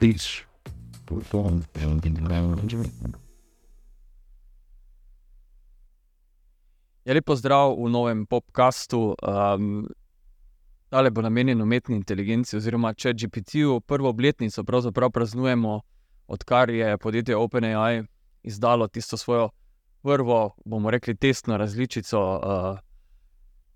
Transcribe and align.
Tiš. 0.00 0.46
Je 7.04 7.14
lepo 7.14 7.36
zdrav 7.36 7.74
v 7.78 7.88
novem 7.88 8.26
podkastu. 8.26 9.14
Um, 9.22 9.88
Tale 10.92 11.10
bo 11.10 11.22
namenjen 11.22 11.62
umetni 11.62 11.96
inteligenci, 11.96 12.56
oziroma 12.56 12.92
če 12.92 13.14
GPT-ju 13.16 13.80
prvo 13.80 14.10
obletnico 14.12 14.64
pravzaprav 14.64 15.10
praznujemo, 15.10 15.80
odkar 16.28 16.70
je 16.70 16.98
podjetje 16.98 17.36
OpenAI 17.36 18.02
izdalo 18.42 18.88
tisto 18.88 19.16
svojo 19.16 19.48
prvo, 20.02 20.54
bomo 20.64 20.90
rekli, 20.90 21.14
testno 21.16 21.56
različico 21.56 22.20
uh, 22.20 22.78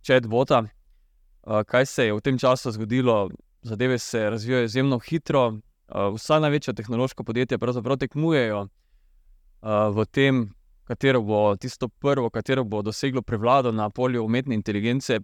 chatbota. 0.06 0.62
Uh, 0.62 1.62
kaj 1.64 1.86
se 1.86 2.06
je 2.06 2.12
v 2.12 2.20
tem 2.20 2.38
času 2.38 2.70
zgodilo? 2.76 3.30
Zadeve 3.66 3.98
se 3.98 4.30
razvijajo 4.30 4.64
izjemno 4.64 4.98
hitro. 4.98 5.46
Uh, 5.48 6.14
vsa 6.14 6.38
največja 6.38 6.74
tehnološka 6.74 7.24
podjetja 7.24 7.58
pravzaprav 7.58 7.96
tekmujejo 7.98 8.60
uh, 8.60 8.68
v 9.96 10.04
tem, 10.10 10.52
katero 10.84 11.22
bo 11.22 11.56
tisto 11.56 11.88
prvo, 11.88 12.30
katero 12.30 12.64
bo 12.64 12.82
doseglo 12.82 13.22
prevlado 13.22 13.72
na 13.72 13.90
polju 13.90 14.24
umetne 14.24 14.54
inteligence. 14.54 15.18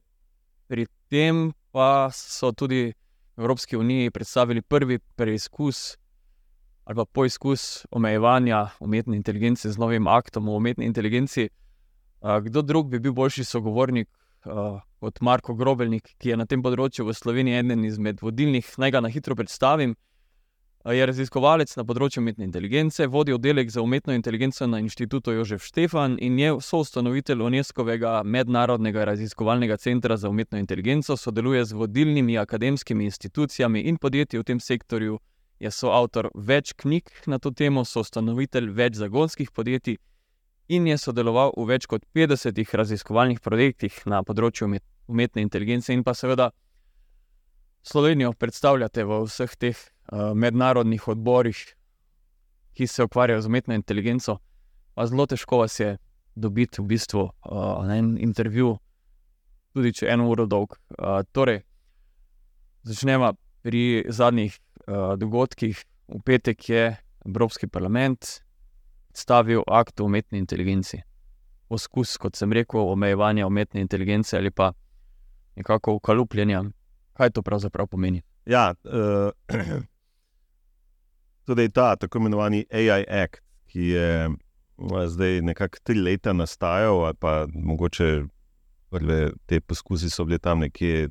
Pri 0.66 0.86
tem 1.10 1.52
pa 1.70 2.10
so 2.10 2.52
tudi 2.52 2.92
v 3.36 3.42
Evropski 3.42 3.76
uniji 3.76 4.10
predstavili 4.10 4.62
prvi 4.62 4.98
preizkus 4.98 5.96
ali 6.84 6.96
pa 6.96 7.04
poizkus 7.04 7.86
omejevanja 7.90 8.68
umetne 8.80 9.16
inteligence 9.16 9.70
z 9.70 9.78
novim 9.78 10.06
aktom 10.06 10.48
o 10.48 10.56
umetni 10.56 10.86
inteligenci. 10.86 11.48
Kdo 12.42 12.62
drug 12.62 12.90
bi 12.90 12.98
bil 12.98 13.12
boljši 13.12 13.44
sogovornik 13.44 14.08
kot 15.02 15.18
Marko 15.20 15.54
Grobelnik, 15.58 16.14
ki 16.22 16.30
je 16.30 16.38
na 16.38 16.46
tem 16.46 16.62
področju 16.62 17.08
v 17.08 17.14
Sloveniji 17.18 17.58
eden 17.58 17.82
izmed 17.82 18.20
vodilnih, 18.22 18.68
naj 18.78 18.92
ga 18.94 19.00
na 19.02 19.10
hitro 19.10 19.34
predstavim. 19.34 19.96
Je 20.82 21.06
raziskovalec 21.06 21.72
na 21.78 21.84
področju 21.86 22.22
umetne 22.22 22.46
inteligence, 22.46 23.06
vodi 23.10 23.34
oddelek 23.34 23.70
za 23.70 23.82
umetno 23.82 24.14
inteligenco 24.14 24.66
na 24.66 24.80
inštitutu 24.82 25.34
Jožef 25.34 25.66
Štefan 25.66 26.16
in 26.22 26.38
je 26.38 26.54
soustanovitelj 26.62 27.42
UNESCO-vega 27.46 28.14
mednarodnega 28.26 29.06
raziskovalnega 29.10 29.78
centra 29.82 30.18
za 30.18 30.30
umetno 30.30 30.58
inteligenco, 30.58 31.18
sodeluje 31.18 31.64
z 31.70 31.78
vodilnimi 31.78 32.38
akademskimi 32.38 33.06
institucijami 33.10 33.82
in 33.90 33.98
podjetji 33.98 34.42
v 34.42 34.48
tem 34.52 34.62
sektorju 34.62 35.18
je 35.62 35.70
soavtor 35.70 36.30
več 36.34 36.74
knjig 36.78 37.10
na 37.26 37.38
to 37.38 37.50
temo, 37.50 37.84
soustanovitelj 37.86 38.70
več 38.74 38.98
zagonskih 39.02 39.50
podjetij 39.54 39.98
in 40.68 40.86
je 40.86 40.98
sodeloval 40.98 41.54
v 41.56 41.66
več 41.74 41.86
kot 41.90 42.06
50 42.14 42.74
raziskovalnih 42.80 43.42
projektih 43.42 44.02
na 44.06 44.22
področju 44.26 44.70
umetne 45.06 45.42
inteligence, 45.42 45.92
in 45.92 46.04
pa 46.04 46.14
seveda 46.14 46.50
Slovenijo 47.82 48.32
predstavljate 48.32 49.04
v 49.04 49.24
vseh 49.26 49.56
teh 49.58 49.76
uh, 49.76 50.32
mednarodnih 50.34 51.08
odborih, 51.08 51.58
ki 52.72 52.86
se 52.86 53.04
ukvarjajo 53.04 53.40
z 53.40 53.46
umetno 53.46 53.74
inteligenco. 53.74 54.38
Pa 54.94 55.06
zelo 55.06 55.26
težko 55.26 55.58
vas 55.58 55.80
je 55.80 55.96
dobiti 56.34 56.82
v 56.82 56.86
bistvu 56.86 57.22
uh, 57.22 57.86
na 57.86 57.96
en 57.96 58.14
intervju, 58.20 58.76
tudi 59.74 59.92
če 59.92 60.06
je 60.06 60.12
eno 60.12 60.28
uro 60.30 60.46
dolg. 60.46 60.76
Uh, 60.98 61.24
torej, 61.32 61.62
začnemo 62.82 63.32
pri 63.62 64.04
zadnjih 64.08 64.54
uh, 64.86 65.14
dogodkih. 65.18 65.82
V 66.12 66.20
petek 66.24 66.68
je 66.68 66.84
Evropski 67.26 67.66
parlament 67.66 68.42
stavil 69.14 69.62
akt 69.66 70.00
o 70.00 70.04
umetni 70.04 70.38
inteligenci. 70.38 71.02
Poskus, 71.68 72.16
kot 72.20 72.36
sem 72.36 72.52
rekel, 72.52 72.80
omejevanja 72.80 73.46
umetne 73.46 73.80
inteligence 73.80 74.36
ali 74.36 74.50
pa 74.50 74.72
nekako 75.56 75.94
ukalupljenja. 75.94 76.64
Kaj 77.12 77.30
to 77.30 77.42
pravzaprav 77.42 77.86
pomeni? 77.86 78.22
Ja, 78.46 78.74
uh, 78.84 79.30
tudi 81.46 81.68
ta 81.76 81.96
tako 81.96 82.18
imenovani 82.18 82.64
AI 82.72 83.04
Act, 83.08 83.42
ki 83.66 83.88
je 83.94 84.28
uh, 84.28 85.06
zdaj 85.06 85.40
nekako 85.40 85.78
tri 85.82 86.00
leta 86.00 86.32
nastajal, 86.32 87.04
ali 87.04 87.14
pa 87.20 87.46
mogoče 87.54 88.24
prve 88.90 89.30
te 89.46 89.60
poskusi 89.60 90.10
so 90.10 90.24
bili 90.24 90.38
tam 90.38 90.58
nekje 90.58 91.08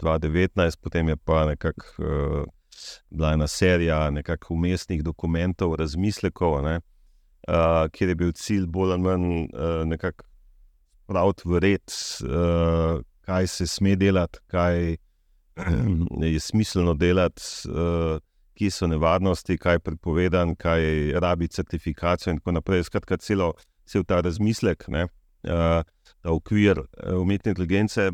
2019, 0.00 0.80
potem 0.82 1.08
je 1.08 1.16
pa 1.16 1.46
nekako. 1.46 1.86
Uh, 1.98 2.44
bila 3.10 3.32
ena 3.32 3.46
serija 3.46 4.10
nekakšnih 4.10 4.50
umestnih 4.50 5.02
dokumentov, 5.04 5.74
razmislekov, 5.74 6.62
ne, 6.64 6.80
uh, 7.48 7.88
kjer 7.92 8.08
je 8.08 8.14
bil 8.14 8.32
cilj 8.32 8.66
bolj 8.66 8.92
ali 8.92 9.02
manj 9.02 9.26
uh, 9.44 9.84
nekako 9.84 10.24
praviti 11.06 11.48
v 11.48 11.60
red, 11.62 11.94
uh, 12.26 13.00
kaj 13.26 13.50
se 13.50 13.66
sme 13.66 13.96
delati, 13.96 14.40
kaj 14.52 14.96
je 16.34 16.40
smiselno 16.40 16.94
delati. 16.94 17.42
Ki 18.56 18.70
so 18.72 18.86
nevarnosti, 18.88 19.58
kaj 19.60 19.74
je 19.74 19.80
prepovedan, 19.84 20.54
kaj 20.56 20.80
je 20.80 21.20
rabi 21.20 21.44
certifikacijo, 21.52 22.32
in 22.32 22.38
tako 22.38 22.54
naprej. 22.56 22.86
Skratka, 22.88 23.18
celo, 23.20 23.50
cel 23.84 24.06
ta 24.08 24.22
razmislek, 24.24 24.86
ne, 24.88 25.02
uh, 25.44 25.82
ta 26.24 26.32
okvir 26.32 26.80
uh, 26.80 27.18
umetne 27.20 27.52
inteligence, 27.52 28.06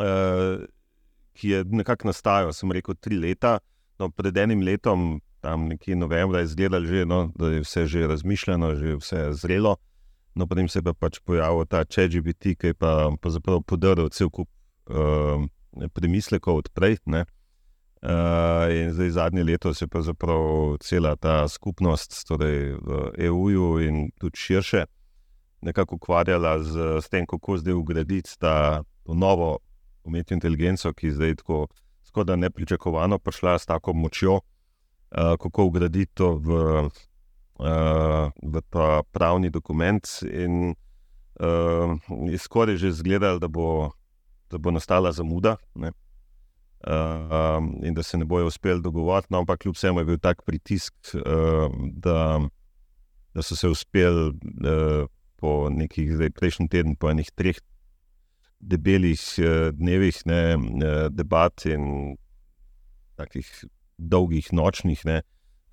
uh, 0.00 0.64
ki 1.36 1.50
je 1.50 1.60
nekako 1.76 2.08
nastajal, 2.08 2.54
sem 2.56 2.72
rekel, 2.72 2.96
tri 2.96 3.20
leta, 3.20 3.58
No, 3.98 4.10
pred 4.12 4.36
enim 4.36 4.60
letom, 4.60 5.20
tam 5.40 5.68
nekje 5.70 5.96
novembra, 5.96 6.42
je 6.42 6.50
izgledalo, 6.50 7.04
no, 7.08 7.20
da 7.38 7.48
je 7.54 7.62
vse 7.64 7.86
že 7.86 8.06
razmišljeno, 8.06 8.74
že 8.74 8.96
vse 8.96 9.28
zrelo. 9.32 9.76
No, 10.36 10.46
potem 10.46 10.68
se 10.68 10.78
je 10.78 10.84
pa 10.84 10.92
pač 10.92 11.16
pojavil 11.24 11.64
ta 11.64 11.80
ChatGPT, 11.88 12.52
ki 12.60 12.72
je 12.72 12.74
pa 12.76 13.08
podaril 13.64 14.10
cel 14.12 14.28
kup 14.28 14.50
uh, 14.92 15.40
premislekov 15.96 16.60
odprej. 16.60 17.00
Uh, 17.08 18.68
in 18.68 18.92
zdaj 18.92 19.10
zadnje 19.16 19.44
leto 19.48 19.72
se 19.74 19.84
je 19.84 19.88
pa 19.88 20.02
zapravo 20.04 20.76
cela 20.84 21.16
ta 21.16 21.48
skupnost, 21.48 22.12
torej 22.28 22.76
v 22.76 23.16
EU-ju 23.24 23.80
in 23.80 24.10
tudi 24.20 24.36
širše, 24.36 24.84
nekako 25.64 25.96
ukvarjala 25.96 26.60
z, 26.60 27.00
z 27.00 27.08
tem, 27.08 27.24
kako 27.24 27.56
zdaj 27.56 27.72
ugraditi 27.72 28.36
ta 28.38 28.84
novo 29.08 29.58
umetno 30.04 30.36
inteligenco, 30.36 30.92
ki 30.92 31.16
zdaj 31.16 31.34
tako 31.40 32.24
da 32.24 32.36
nepričakovano 32.36 33.18
prišla 33.18 33.58
s 33.58 33.66
tako 33.66 33.96
močjo, 33.96 34.34
uh, 34.36 35.34
kako 35.40 35.64
ugraditi 35.64 36.12
to 36.14 36.36
v, 36.36 36.60
uh, 37.58 38.32
v 38.42 38.62
ta 38.70 39.02
pravni 39.12 39.50
dokument. 39.50 40.02
In 40.28 40.74
uh, 41.40 41.96
je 42.30 42.38
skoraj 42.38 42.76
že 42.76 42.88
izgledalo, 42.88 43.38
da, 43.38 43.48
da 44.50 44.58
bo 44.58 44.70
nastala 44.70 45.12
zamuda. 45.12 45.56
Ne? 45.74 45.92
Uh, 46.86 47.64
in 47.82 47.94
da 47.94 48.02
se 48.02 48.18
ne 48.18 48.24
bojo 48.24 48.46
uspeli 48.46 48.82
dogovoriti, 48.82 49.32
no, 49.32 49.38
ampak 49.38 49.64
kljub 49.64 49.74
vsemu 49.74 50.00
je 50.00 50.04
bil 50.04 50.18
tak 50.22 50.44
pritisk, 50.46 50.94
uh, 51.14 51.72
da, 51.92 52.40
da 53.34 53.42
so 53.42 53.56
se 53.56 53.68
uspeli 53.68 54.28
uh, 54.30 55.08
po 55.36 55.70
nekih, 55.70 56.14
zdaj 56.14 56.30
prejšnji 56.30 56.68
teden, 56.68 56.94
po 56.96 57.10
enih 57.10 57.32
treh 57.34 57.58
debelih 58.60 59.20
uh, 59.40 59.72
dnevih 59.74 60.20
ne, 60.30 60.42
uh, 60.56 61.08
debat 61.10 61.66
in 61.66 62.14
takih 63.16 63.48
dolgih 63.98 64.52
nočnih. 64.52 65.02
Ne, 65.08 65.22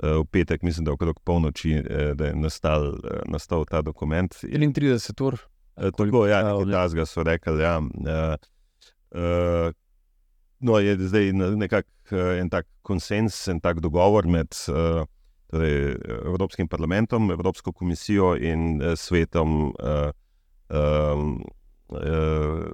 v 0.04 0.26
petek, 0.32 0.62
mislim, 0.62 0.86
da 0.86 0.92
je 0.92 0.94
okrog 1.00 1.20
polnoči, 1.24 1.78
uh, 1.80 2.12
da 2.18 2.32
je 2.32 2.36
nastal, 2.36 2.88
uh, 2.88 3.22
nastal 3.26 3.66
ta 3.66 3.82
dokument. 3.82 4.36
31 4.44 5.24
ur. 5.24 5.40
Uh, 5.76 5.90
tako, 5.98 6.26
ja, 6.28 6.44
nekaj 6.44 6.72
tasga 6.72 7.06
so 7.06 7.24
rekli. 7.24 7.64
Ja, 7.64 7.80
uh, 7.80 8.36
uh, 9.16 9.72
no, 10.60 10.80
je 10.80 10.98
zdaj 11.00 11.34
nekako 11.34 11.90
uh, 12.12 12.38
en 12.40 12.50
tak 12.50 12.68
konsens, 12.82 13.48
en 13.48 13.60
tak 13.60 13.80
dogovor 13.80 14.28
med. 14.28 14.56
Uh, 14.68 15.04
Torej, 15.54 16.00
Evropskim 16.26 16.66
parlamentom, 16.66 17.28
Evropsko 17.32 17.70
komisijo 17.78 18.32
in 18.42 18.80
svetom, 18.98 19.68
uh, 19.78 20.10
um, 20.74 21.44
Eh, 22.02 22.66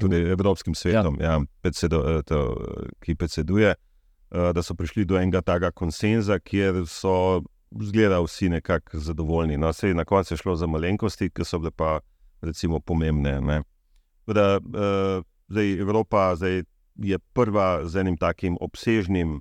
tudi 0.00 0.16
Evropskim 0.16 0.74
svetom, 0.74 1.16
ja. 1.20 1.32
Ja, 1.32 1.40
predsedo, 1.60 2.04
eh, 2.06 2.22
to, 2.22 2.56
ki 3.00 3.14
predseduje, 3.14 3.70
eh, 3.70 3.76
da 4.30 4.62
so 4.62 4.74
prišli 4.74 5.04
do 5.04 5.16
enega 5.16 5.40
takega 5.40 5.70
konsenza, 5.70 6.38
kjer 6.38 6.82
so 6.86 7.42
zgleda 7.80 8.20
vsi 8.20 8.48
nekako 8.48 8.98
zadovoljni. 8.98 9.56
No, 9.56 9.72
sej, 9.72 9.94
na 9.94 10.04
koncu 10.04 10.34
je 10.34 10.38
šlo 10.38 10.56
za 10.56 10.66
malenkosti, 10.66 11.30
ki 11.30 11.44
so 11.44 11.58
bile 11.58 11.70
pa 11.70 11.98
recimo 12.40 12.80
pomembne. 12.80 13.62
Da, 14.26 14.60
zdaj, 15.48 15.72
Evropa 15.80 16.34
zdaj 16.36 16.62
je 16.98 17.18
prva 17.32 17.86
z 17.86 18.00
enim 18.00 18.16
takim 18.16 18.56
obsežnim 18.60 19.40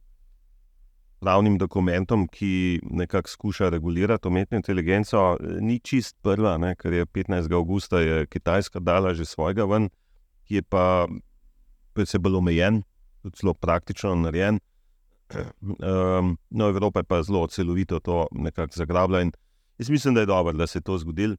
pravnim 1.19 1.57
dokumentom, 1.57 2.27
ki 2.27 2.79
nekako 2.83 3.29
skuša 3.29 3.69
regulirati 3.69 4.27
umetno 4.27 4.57
inteligenco, 4.57 5.37
ni 5.59 5.79
čist 5.79 6.15
prva, 6.21 6.57
ne, 6.57 6.75
ker 6.75 6.93
je 6.93 7.05
15. 7.05 7.53
augusta 7.53 7.99
je 7.99 8.25
Kitajska 8.25 8.79
dala 8.79 9.13
že 9.13 9.25
svojega 9.25 9.65
ven, 9.65 9.89
ki 10.45 10.55
je 10.55 10.61
pa 10.61 11.07
predvsem 11.93 12.21
bolj 12.21 12.37
omejen, 12.37 12.83
tudi 13.21 13.41
zelo 13.41 13.53
praktično 13.53 14.15
narejen. 14.15 14.59
Um, 15.35 16.37
no, 16.49 16.69
Evropa 16.69 16.99
je 16.99 17.03
pa 17.03 17.23
zelo 17.23 17.47
celovito 17.47 17.99
to 17.99 18.27
nekako 18.31 18.73
zagrabila 18.75 19.21
in 19.21 19.31
jaz 19.77 19.89
mislim, 19.89 20.13
da 20.13 20.19
je 20.19 20.25
dobro, 20.25 20.53
da 20.53 20.67
se 20.67 20.77
je 20.77 20.83
to 20.83 20.97
zgodilo. 20.97 21.35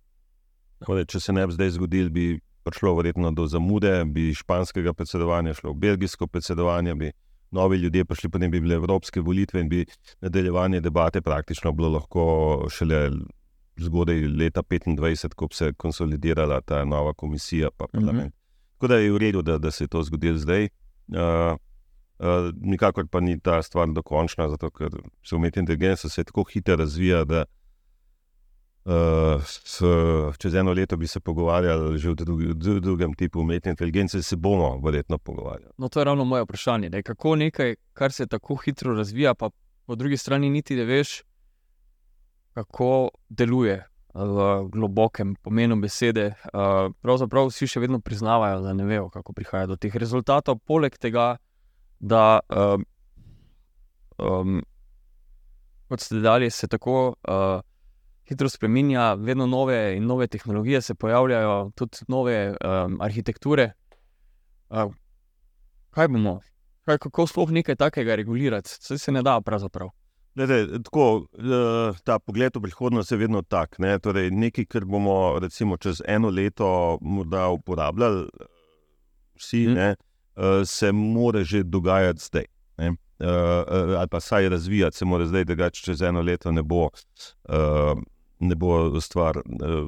Če 1.09 1.21
se 1.21 1.33
ne 1.33 1.47
bi 1.47 1.53
zdaj 1.53 1.71
zgodil, 1.71 2.11
bi 2.11 2.41
prišlo 2.63 2.95
verjetno 2.95 3.31
do 3.31 3.47
zamude, 3.47 4.05
bi 4.05 4.35
španskega 4.35 4.93
predsedovanja 4.93 5.55
šlo 5.55 5.73
v 5.73 5.81
belgijsko 5.87 6.27
predsedovanje, 6.27 6.95
bi 6.95 7.11
novi 7.51 7.77
ljudje 7.77 8.05
prišli, 8.05 8.31
potem 8.31 8.51
bi 8.51 8.61
bile 8.61 8.75
evropske 8.75 9.21
volitve 9.21 9.61
in 9.61 9.69
bi 9.69 9.87
nadaljevanje 10.21 10.81
debate 10.81 11.21
praktično 11.21 11.73
bilo 11.73 11.89
lahko 11.89 12.67
šele 12.71 13.11
zgodaj 13.79 14.21
leta 14.21 14.63
2025, 14.63 15.35
ko 15.35 15.47
bi 15.47 15.55
se 15.55 15.73
konsolidirala 15.73 16.61
ta 16.61 16.85
nova 16.85 17.15
komisija 17.15 17.71
pa 17.77 17.87
parlament. 17.87 18.27
Mm 18.27 18.29
-hmm. 18.29 18.73
Tako 18.73 18.87
da 18.87 18.97
je 18.99 19.13
v 19.13 19.19
redu, 19.19 19.43
da, 19.43 19.59
da 19.59 19.71
se 19.71 19.85
je 19.85 19.89
to 19.89 20.03
zgodilo 20.03 20.39
zdaj. 20.39 20.69
Uh, 21.09 21.59
uh, 22.19 22.51
nikakor 22.61 23.07
pa 23.07 23.21
ni 23.21 23.41
ta 23.41 23.63
stvar 23.63 23.89
dokončna, 23.89 24.49
zato 24.49 24.71
ker 24.71 24.91
se 25.25 25.37
umetna 25.37 25.61
inteligenca 25.61 26.09
se 26.09 26.25
tako 26.25 26.45
hitro 26.53 26.77
razvija, 26.77 27.25
da 27.25 27.45
uh, 28.85 29.45
s, 29.45 29.83
čez 30.39 30.55
eno 30.55 30.73
leto 30.73 30.97
bi 30.97 31.07
se 31.07 31.21
pogovarjali 31.21 31.99
že 31.99 32.11
o 32.11 32.15
drugi, 32.15 32.55
drugem 32.81 33.15
tipu 33.15 33.41
umetne 33.41 33.71
inteligence, 33.71 34.23
se 34.23 34.37
bomo 34.37 34.81
verjetno 34.85 35.19
pogovarjali. 35.19 35.73
No, 35.79 35.89
to 35.89 36.01
je 36.01 36.05
ravno 36.05 36.25
moje 36.25 36.43
vprašanje. 36.43 36.91
Ne? 36.91 37.03
Kako 37.03 37.37
nekaj, 37.37 37.75
kar 37.93 38.13
se 38.13 38.27
tako 38.27 38.57
hitro 38.57 38.95
razvija, 38.95 39.35
pa 39.35 39.51
po 39.87 39.95
drugi 39.95 40.17
strani 40.17 40.51
niti 40.51 40.77
ne 40.77 40.85
veš, 40.85 41.23
kako 42.55 43.11
deluje. 43.29 43.85
V 44.15 44.69
globokem 44.73 45.35
pomenu 45.43 45.77
besede, 45.79 46.33
pravzaprav 47.03 47.53
vsi 47.53 47.69
še 47.71 47.81
vedno 47.81 48.01
priznavajo, 48.03 48.65
da 48.65 48.73
ne 48.75 48.87
vejo, 48.89 49.11
kako 49.15 49.33
prihaja 49.37 49.69
do 49.71 49.77
teh 49.77 49.95
rezultatov. 49.95 50.59
Poleg 50.67 50.97
tega, 50.99 51.37
da, 52.01 52.41
um, 54.19 54.63
kot 55.89 56.01
ste 56.01 56.21
dali, 56.21 56.51
se 56.51 56.69
tako 56.69 57.15
uh, 57.29 57.61
hitro 58.29 58.49
spremenja, 58.49 59.15
vedno 59.15 59.47
nove 59.47 59.97
in 59.97 60.07
nove 60.07 60.27
tehnologije 60.27 60.83
se 60.83 60.95
pojavljajo, 60.95 61.71
tudi 61.75 61.99
nove 62.09 62.49
um, 62.51 63.01
arhitekture. 63.01 63.73
Uh, 64.69 64.93
kaj 65.91 66.09
bomo, 66.09 66.41
kaj, 66.85 66.99
kako 66.99 67.27
sploh 67.27 67.51
nekaj 67.51 67.77
takega 67.77 68.17
regulirati, 68.17 68.71
vse 68.81 68.99
se 68.99 69.13
ne 69.13 69.23
da, 69.23 69.41
pravzaprav. 69.41 69.91
Lede, 70.39 70.83
tako, 70.85 71.27
ta 72.05 72.19
pogled 72.19 72.57
v 72.57 72.63
prihodnost 72.63 73.13
je 73.13 73.19
vedno 73.19 73.43
tak. 73.43 73.79
Ne? 73.83 73.97
Torej, 73.99 74.31
nekaj, 74.31 74.69
kar 74.71 74.85
bomo 74.87 75.39
recimo, 75.43 75.77
čez 75.77 76.03
eno 76.07 76.31
leto 76.31 76.99
morda 77.01 77.49
uporabljali, 77.49 78.29
vsi, 79.39 79.65
hmm. 79.65 79.75
ne, 79.75 79.97
se 80.65 80.93
mora 80.93 81.45
že 81.45 81.63
dogajati 81.63 82.21
zdaj. 82.21 82.45
Ne? 82.79 82.93
Ali 83.99 84.09
pa 84.11 84.21
saj 84.21 84.49
razvijati 84.49 84.97
se 84.97 85.05
mora 85.05 85.27
zdaj, 85.27 85.45
da 85.45 85.71
čez 85.71 86.03
eno 86.03 86.21
leto 86.23 86.53
ne 86.53 86.63
bo 86.63 86.89
ne 88.41 88.55
bo 88.55 89.01
stvar 89.01 89.37
uh, 89.37 89.43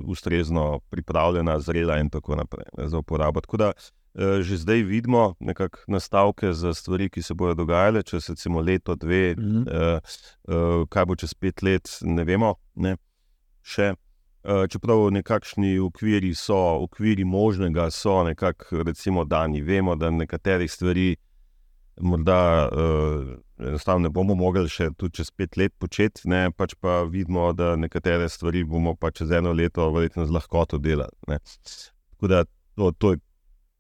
ustrezno 0.05 0.81
pripravljena, 0.91 1.61
zrela 1.61 1.99
in 1.99 2.11
tako 2.11 2.37
naprej 2.37 2.67
ne, 2.79 2.89
za 2.89 2.99
uporabo. 2.99 3.41
Tako 3.41 3.57
da 3.57 3.73
uh, 3.73 4.41
že 4.41 4.57
zdaj 4.57 4.83
vidimo 4.83 5.35
nekakšne 5.41 5.95
nastavke 5.95 6.53
za 6.53 6.75
stvari, 6.75 7.11
ki 7.11 7.23
se 7.23 7.35
bodo 7.35 7.55
dogajale 7.55 8.03
čez 8.03 8.29
recimo 8.29 8.61
leto, 8.61 8.95
dve, 8.95 9.35
mm 9.39 9.43
-hmm. 9.43 9.65
uh, 9.67 9.99
uh, 10.55 10.89
kaj 10.89 11.05
bo 11.05 11.17
čez 11.17 11.35
pet 11.35 11.63
let, 11.63 11.99
ne 12.01 12.25
vemo. 12.25 12.55
Ne, 12.75 12.97
še. 13.63 13.95
Uh, 14.41 14.65
čeprav 14.73 15.11
nekakšni 15.13 15.79
okviri 15.85 16.31
so, 16.35 16.57
okviri 16.85 17.25
možnega 17.25 17.91
so 17.91 18.23
nekako 18.25 18.85
dani. 19.29 19.61
Vemo, 19.61 19.97
da 19.97 20.11
nekaterih 20.11 20.73
stvari 20.73 21.17
morda 22.01 22.69
uh, 22.73 23.67
enostavno 23.69 24.03
ne 24.03 24.11
bomo 24.11 24.35
mogli 24.35 24.69
še 24.69 24.91
čez 25.13 25.31
pet 25.31 25.57
let 25.57 25.75
početi, 25.79 26.29
ne, 26.29 26.51
pač 26.57 26.75
pa 26.81 27.03
vidimo, 27.03 27.51
da 27.53 27.75
nekatere 27.77 28.29
stvari 28.29 28.65
bomo 28.65 28.95
pa 28.97 29.11
čez 29.11 29.31
eno 29.31 29.53
leto 29.53 29.91
verjetno 29.93 30.27
z 30.27 30.33
lahkoto 30.33 30.79
delali. 30.79 31.13
Ne. 31.29 31.39
Tako 32.15 32.33
da 32.33 32.45
to, 32.77 32.93
to 32.93 33.13
je, 33.13 33.21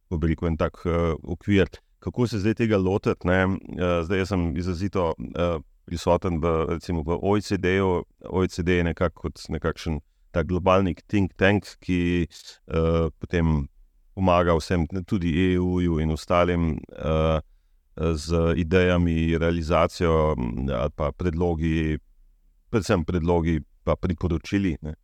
po 0.08 0.18
veliko, 0.20 0.46
en 0.46 0.58
tak 0.60 0.84
uh, 0.84 1.14
okvir. 1.22 1.70
Kako 2.00 2.26
se 2.26 2.40
zdaj 2.40 2.58
tega 2.62 2.78
lotiti? 2.80 3.28
Uh, 3.28 4.02
zdaj 4.04 4.26
sem 4.26 4.50
izrazito 4.56 5.14
uh, 5.16 5.60
prisoten 5.88 6.40
v, 6.40 6.54
recimo, 6.76 7.02
v 7.06 7.16
OECD-u. 7.16 8.04
OECD 8.28 8.80
je 8.80 8.88
nekako 8.92 9.28
kot 9.28 9.48
nekakšen 9.48 10.00
tak 10.32 10.46
globalni 10.46 10.94
think 11.08 11.36
tank, 11.36 11.76
ki 11.80 12.26
uh, 12.26 13.10
potem 13.18 13.68
pomaga 14.14 14.56
vsem, 14.58 14.86
tudi 15.06 15.32
EU-ju 15.52 16.00
in 16.00 16.10
ostalim. 16.10 16.76
Uh, 16.96 17.40
z 18.00 18.54
idejami, 18.56 19.38
realizacijo 19.38 20.36
ali 20.72 20.90
pa 20.96 21.12
predlogi, 21.12 21.98
predvsem 22.70 23.04
predlogi, 23.04 23.60
pa 23.84 23.96
priporočili. 23.96 24.76
Ne. 24.82 24.94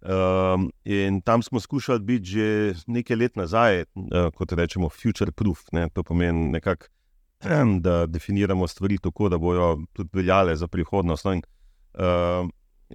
Um, 0.00 0.70
in 0.84 1.20
tam 1.20 1.42
smo 1.42 1.60
skušali 1.60 2.00
biti 2.00 2.24
že 2.24 2.74
nekaj 2.86 3.16
let 3.16 3.36
nazaj, 3.36 3.82
uh, 3.82 4.30
kot 4.34 4.52
rečemo, 4.52 4.88
future 4.88 5.32
proof. 5.32 5.64
Ne. 5.72 5.88
To 5.94 6.02
pomeni, 6.02 6.48
nekak, 6.52 6.90
da 7.84 8.06
definiramo 8.06 8.66
stvari 8.66 8.98
tako, 8.98 9.28
da 9.28 9.38
bodo 9.38 9.78
tudi 9.92 10.10
veljale 10.12 10.56
za 10.56 10.68
prihodnost. 10.68 11.24
No, 11.24 11.32
in, 11.32 11.42
uh, 11.94 12.48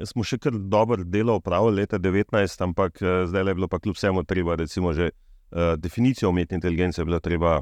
smo 0.06 0.24
še 0.26 0.40
kar 0.42 0.56
dobro 0.58 1.04
delo 1.04 1.36
upravili 1.38 1.84
leta 1.84 2.00
2019, 2.00 2.64
ampak 2.66 3.02
uh, 3.02 3.24
zdaj 3.30 3.48
je 3.52 3.56
bilo 3.60 3.68
pa 3.68 3.80
kljub 3.80 3.96
vsemu 3.96 4.24
treba, 4.24 4.56
recimo, 4.56 4.94
že 4.94 5.12
uh, 5.12 5.76
definicijo 5.78 6.30
umetne 6.30 6.58
inteligence 6.58 7.02
je 7.02 7.06
bilo 7.06 7.20
treba 7.20 7.62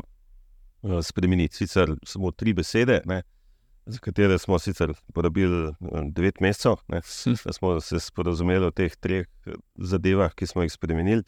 Eh, 0.83 1.01
spremeniti. 1.01 1.55
Sicer 1.55 1.93
samo 2.03 2.31
tri 2.31 2.53
besede, 2.53 3.01
ne, 3.05 3.21
za 3.85 3.99
katere 3.99 4.37
smo 4.39 4.59
sicer 4.59 4.93
porabili 5.13 5.67
eh, 5.69 5.73
devet 6.09 6.39
mesecev, 6.41 6.79
ne, 6.87 7.01
da 7.45 7.53
smo 7.53 7.79
se 7.81 7.99
sporozumeli 7.99 8.65
o 8.65 8.71
teh 8.71 8.95
treh 8.95 9.27
eh, 9.45 9.59
zadevah, 9.77 10.33
ki 10.33 10.47
smo 10.47 10.65
jih 10.65 10.73
spremenili. 10.73 11.23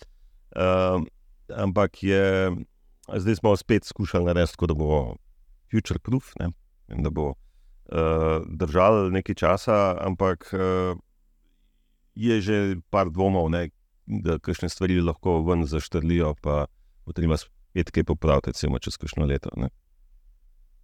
Uh, 0.53 1.01
ampak 1.49 2.03
je, 2.03 2.51
zdaj 3.09 3.35
smo 3.35 3.55
spet 3.57 3.85
skušali 3.85 4.25
narediti 4.25 4.53
tako, 4.53 4.67
da 4.69 4.73
bo 4.73 4.97
future 5.71 5.99
proof 5.99 6.29
ne, 6.39 6.51
in 6.93 7.01
da 7.01 7.09
bo 7.09 7.31
uh, 7.91 8.43
držal 8.47 9.11
nekaj 9.11 9.35
časa, 9.35 9.97
ampak 10.01 10.49
uh, 10.53 10.97
je 12.15 12.41
že 12.41 12.57
par 12.89 13.09
dvomov, 13.09 13.49
ne, 13.49 13.69
da 14.05 14.37
kakšne 14.39 14.69
stvari 14.69 15.01
lahko 15.01 15.41
ven 15.47 15.65
zaštrlijo, 15.65 16.35
pa 16.41 16.65
bo 17.05 17.13
treba 17.13 17.37
je 17.73 17.83
tukaj 17.83 18.03
popraviti, 18.03 18.49
recimo, 18.49 18.79
čez 18.79 18.97
kakšno 18.97 19.25
leto. 19.25 19.49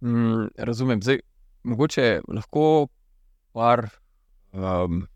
Mm, 0.00 0.50
razumem. 0.58 1.02
Zdaj, 1.02 1.20
mogoče 1.62 2.20
lahko 2.28 2.88
par 3.52 3.88
um, 4.52 5.06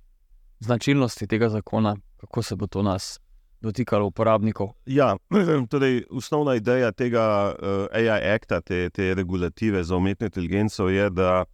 značilnosti 0.60 1.26
tega 1.26 1.48
zakona, 1.48 1.96
kako 2.16 2.42
se 2.42 2.56
bo 2.56 2.66
to 2.66 2.82
nas 2.82 3.20
dotikalo 3.60 4.06
uporabnikov. 4.06 4.74
Ja, 4.86 5.16
torej, 5.70 6.04
osnovna 6.10 6.54
ideja 6.54 6.92
tega 6.92 7.54
uh, 7.54 7.86
AI 7.92 8.34
akta, 8.34 8.60
te, 8.60 8.90
te 8.90 9.14
regulative 9.14 9.84
za 9.84 9.96
umetno 9.96 10.26
inteligenco, 10.26 10.88
je, 10.88 11.10
da 11.10 11.44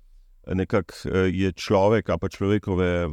nekak, 0.54 0.94
uh, 1.06 1.28
je 1.28 1.52
človek, 1.52 2.10
pa 2.20 2.28
človekove 2.28 3.08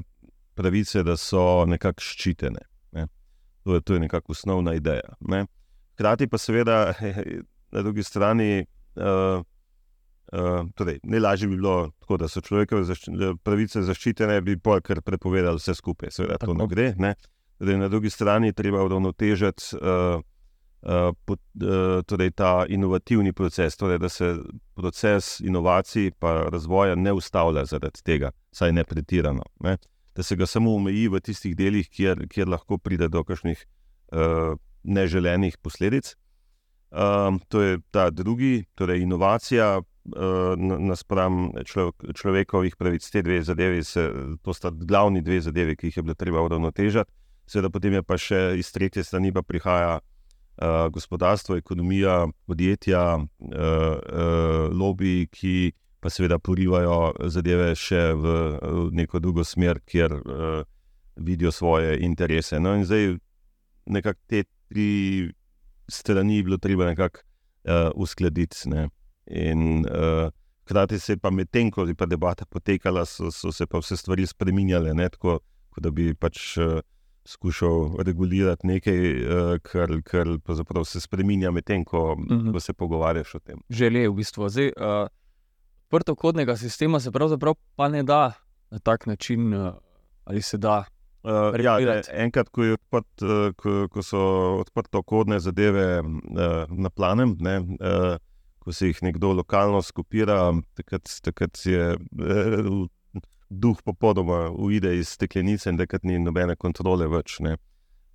pravice, 0.58 1.04
da 1.04 1.18
so 1.18 1.66
nekako 1.70 2.02
ščitene. 2.02 2.64
Ne? 2.98 3.08
To 3.64 3.78
je, 3.78 3.82
je 3.94 4.00
nekako 4.00 4.34
osnovna 4.34 4.74
ideja. 4.78 5.16
Ne? 5.20 5.46
Hkrati 5.98 6.28
pa 6.28 6.38
seveda 6.38 6.94
na 7.74 7.84
drugi 7.84 8.04
strani, 8.04 8.66
uh, 8.96 9.44
uh, 10.34 10.70
torej, 10.76 11.00
ne 11.04 11.20
lažje 11.20 11.48
bi 11.48 11.56
bilo 11.56 11.92
tako, 12.00 12.18
da 12.18 12.30
so 12.32 12.42
človekove 12.42 12.88
zašči 12.88 13.34
pravice 13.44 13.82
zaščitene, 13.82 14.40
bi 14.42 14.58
pa 14.60 14.80
kar 14.82 15.02
prepovedali 15.02 15.62
vse 15.62 15.76
skupaj. 15.78 16.12
Seveda 16.12 16.40
to 16.42 16.58
ne 16.58 16.68
gre. 16.68 16.94
Ne? 16.98 17.14
Torej, 17.58 17.78
na 17.78 17.90
drugi 17.90 18.10
strani 18.10 18.54
treba 18.54 18.84
uravnotežiti 18.86 19.78
uh, 19.78 20.22
uh, 20.82 21.10
uh, 21.12 22.04
torej, 22.06 22.32
ta 22.32 22.66
inovativni 22.70 23.34
proces, 23.34 23.78
torej, 23.78 24.00
da 24.00 24.10
se 24.10 24.36
proces 24.76 25.40
inovacij 25.40 26.12
in 26.12 26.14
razvoja 26.52 26.96
ne 26.96 27.14
ustavlja 27.14 27.66
zaradi 27.66 28.04
tega, 28.04 28.32
saj 28.52 28.72
ne 28.72 28.84
pretirano. 28.84 29.44
Ne? 29.60 29.78
Da 30.16 30.24
se 30.24 30.36
ga 30.36 30.46
samo 30.46 30.76
omeji 30.76 31.08
v 31.08 31.20
tistih 31.20 31.56
delih, 31.56 31.90
kjer, 31.90 32.28
kjer 32.28 32.48
lahko 32.48 32.78
pride 32.78 33.08
do 33.08 33.24
kakšnih. 33.24 33.66
Uh, 34.12 34.56
neželenih 34.88 35.58
posledic. 35.58 36.16
Um, 36.90 37.40
to 37.48 37.62
je 37.62 37.80
ta 37.92 38.10
drugi, 38.10 38.64
torej 38.76 39.02
inovacija 39.04 39.78
uh, 39.80 40.56
naspram 40.80 41.52
človek, 41.66 42.14
človekovih 42.16 42.76
pravic. 42.80 43.10
Te 43.12 43.22
dve 43.22 43.42
zadevi, 43.44 43.84
se, 43.84 44.08
to 44.42 44.54
sta 44.54 44.72
glavni 44.72 45.22
dve 45.22 45.42
zadevi, 45.42 45.76
ki 45.76 45.92
jih 45.92 45.98
je 45.98 46.04
bilo 46.04 46.16
treba 46.16 46.42
uravnotežiti. 46.42 47.12
Seveda, 47.48 47.72
potem 47.72 48.00
je 48.00 48.04
pa 48.04 48.18
še 48.20 48.40
iz 48.60 48.72
tretje 48.72 49.04
strani 49.04 49.32
prihaja 49.32 50.00
uh, 50.58 50.88
gospodarstvo, 50.94 51.56
ekonomija, 51.56 52.28
podjetja, 52.46 53.18
uh, 53.18 53.50
uh, 53.50 54.72
lobiji, 54.72 55.28
ki 55.28 55.72
pa 56.00 56.10
seveda 56.10 56.40
porivajo 56.40 57.14
zadeve 57.34 57.74
še 57.76 58.02
v, 58.14 58.34
v 58.62 58.90
neko 58.98 59.20
drugo 59.20 59.44
smer, 59.44 59.80
kjer 59.86 60.14
uh, 60.14 60.62
vidijo 61.18 61.52
svoje 61.52 61.98
interese. 62.06 62.60
No, 62.60 62.76
in 62.78 62.86
zdaj 62.86 63.16
nekako 63.86 64.20
te 64.28 64.44
tri 64.70 65.32
strani 65.90 66.44
bilo 66.44 66.58
treba 66.58 66.86
nekako 66.86 67.24
uh, 67.66 67.92
uskladiti. 67.96 68.70
Ne. 68.70 68.90
In 69.28 69.86
uh, 69.86 70.30
hkrati 70.68 71.00
se 71.00 71.14
je 71.14 71.18
pa 71.18 71.32
medtem, 71.32 71.72
ko 71.72 71.88
je 71.88 71.96
debata 72.06 72.46
potekala, 72.46 73.06
so, 73.06 73.32
so 73.32 73.52
se 73.52 73.66
pa 73.66 73.80
vse 73.80 73.98
stvari 73.98 74.28
spremenjale, 74.28 74.94
ne, 74.94 75.10
tako 75.10 75.40
da 75.78 75.92
bi 75.92 76.14
pač 76.14 76.58
uh, 76.58 76.80
skušal 77.28 77.98
regulirati 78.06 78.68
nekaj, 78.68 79.00
uh, 79.24 79.60
kar, 79.62 79.92
kar 80.04 80.28
se 80.86 81.02
spremenja 81.02 81.52
medtem, 81.52 81.86
ko, 81.86 82.12
uh 82.12 82.20
mhm. 82.20 82.34
-huh. 82.34 82.52
ko 82.52 82.60
se 82.60 82.74
pogovarjaš 82.74 83.36
o 83.36 83.40
tem. 83.40 83.60
Želje 83.70 84.10
v 84.10 84.14
bistvu. 84.14 84.50
Zdaj, 84.50 84.68
uh, 84.68 85.08
odprtokodnega 85.86 86.58
sistema 86.58 87.00
se 87.00 87.12
pravzaprav 87.12 87.56
pa 87.76 87.88
ne 87.88 88.04
da 88.04 88.34
na 88.72 88.80
tak 88.80 89.06
način, 89.06 89.54
uh, 89.54 89.74
ali 90.26 90.42
se 90.42 90.58
da. 90.58 90.84
Uh, 91.24 91.32
ja, 91.32 91.52
regulirati. 91.52 92.10
enkrat, 92.14 92.50
ko, 92.50 92.64
je 92.64 92.74
odprt, 92.74 93.22
uh, 93.22 93.54
ko, 93.56 93.88
ko 93.92 94.04
so 94.04 94.20
odprtokodne 94.60 95.40
zadeve 95.40 96.00
uh, 96.00 96.08
na 96.70 96.90
planem, 96.90 97.36
ne, 97.40 97.60
uh, 97.60 98.18
ko 98.60 98.72
se 98.74 98.88
jih 98.88 99.04
nekdo 99.04 99.34
lokalno 99.34 99.82
skupira, 99.82 100.54
takrat, 100.74 101.20
takrat 101.24 101.66
je 101.66 101.96
uh, 101.96 102.88
duh 103.50 103.82
popolnoma 103.84 104.50
uide 104.50 104.98
iz 104.98 105.10
steklenice 105.10 105.70
in 105.70 105.78
takrat 105.78 106.04
ni 106.04 106.20
nobene 106.20 106.56
kontrole 106.56 107.08
več. 107.08 107.40
Ne. 107.40 107.56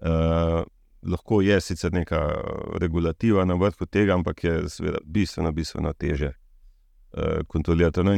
Uh, 0.02 0.62
lahko 1.02 1.40
je 1.42 1.60
sicer 1.60 1.92
neka 1.92 2.20
regulativa 2.80 3.44
na 3.44 3.54
vrhu 3.54 3.86
tega, 3.86 4.14
ampak 4.14 4.44
je 4.44 4.56
seveda 4.70 5.00
bistveno, 5.04 5.52
bistveno 5.52 5.92
teže 5.92 6.32
uh, 6.32 7.40
kontrolirati. 7.48 8.04
No, 8.04 8.16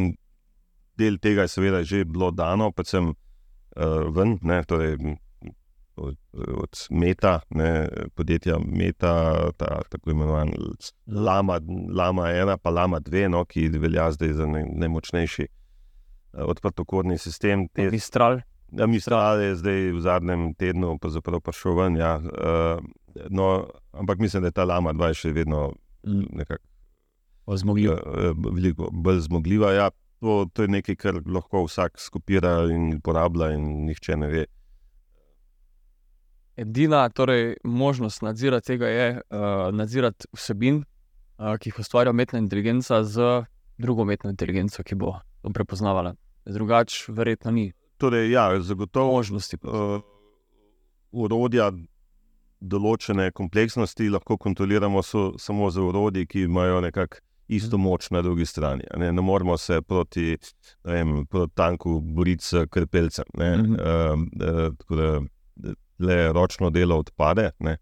del 0.98 1.18
tega 1.18 1.46
je 1.46 1.54
seveda 1.54 1.84
že 1.84 2.04
bilo 2.04 2.30
dano, 2.30 2.72
predvsem 2.72 3.12
uh, 3.12 4.10
ven, 4.14 4.38
ne, 4.42 4.62
torej 4.64 4.96
od, 5.96 6.16
od 6.34 6.86
Meta, 6.90 7.40
ne, 7.54 7.88
podjetja 8.14 8.58
Meta, 8.58 9.50
ta 9.56 9.82
tako 9.90 10.10
imenovan 10.10 10.50
Lama, 11.06 11.60
Lama 11.94 12.30
1, 12.32 12.56
pa 12.58 12.70
Lama 12.70 12.98
2, 13.00 13.28
no, 13.30 13.44
ki 13.44 13.68
velja 13.78 14.10
zdaj 14.16 14.32
za 14.40 14.46
ne, 14.50 14.64
najmočnejši 14.74 15.46
uh, 15.46 15.63
odprtokorni 16.36 17.18
sistem. 17.18 17.68
Te, 17.68 17.90
Mistral. 17.90 18.40
Ja, 18.72 18.86
Mistral 18.86 19.40
je 19.42 19.56
zdaj 19.56 19.80
v 19.94 20.00
zadnjem 20.00 20.54
tednu 20.54 20.98
prišel 20.98 21.74
ven. 21.78 21.96
Ja. 21.96 22.18
Uh, 22.18 22.82
no, 23.30 23.66
ampak 23.92 24.18
mislim, 24.18 24.42
da 24.42 24.50
je 24.50 24.58
ta 24.58 24.64
Lama 24.64 24.92
2 24.92 25.12
še 25.14 25.32
vedno 25.32 25.72
nekako 26.04 26.64
Zmogljiv. 27.56 27.92
uh, 27.92 28.32
veliko 28.54 28.88
bolj 28.92 29.20
zmogljiva. 29.28 29.72
Ja, 29.72 29.90
to, 30.20 30.46
to 30.52 30.62
je 30.62 30.68
nekaj, 30.68 30.96
kar 30.96 31.20
lahko 31.26 31.64
vsak 31.68 32.00
skopira 32.00 32.64
in 32.72 32.94
uporablja, 32.96 33.52
in 33.54 33.86
nihče 33.86 34.16
ne 34.16 34.28
ve. 34.32 34.46
Edina 36.56 37.08
torej, 37.10 37.56
možnost 37.64 38.22
nadzirati 38.22 38.66
tega 38.66 38.88
je 38.88 39.08
uh, 39.20 39.74
nadzirati 39.74 40.26
vsebin, 40.32 40.84
uh, 41.38 41.56
ki 41.58 41.70
jih 41.70 41.80
ustvarja 41.82 42.14
umetna 42.14 42.38
inteligenca 42.38 43.02
z 43.04 43.44
drugo 43.78 44.02
umetno 44.02 44.30
inteligenco, 44.30 44.82
ki 44.82 44.94
bo 44.94 45.18
to 45.42 45.50
prepoznavala. 45.50 46.14
Drugače, 46.46 47.12
verjetno 47.12 47.50
ni 47.50 47.72
Torej, 47.98 48.30
ja, 48.30 48.60
zagotovo 48.60 49.12
možnosti. 49.12 49.56
uh, 49.62 50.00
urodja 51.12 51.70
določene 52.60 53.30
kompleksnosti 53.30 54.08
lahko 54.10 54.36
kontroliramo 54.40 55.02
so, 55.02 55.32
samo 55.38 55.70
z 55.70 55.84
urodji, 55.84 56.26
ki 56.26 56.46
imajo 56.48 56.80
nekako 56.84 57.20
isto 57.48 57.78
moč 57.78 58.08
na 58.10 58.22
drugi 58.24 58.46
strani. 58.46 58.86
Ne, 58.96 59.12
ne 59.12 59.22
moremo 59.22 59.56
se 59.60 59.82
proti, 59.82 60.36
vem, 60.84 61.26
proti 61.26 61.52
tanku 61.54 61.98
boriti 62.00 62.44
s 62.44 62.64
krpeljcem. 62.70 63.24
ne. 63.34 63.56
Mhm. 63.56 63.74
Um, 63.74 64.30
eh, 64.40 64.70
tako 64.78 64.96
da 64.96 65.10
le 65.98 66.32
ročno 66.32 66.70
delo 66.70 66.98
odpade. 66.98 67.50
ne. 67.58 67.76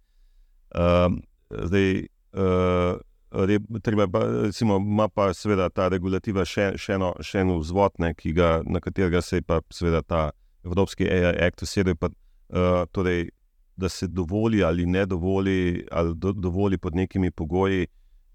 Um, 0.74 1.22
zdaj, 1.50 2.06
uh, 2.32 3.00
re, 3.32 3.58
treba 3.82 4.06
pa, 4.08 4.24
recimo, 4.42 4.76
ima 4.76 5.08
pa 5.08 5.32
seveda 5.34 5.68
ta 5.70 5.88
regulativa 5.88 6.44
še, 6.44 6.72
še, 6.76 6.96
eno, 6.98 7.12
še 7.24 7.42
en 7.42 7.54
vzvod, 7.58 7.98
ne, 8.02 8.12
ga, 8.36 8.54
na 8.64 8.80
katerega 8.80 9.22
se 9.22 9.40
je 9.40 9.46
pa 9.46 9.60
seveda 9.72 10.02
ta 10.02 10.22
Evropski 10.64 11.08
AI 11.08 11.34
Act 11.46 11.64
usedel, 11.66 11.96
pa, 11.98 12.10
uh, 12.52 12.84
torej, 12.92 13.30
da 13.76 13.88
se 13.88 14.06
dovoli 14.06 14.62
ali 14.62 14.86
ne 14.86 15.06
dovoli, 15.06 15.86
ali 15.90 16.14
do, 16.14 16.32
dovoli 16.32 16.78
pod 16.78 16.94
nekimi 16.94 17.30
pogoji 17.30 17.86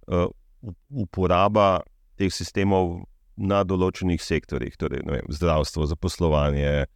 uh, 0.07 0.25
uporaba 0.89 1.81
teh 2.17 2.33
sistemov 2.33 3.03
na 3.37 3.61
določenih 3.63 4.21
sektorjih, 4.21 4.75
torej 4.81 5.05
vem, 5.05 5.27
zdravstvo, 5.29 5.85
zaposlovanje, 5.93 6.87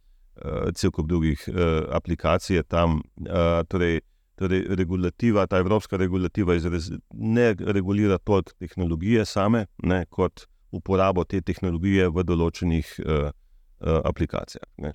uh, 0.42 0.72
cel 0.74 0.90
kup 0.90 1.06
drugih 1.08 1.46
uh, 1.48 1.86
aplikacij 1.94 2.58
je 2.58 2.64
tam. 2.66 3.00
Uh, 3.22 3.62
torej, 3.70 4.02
torej, 4.34 4.64
regulativa, 4.68 5.46
ta 5.46 5.58
evropska 5.58 5.96
regulativa 5.96 6.54
izraz, 6.54 6.90
ne 7.12 7.54
regulira 7.58 8.18
toliko 8.18 8.52
tehnologije 8.58 9.24
same, 9.24 9.66
ne, 9.82 10.04
kot 10.10 10.46
uporabo 10.72 11.24
te 11.24 11.40
tehnologije 11.40 12.08
v 12.08 12.24
določenih 12.24 12.92
uh, 13.04 13.28
uh, 13.28 13.98
aplikacijah. 14.04 14.68
Ne. 14.76 14.92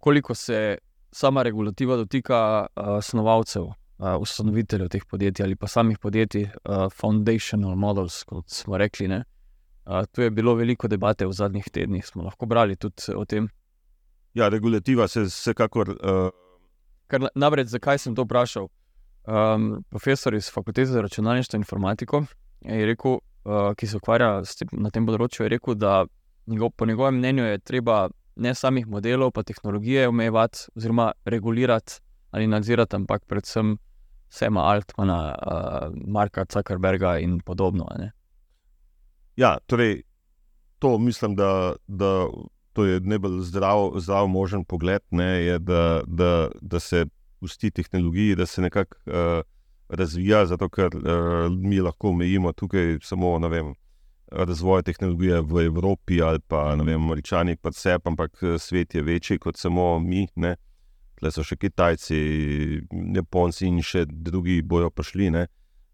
Koliko 0.00 0.34
se 0.34 0.78
sama 1.12 1.42
regulativa 1.42 1.96
dotika 1.96 2.40
uh, 2.64 2.96
snovalcev, 3.04 3.66
uh, 3.68 4.14
ustanoviteljev 4.20 4.88
teh 4.88 5.04
podjetij 5.04 5.44
ali 5.44 5.56
pa 5.56 5.68
samih 5.68 5.98
podjetij, 5.98 6.48
uh, 6.64 6.88
foundational 6.88 7.76
models, 7.76 8.22
kot 8.24 8.48
smo 8.48 8.78
rekli. 8.78 9.08
ne. 9.08 9.24
Uh, 9.86 10.04
tu 10.12 10.22
je 10.22 10.30
bilo 10.30 10.54
veliko 10.54 10.88
debate 10.88 11.26
v 11.26 11.32
zadnjih 11.32 11.68
tednih, 11.72 12.06
smo 12.06 12.22
lahko 12.22 12.46
brali 12.46 12.76
tudi 12.76 13.12
o 13.16 13.24
tem. 13.24 13.48
Ja, 14.34 14.48
regulativa 14.48 15.08
se 15.08 15.26
vsekakor. 15.26 15.88
Uh, 15.90 16.30
Ker, 17.10 17.20
na- 17.26 17.32
namreč, 17.34 17.72
zakaj 17.72 17.98
sem 17.98 18.14
to 18.14 18.24
vprašal? 18.24 18.68
Um, 19.26 19.84
profesor 19.90 20.34
iz 20.34 20.48
fakultete 20.50 20.86
za 20.90 21.02
računalništvo 21.02 21.56
in 21.56 21.60
informatiko, 21.60 22.22
je 22.64 22.86
rekel, 22.86 23.18
uh, 23.44 23.74
ki 23.76 23.86
se 23.86 23.98
ukvarja 23.98 24.30
tem, 24.58 24.68
na 24.72 24.90
tem 24.90 25.06
področju, 25.06 25.44
je 25.44 25.52
rekel, 25.56 25.74
da 25.74 26.04
njegov, 26.46 26.72
po 26.76 26.86
njegovem 26.86 27.18
mnenju 27.18 27.44
je 27.44 27.58
treba 27.58 28.08
ne 28.36 28.54
samih 28.54 28.86
modelov, 28.88 29.32
pa 29.36 29.42
tehnologije 29.42 30.08
omejevati, 30.08 30.70
oziroma 30.76 31.12
regulirati 31.24 32.00
ali 32.30 32.46
nadzirati, 32.46 32.96
ampak 32.96 33.24
predvsem 33.26 33.76
Sema 34.30 34.62
Altmana, 34.70 35.34
uh, 35.34 35.94
Marka 36.06 36.44
Zuckerberga 36.46 37.18
in 37.18 37.40
podobno. 37.40 37.88
ne. 37.98 38.12
Ja, 39.36 39.58
torej, 39.66 40.02
to 40.78 40.98
mislim, 40.98 41.34
da, 41.34 41.74
da 41.86 42.28
to 42.72 42.84
je 42.84 43.00
najbolj 43.00 43.40
zdrav, 43.48 43.92
zdrav 43.98 44.28
možen 44.28 44.64
pogled, 44.64 45.02
ne, 45.10 45.30
je, 45.44 45.58
da, 45.58 46.02
da, 46.06 46.48
da 46.60 46.80
se 46.80 47.06
pusti 47.40 47.70
tehnologiji, 47.70 48.36
da 48.36 48.46
se 48.46 48.62
nekako 48.62 48.96
uh, 49.06 49.42
razvija, 49.88 50.46
zato 50.46 50.68
ker 50.68 50.96
uh, 50.96 51.50
mi 51.50 51.80
lahko 51.80 52.08
omejimo 52.08 52.52
tukaj 52.52 52.98
samo 53.02 53.38
vem, 53.48 53.74
razvoj 54.30 54.82
tehnologije 54.82 55.40
v 55.40 55.64
Evropi 55.66 56.22
ali 56.22 56.38
pa 56.38 56.74
vem, 56.74 57.02
američani 57.02 57.56
pa 57.56 57.68
vse, 57.68 57.98
ampak 58.04 58.42
eh, 58.42 58.58
svet 58.58 58.94
je 58.94 59.02
večji 59.02 59.38
kot 59.38 59.56
samo 59.56 59.98
mi. 59.98 60.28
Ne. 60.36 60.56
Tle 61.20 61.30
so 61.30 61.42
še 61.44 61.56
Kitajci, 61.56 62.18
Japonci 63.14 63.66
in 63.66 63.82
še 63.82 64.06
drugi 64.08 64.62
bojo 64.62 64.90
prišli. 64.90 65.30
Ne. 65.30 65.46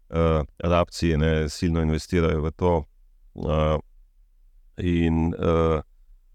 Uh, 0.07 0.45
Arabci 0.63 1.17
ne, 1.19 1.49
silno 1.49 1.81
investirajo 1.83 2.45
v 2.45 2.51
to. 2.55 2.73
Uh, 3.35 3.75
in 4.79 5.33
uh, 5.33 5.81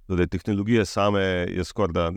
torej, 0.06 0.26
tehnologije 0.26 0.84
same 0.86 1.22
je 1.50 1.64
skoraj 1.64 2.12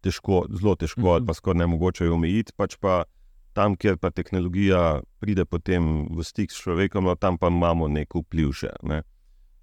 težko, 0.00 0.46
zelo 0.50 0.74
težko, 0.76 1.00
Mhm. 1.00 1.08
ali 1.08 1.26
pa 1.26 1.34
skoraj 1.34 1.58
ne 1.58 1.66
mogoče 1.66 2.10
omejiti. 2.10 2.52
Pač 2.56 2.76
pa 2.76 3.04
tam, 3.52 3.76
kjer 3.76 3.98
pa 3.98 4.10
tehnologija 4.10 5.00
pride 5.20 5.44
potem 5.44 6.06
v 6.14 6.22
stik 6.24 6.52
s 6.52 6.62
človekom, 6.62 7.04
no, 7.04 7.14
tam 7.14 7.38
pa 7.38 7.48
imamo 7.48 7.88
nek 7.88 8.14
vpliv 8.14 8.52
še. 8.52 8.70
Ne. 8.82 9.02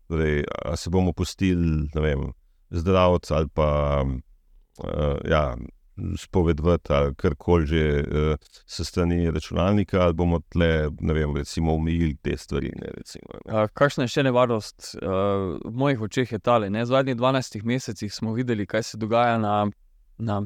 Torej, 0.07 0.43
se 0.75 0.89
bomo 0.89 1.13
pustili, 1.13 1.87
ne 1.95 2.01
vem, 2.01 2.33
zdravca 2.69 3.35
ali 3.37 3.47
pa 3.53 4.03
uh, 4.03 5.17
ja, 5.25 5.55
spovedovati 6.17 6.93
ali 6.93 7.15
karkoli 7.15 7.65
že 7.65 8.03
uh, 8.03 8.37
s 8.65 8.87
strani 8.87 9.31
računalnika, 9.31 10.01
ali 10.01 10.13
bomo 10.13 10.39
tle, 10.49 10.89
ne 10.99 11.13
vem, 11.13 11.35
recimo 11.37 11.75
omejili 11.75 12.15
te 12.21 12.37
stvari. 12.37 12.71
Ne, 12.75 12.91
recimo, 12.97 13.25
ne. 13.45 13.63
Uh, 13.63 13.69
kakšna 13.73 14.03
je 14.03 14.13
še 14.15 14.25
nevarnost? 14.27 14.95
Uh, 14.99 15.55
v 15.63 15.73
mojih 15.73 16.01
očeh 16.01 16.31
je 16.31 16.39
tale. 16.39 16.69
Ne? 16.69 16.83
V 16.83 16.91
zadnjih 16.91 17.15
12 17.15 17.63
mesecih 17.63 18.13
smo 18.13 18.33
videli, 18.33 18.67
kaj 18.67 18.83
se 18.83 18.97
dogaja 18.97 19.37
na, 19.37 19.55
na 20.17 20.41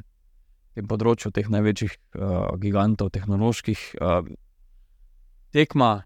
tem 0.77 0.88
področju 0.88 1.34
teh 1.34 1.50
največjih 1.50 1.98
uh, 1.98 2.53
gigantov, 2.62 3.10
tehnoloških. 3.18 3.82
Uh, 3.98 4.29
tekma, 5.56 6.03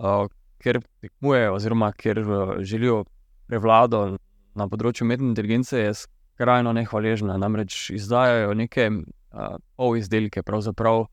uh, 0.00 0.24
ker 0.64 0.80
tekmujejo, 1.04 1.54
oziroma 1.58 1.92
ker 1.92 2.22
uh, 2.24 2.56
želijo 2.64 3.04
prevlado 3.48 4.18
na 4.56 4.66
področju 4.68 5.06
umetne 5.06 5.28
inteligence, 5.30 5.76
je 5.76 5.92
skrajno 6.38 6.72
nehvaležna. 6.72 7.36
Namreč 7.36 7.90
izdajajo 7.90 8.54
neke 8.54 8.90
uh, 8.90 9.56
polizdelke, 9.76 10.42
pravzaprav 10.46 11.00
uh, 11.00 11.08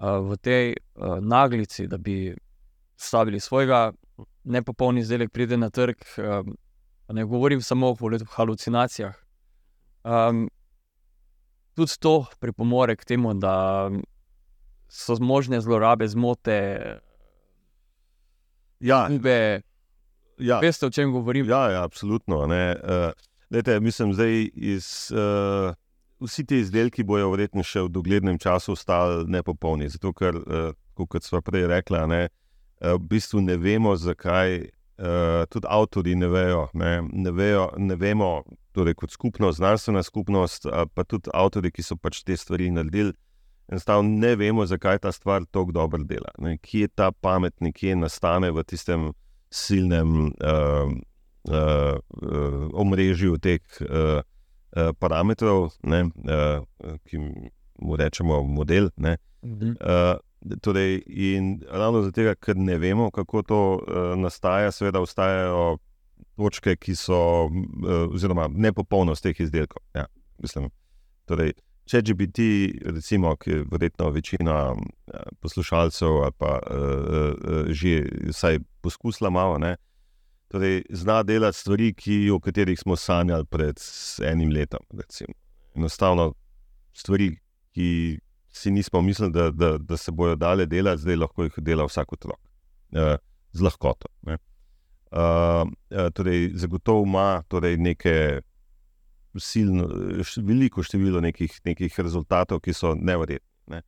v 0.00 0.36
tej 0.40 0.72
uh, 0.72 1.18
naglici, 1.20 1.84
da 1.86 1.98
bi 1.98 2.32
stavili 2.96 3.40
svojega, 3.40 3.92
nepopolni 4.44 5.00
izdelek 5.04 5.30
pride 5.32 5.56
na 5.60 5.68
trg. 5.70 5.96
Um, 6.16 6.56
ne 7.08 7.24
govorim 7.24 7.60
samo 7.60 7.90
o 7.90 7.96
halucinacijah. 8.32 9.14
Um, 10.04 10.48
tudi 11.74 11.98
to 12.00 12.24
pripomore 12.40 12.96
k 12.96 13.04
temu, 13.04 13.34
da 13.34 13.90
so 14.88 15.16
možne 15.20 15.60
zlorabe, 15.60 16.08
zmote, 16.08 16.98
Ja, 18.80 19.08
ube. 19.12 19.60
ja, 20.38 20.58
Veste, 20.60 20.86
o 20.86 20.90
čem 20.90 21.12
govorim? 21.12 21.48
Ja, 21.48 21.70
ja 21.70 21.84
absolutno. 21.84 22.46
Ne. 22.46 22.76
Uh, 22.82 23.29
lejte, 23.50 23.80
mislim, 23.80 24.12
zdaj 24.14 24.50
iz, 24.54 25.12
uh, 25.12 25.74
vsi 26.20 26.46
ti 26.46 26.60
izdelki 26.60 27.04
bojo 27.04 27.30
verjetno 27.32 27.64
še 27.66 27.86
v 27.86 27.92
doglednem 27.92 28.38
času 28.38 28.74
ostali 28.76 29.24
nepopolni. 29.30 29.88
Zato, 29.90 30.12
ker, 30.12 30.36
uh, 30.36 30.72
kot 31.00 31.24
smo 31.24 31.40
prej 31.42 31.66
rekli, 31.70 32.00
ne, 32.10 32.22
v 32.80 33.00
bistvu 33.10 33.42
ne 33.44 33.56
vemo, 33.60 33.96
zakaj. 33.96 34.68
Uh, 35.00 35.46
tudi 35.48 35.64
avtori 35.64 36.12
ne 36.12 36.28
vejo, 36.28 36.66
ne, 36.76 36.98
ne, 37.00 37.30
vejo, 37.32 37.70
ne 37.80 37.96
vemo, 37.96 38.42
torej 38.76 38.98
kot 39.00 39.14
skupnost, 39.14 39.56
znanstvena 39.56 40.02
skupnost, 40.04 40.66
pa 40.92 41.04
tudi 41.08 41.32
avtori, 41.32 41.70
ki 41.72 41.80
so 41.82 41.96
pač 41.96 42.20
te 42.20 42.36
stvari 42.36 42.68
naredili, 42.68 43.14
enostavno 43.70 44.18
ne 44.20 44.34
vemo, 44.36 44.66
zakaj 44.66 44.98
ta 44.98 45.12
stvar 45.12 45.46
tako 45.50 45.72
dobro 45.72 46.04
dela. 46.04 46.28
Ne, 46.38 46.58
kje 46.58 46.88
ta 46.94 47.10
pamet 47.12 47.56
nekje 47.60 47.96
nastane 47.96 48.50
v 48.50 48.64
tistem 48.68 49.08
silnem 49.50 50.34
uh, 50.36 50.92
uh, 51.48 51.98
uh, 52.22 52.68
omrežju 52.72 53.38
teh 53.38 53.60
uh, 53.84 54.20
uh, 54.76 54.90
parametrov, 54.98 55.70
ne, 55.82 56.04
uh, 56.24 56.96
ki 57.08 57.20
mu 57.80 57.96
rečemo 57.96 58.42
model. 58.42 58.90
Ne, 58.96 59.16
uh, 59.44 60.16
Torej, 60.64 61.02
in 61.06 61.58
ravno 61.68 62.00
zato, 62.02 62.22
ker 62.40 62.56
ne 62.56 62.78
vemo, 62.80 63.10
kako 63.12 63.42
to 63.44 63.58
uh, 63.76 64.14
nastaja, 64.16 64.70
seveda, 64.72 65.02
ostajajo 65.04 65.76
točke, 66.40 66.76
ki 66.80 66.94
so, 66.96 67.18
uh, 67.44 68.06
oziroma 68.08 68.48
nepopolnost 68.48 69.22
teh 69.26 69.40
izdelkov. 69.44 69.82
Ja, 69.92 70.06
mislim, 70.40 70.70
torej, 71.28 71.52
če 71.90 72.00
GPT, 72.06 72.46
recimo, 72.94 73.34
ki 73.36 73.50
je 73.52 73.66
verjetno 73.68 74.08
večina 74.14 74.56
uh, 74.72 75.28
poslušalcev 75.44 76.22
ali 76.24 76.36
pa 76.38 76.56
uh, 76.56 76.80
uh, 76.80 77.68
že 77.68 78.06
vsaj 78.30 78.62
poskusila 78.80 79.30
malo, 79.30 79.58
ne, 79.58 79.76
torej, 80.50 80.82
zna 80.90 81.22
delati 81.22 81.58
stvari, 81.58 81.92
ki, 81.94 82.30
o 82.34 82.40
katerih 82.42 82.78
smo 82.78 82.96
sanjali 82.96 83.46
pred 83.46 83.78
enim 84.26 84.50
letom. 84.50 84.82
Recimo. 84.98 85.34
Enostavno 85.76 86.32
stvari, 86.92 87.30
ki 87.74 88.18
si 88.52 88.70
nismo 88.70 89.02
mislili, 89.02 89.32
da, 89.32 89.50
da, 89.50 89.78
da 89.78 89.96
se 89.96 90.12
bodo 90.12 90.34
dale 90.36 90.66
delati, 90.66 91.02
zdaj 91.02 91.16
lahko 91.16 91.46
jih 91.46 91.58
dela 91.62 91.86
vsak 91.86 92.12
otrok, 92.12 92.40
uh, 92.98 93.14
z 93.52 93.62
lahkoto. 93.62 94.10
Ne. 94.26 94.38
Uh, 95.10 95.70
torej, 96.14 96.50
zagotovo 96.54 97.06
ima 97.06 97.42
torej 97.48 97.76
neke 97.76 98.40
silno, 99.38 99.86
veliko 100.42 100.82
število 100.82 101.20
nekih, 101.22 101.60
nekih 101.64 102.00
rezultatov, 102.00 102.60
ki 102.60 102.74
so 102.74 102.96
nevrjetni. 102.98 103.46
Ne. 103.70 103.82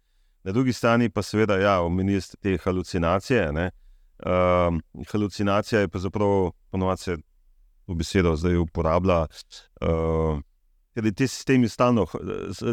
Na 0.45 0.55
drugi 0.55 0.73
strani 0.73 1.11
pa 1.11 1.23
seveda, 1.23 1.59
ja, 1.59 1.81
omenili 1.83 2.21
ste 2.21 2.39
te 2.39 2.59
halucinacije. 2.65 3.51
Uh, 4.23 5.05
halucinacija 5.11 5.81
je 5.81 5.89
pravzaprav 5.89 6.53
ponovadi 6.71 7.01
se 7.01 7.17
v 7.87 7.95
besedo 7.95 8.37
zdaj 8.37 8.57
uporablja. 8.57 9.27
Uh, 9.81 10.41
Ker 10.93 11.09
ti 11.17 11.25
sistemi 11.25 11.71
stalno, 11.73 12.05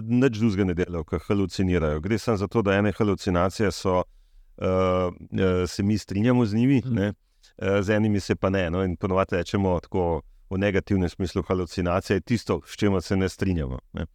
nič 0.04 0.40
drugega 0.42 0.66
ne 0.68 0.74
delajo, 0.76 1.06
kot 1.08 1.24
halucinirajo. 1.30 2.02
Gre 2.04 2.18
samo 2.20 2.38
za 2.38 2.50
to, 2.52 2.62
da 2.62 2.76
ene 2.76 2.92
halucinacije 2.92 3.72
so, 3.72 4.02
uh, 4.04 5.68
se 5.68 5.84
mi 5.84 5.98
strinjamo 5.98 6.46
z 6.46 6.56
njimi, 6.56 6.82
mm. 6.86 6.98
uh, 7.00 7.80
z 7.82 7.96
enimi 7.96 8.20
se 8.20 8.36
pa 8.36 8.50
ne. 8.50 8.70
No? 8.70 8.84
In 8.84 8.98
ponovadi 8.98 9.40
rečemo 9.40 9.80
tako 9.80 10.22
v 10.50 10.60
negativnem 10.60 11.10
smislu, 11.10 11.46
halucinacija 11.48 12.18
je 12.20 12.22
tisto, 12.22 12.60
s 12.66 12.76
čimer 12.76 13.02
se 13.02 13.18
ne 13.18 13.30
strinjamo. 13.30 13.80
Ne? 13.94 14.06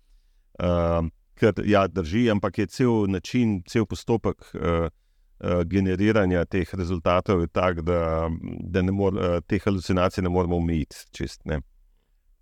Uh, 0.61 1.09
ker 1.41 1.65
ja, 1.65 1.87
drži, 1.89 2.29
ampak 2.31 2.59
je 2.59 2.67
cel 2.67 3.07
način, 3.09 3.63
cel 3.67 3.87
postopek. 3.87 4.53
Uh, 4.53 4.93
Generiranja 5.41 6.45
teh 6.45 6.75
rezultatov 6.75 7.41
je 7.43 7.49
tak, 7.53 7.83
da, 7.83 8.31
da 8.61 8.83
mor, 8.93 9.19
te 9.47 9.59
halucinacije 9.59 10.23
ne 10.23 10.31
moremo 10.31 10.57
omejiti. 10.57 10.97
Čist, 11.13 11.43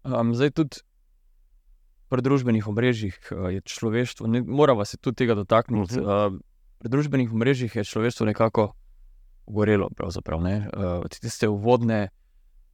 um, 0.04 0.34
zdaj, 0.34 0.50
tudi 0.50 0.82
pri 2.12 2.22
družbenih 2.22 2.68
omrežjih 2.68 3.16
je 3.56 3.60
človeštvo, 3.64 4.26
ne, 4.28 4.42
moramo 4.44 4.84
se 4.84 5.00
tudi 5.00 5.24
tega 5.24 5.34
dotakniti. 5.34 6.00
Uh 6.00 6.06
-huh. 6.06 6.34
uh, 6.34 6.40
pri 6.78 6.88
družbenih 6.88 7.32
omrežjih 7.32 7.76
je 7.76 7.84
človeštvo 7.84 8.26
nekako 8.26 8.72
gorelo, 9.46 9.88
pravzaprav. 9.96 10.42
Ne? 10.42 10.68
Uh, 10.76 11.06
tiste 11.08 11.48
uvodne 11.48 12.08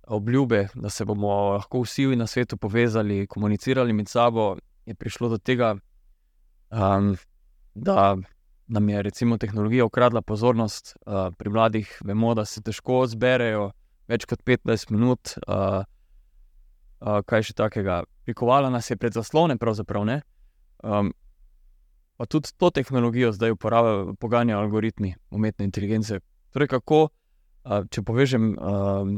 obljube, 0.06 0.68
da 0.74 0.90
se 0.90 1.04
bomo 1.04 1.28
lahko 1.28 1.82
vsi 1.82 2.06
na 2.16 2.26
svetu 2.26 2.56
povezali, 2.56 3.26
komunicirali 3.26 3.92
med 3.92 4.08
sabo, 4.08 4.56
je 4.86 4.94
prišlo 4.94 5.28
do 5.28 5.38
tega, 5.38 5.76
um, 6.70 7.16
da 7.74 8.16
nam 8.68 8.88
je 8.88 9.02
recimo 9.02 9.38
tehnologija 9.38 9.84
ukradla 9.84 10.22
pozornost. 10.22 10.96
Uh, 11.06 11.34
pri 11.38 11.50
mladih 11.50 11.92
vemo, 12.04 12.34
da 12.34 12.44
se 12.44 12.62
težko 12.62 13.06
zberejo 13.06 13.70
več 14.08 14.24
kot 14.28 14.44
15 14.44 14.92
minut. 14.92 15.36
Uh, 15.46 15.84
uh, 17.00 17.20
kaj 17.26 17.50
še 17.50 17.56
takega. 17.58 18.02
Prikovala 18.26 18.70
nas 18.70 18.90
je 18.90 18.98
pred 19.00 19.14
zaslone, 19.14 19.58
pravzaprav 19.58 20.04
ne. 20.08 20.20
Um, 20.82 21.12
pa 22.18 22.26
tudi 22.26 22.52
to 22.58 22.70
tehnologijo 22.74 23.32
zdaj 23.32 23.54
uporabljajo, 23.54 24.14
poganja 24.20 24.58
algoritmi 24.58 25.14
umetne 25.30 25.68
inteligence. 25.68 26.20
Torej, 26.54 26.72
kako, 26.74 27.08
uh, 27.08 27.86
če 27.90 28.02
povežem 28.02 28.52
uh, 28.58 29.16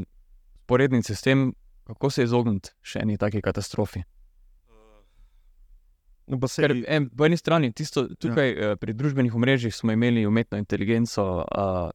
s 0.71 1.21
tem, 1.21 1.51
kako 1.89 2.09
se 2.09 2.23
izogniti 2.23 2.71
še 2.81 3.01
eni 3.03 3.17
taki 3.17 3.41
katastrofi. 3.41 4.05
No, 6.27 6.37
Ker, 6.39 6.75
en, 6.87 7.09
po 7.09 7.25
eni 7.25 7.37
strani, 7.37 7.71
tisto, 7.75 8.05
tukaj 8.21 8.51
ja. 8.53 8.75
pri 8.79 8.93
družbenih 8.93 9.33
omrežjih 9.35 9.73
smo 9.75 9.91
imeli 9.91 10.25
umetno 10.25 10.57
inteligenco, 10.61 11.25
uh, 11.43 11.89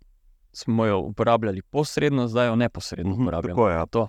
smo 0.53 0.87
jo 0.87 0.99
uporabljali 0.99 1.63
posredno, 1.63 2.29
zdaj 2.29 2.47
jo 2.47 2.57
neposredno 2.57 3.13
mhm, 3.13 3.23
uporabljamo. 3.23 3.57
Tako 3.57 3.69
je. 3.69 3.75
Ja. 3.75 4.09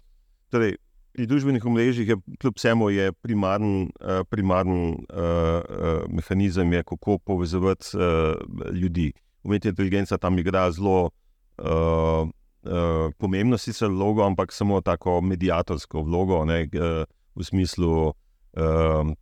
Torej, 0.50 0.76
pri 1.18 1.26
družbenih 1.26 1.66
omrežjih 1.66 2.10
je 2.10 2.18
kljub 2.40 2.58
vsemu 2.58 2.90
primarni 3.22 3.90
uh, 4.00 4.22
primarn, 4.30 4.72
uh, 4.72 4.98
uh, 5.14 6.04
mehanizem, 6.10 6.74
je, 6.74 6.84
kako 6.84 7.18
povezati 7.18 7.98
uh, 7.98 8.72
ljudi. 8.74 9.14
Umetna 9.44 9.70
inteligenca 9.70 10.18
tam 10.18 10.40
igra 10.40 10.72
zelo 10.72 11.10
uh, 11.58 12.28
uh, 12.68 13.14
pomembno, 13.18 13.58
sicer 13.58 13.90
vlogo, 13.90 14.26
ampak 14.26 14.52
samo 14.52 14.82
tako 14.82 15.22
medijatorsko 15.22 16.02
vlogo, 16.02 16.46
ne, 16.46 16.68
uh, 16.74 17.06
v 17.36 17.44
smislu. 17.44 18.14
Uh, 18.58 19.16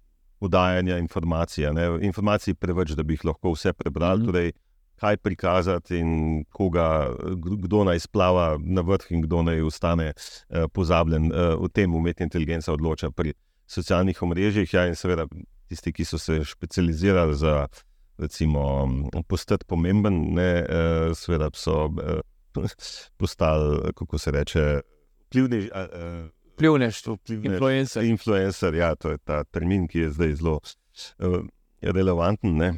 Podajanja 0.45 0.99
informacij. 1.01 1.65
Informacij 2.05 2.53
je 2.53 2.59
preveč, 2.59 2.93
da 2.93 3.03
bi 3.03 3.17
jih 3.17 3.25
lahko 3.31 3.55
vse 3.55 3.73
prebrali. 3.73 4.21
Mm 4.21 4.29
torej, 4.29 4.53
kaj 4.95 5.17
prikazati 5.17 5.97
in 5.99 6.43
koga, 6.49 7.11
kdo 7.63 7.83
naj 7.83 7.99
splava 7.99 8.55
na 8.61 8.83
vrh 8.85 9.11
in 9.11 9.25
kdo 9.25 9.41
naj 9.43 9.61
ostane 9.67 10.11
uh, 10.13 10.67
pozabljen. 10.73 11.31
Uh, 11.31 11.55
o 11.59 11.67
tem 11.67 11.95
umetna 11.95 12.27
inteligenca 12.29 12.73
odloča 12.73 13.11
pri 13.11 13.33
socialnih 13.67 14.21
omrežjih. 14.21 14.73
Ja, 14.73 14.85
in 14.87 14.95
seveda 14.95 15.27
tisti, 15.69 15.93
ki 15.93 16.05
so 16.05 16.19
se 16.21 16.39
specializirali 16.45 17.35
za 17.35 17.67
recimo, 18.17 18.87
postati 19.27 19.65
pomemben, 19.67 20.21
ne, 20.35 20.51
uh, 20.63 21.11
seveda 21.17 21.49
so 21.53 21.89
uh, 21.91 22.21
postali, 23.19 23.91
kako 23.95 24.17
se 24.17 24.31
reče, 24.31 24.65
vplivni. 25.27 25.67
Uh, 25.73 26.29
Vplivneštvo, 26.55 27.17
influencer. 27.27 28.03
Influencer, 28.07 28.75
ja, 28.75 28.95
to 28.95 29.11
je 29.11 29.19
ta 29.23 29.43
termin, 29.43 29.89
ki 29.91 30.05
je 30.05 30.11
zdaj 30.15 30.35
zelo 30.39 30.59
uh, 30.63 31.41
relevanten. 31.81 32.55
Ne. 32.55 32.69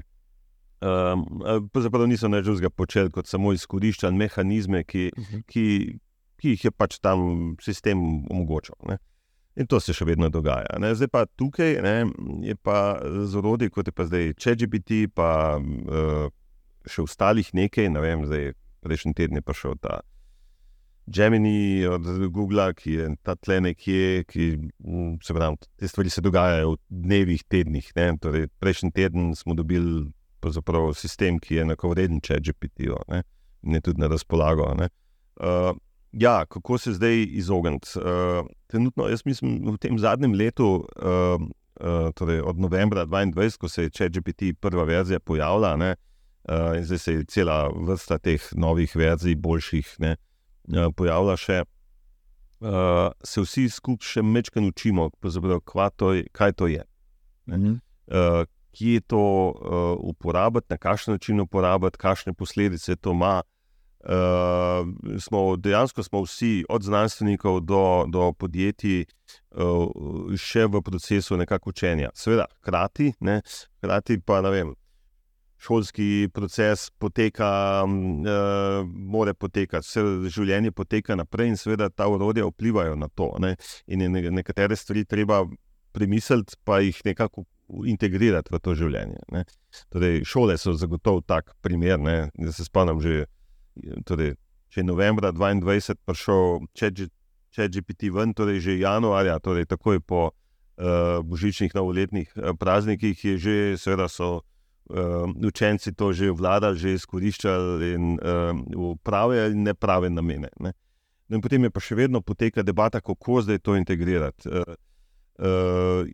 Um, 0.82 1.26
pravzaprav 1.74 2.08
niso 2.10 2.30
nič 2.30 2.46
drugega 2.46 2.70
počeli, 2.74 3.14
kot 3.14 3.30
samo 3.30 3.54
izkoriščali 3.54 4.18
mehanizme, 4.18 4.84
ki, 4.84 5.12
uh 5.14 5.22
mhm. 5.22 5.36
-huh. 5.36 5.44
ki, 5.48 6.00
ki 6.42 6.50
jih 6.56 6.66
je 6.66 6.72
pač 6.72 7.00
tam 7.00 7.56
sistem 7.62 8.26
omogočal. 8.30 8.78
Ne. 8.90 8.98
In 9.58 9.66
to 9.66 9.80
se 9.80 9.94
še 9.94 10.06
vedno 10.06 10.30
dogaja. 10.30 10.78
Ne. 10.80 10.96
Zdaj 10.96 11.08
pa 11.08 11.26
tukaj 11.26 11.82
ne, 11.82 12.06
je 12.46 12.56
pa 12.56 13.02
z 13.26 13.36
orodji, 13.36 13.70
kot 13.70 13.88
je 13.88 13.92
pa 13.92 14.06
zdaj 14.06 14.34
ChatGPT, 14.38 15.10
pa 15.14 15.58
uh, 15.58 16.30
še 16.86 17.02
ostalih 17.02 17.50
nekaj. 17.54 17.90
Ne 17.90 18.02
vem, 18.02 18.26
zdaj 18.26 18.54
prejšnji 18.82 19.14
teden 19.14 19.42
je 19.42 19.42
prišel 19.42 19.78
ta 19.82 20.02
Gemini 21.08 21.86
od 21.88 22.04
Google, 22.32 22.74
ki 22.76 22.92
je 22.92 23.08
ta 23.24 23.36
tle 23.40 23.62
nekje, 23.64 24.26
ki 24.28 24.48
se 25.24 25.34
pravi, 25.34 25.56
te 25.80 25.88
stvari 25.88 26.12
se 26.12 26.22
dogajajo 26.22 26.74
v 26.74 26.78
dnevih, 26.90 27.44
tednih. 27.48 27.92
Torej, 28.20 28.50
prejšnji 28.60 28.92
teden 28.92 29.36
smo 29.36 29.56
dobili 29.56 30.12
sistem, 30.94 31.40
ki 31.40 31.56
je 31.56 31.62
enako 31.62 31.94
vreden, 31.96 32.20
če 32.22 32.42
že 32.44 32.54
pitijo, 32.54 33.00
in 33.64 33.74
je 33.74 33.82
tudi 33.82 34.02
na 34.02 34.08
razpolago. 34.08 34.68
Uh, 35.40 35.76
ja, 36.12 36.46
kako 36.46 36.78
se 36.78 36.94
zdaj 36.94 37.24
izogniti? 37.40 37.88
Uh, 37.96 38.46
trenutno, 38.68 39.08
jaz 39.08 39.26
mislim, 39.26 39.64
v 39.72 39.78
tem 39.78 40.00
zadnjem 40.00 40.34
letu, 40.34 40.84
uh, 40.84 41.40
uh, 41.80 42.12
torej 42.16 42.42
od 42.42 42.60
novembra 42.60 43.06
2022, 43.06 43.58
ko 43.58 43.70
se 43.70 43.84
je 43.84 43.90
ChatGPT 43.90 44.60
prva 44.60 44.84
verzija 44.84 45.20
pojavila, 45.20 45.76
ne, 45.78 45.96
uh, 46.50 46.76
in 46.78 46.84
zdaj 46.84 47.00
se 47.00 47.14
je 47.14 47.26
cela 47.26 47.70
vrsta 47.72 48.18
teh 48.20 48.44
novih 48.56 48.96
verzij, 48.96 49.36
boljših, 49.36 49.96
ne, 50.00 50.18
uh, 50.68 50.92
pojavila 50.96 51.38
še. 51.38 51.64
Uh, 52.58 53.14
se 53.22 53.42
vsi 53.42 53.68
skupaj 53.70 54.08
še 54.08 54.22
mečkaj 54.26 54.66
učimo, 54.66 55.12
to 55.96 56.14
je. 56.14 56.26
Kaj 56.34 56.54
to 56.54 56.68
je 56.68 56.84
mm 57.48 57.54
-hmm. 57.54 57.80
uh, 58.08 58.46
kje 58.72 59.02
to 59.02 59.50
uh, 59.50 60.10
uporabiti, 60.10 60.68
na 60.70 60.78
kakšen 60.78 61.14
način 61.14 61.40
uporabiti, 61.40 61.98
kakšne 61.98 62.34
posledice 62.34 62.96
to 62.96 63.12
ima. 63.12 63.42
Uh, 64.00 64.88
smo, 65.20 65.56
dejansko 65.56 66.04
smo 66.04 66.22
vsi, 66.22 66.66
od 66.70 66.84
znanstvenikov 66.84 67.60
do, 67.60 68.06
do 68.08 68.34
podjetij, 68.34 69.06
uh, 69.52 69.88
še 70.38 70.66
v 70.66 70.82
procesu 70.82 71.38
nekakšnega 71.38 71.70
učenja. 71.70 72.10
Seveda, 72.14 72.46
hkrati, 72.62 73.14
ne, 73.20 73.42
hkrati 73.78 74.20
pa 74.22 74.42
ne 74.42 74.50
vem. 74.50 74.76
Šolski 75.60 76.30
proces 76.34 76.90
poteka, 76.90 77.84
uh, 77.84 78.88
more 78.88 79.34
potekati, 79.34 79.88
vse 79.88 80.30
življenje 80.34 80.72
poteka 80.72 81.18
naprej, 81.18 81.52
in 81.52 81.58
seveda 81.58 81.90
ta 81.90 82.08
urodja 82.08 82.46
vplivajo 82.46 82.96
na 82.96 83.10
to. 83.10 83.32
Ne? 83.42 83.56
In 83.88 84.06
je 84.06 84.32
nekatere 84.32 84.76
stvari 84.76 85.06
treba 85.06 85.44
premisliti, 85.98 86.60
pa 86.64 86.80
jih 86.80 87.00
nekako 87.06 87.46
integrirati 87.90 88.54
v 88.54 88.60
to 88.64 88.76
življenje. 88.78 89.46
Torej, 89.92 90.22
šole 90.30 90.58
so 90.62 90.76
zagotovo 90.78 91.24
tak 91.26 91.52
primer. 91.62 92.00
Ne? 92.00 92.18
Da 92.38 92.54
se 92.54 92.66
spomnim, 92.68 93.02
že 93.02 93.26
torej, 94.06 94.36
če 94.70 94.84
je 94.84 94.88
novembra 94.88 95.34
2022 95.34 95.98
prišel 96.06 96.68
če 97.58 97.70
GPT 97.74 98.12
ven, 98.14 98.36
torej 98.38 98.62
že 98.62 98.78
januarja, 98.78 99.40
torej 99.42 99.66
takoj 99.66 99.98
po 100.06 100.30
uh, 100.30 101.20
božičnih 101.26 101.74
novoletnih 101.74 102.30
uh, 102.36 102.54
praznikih, 102.54 103.18
je 103.18 103.36
že, 103.38 103.56
seveda 103.82 104.06
so 104.06 104.46
uh, 104.90 105.30
učenci 105.48 105.94
to 105.94 106.14
že 106.14 106.32
vladali, 106.32 106.78
že 106.78 106.94
izkoriščali 106.98 107.94
in 107.94 108.18
uh, 108.18 108.52
v 108.56 108.96
prave 109.04 109.52
in 109.52 109.64
neprave 109.64 110.10
namene. 110.10 110.50
Ne. 110.60 110.74
No 111.28 111.36
in 111.36 111.44
potem 111.44 111.64
je 111.68 111.72
pa 111.72 111.84
še 111.84 111.96
vedno 111.96 112.22
poteka 112.22 112.64
debata, 112.64 113.02
kako 113.02 113.42
zdaj 113.44 113.60
to 113.60 113.76
integrirati. 113.76 114.48
Uh, 114.48 114.78
uh, 115.44 116.08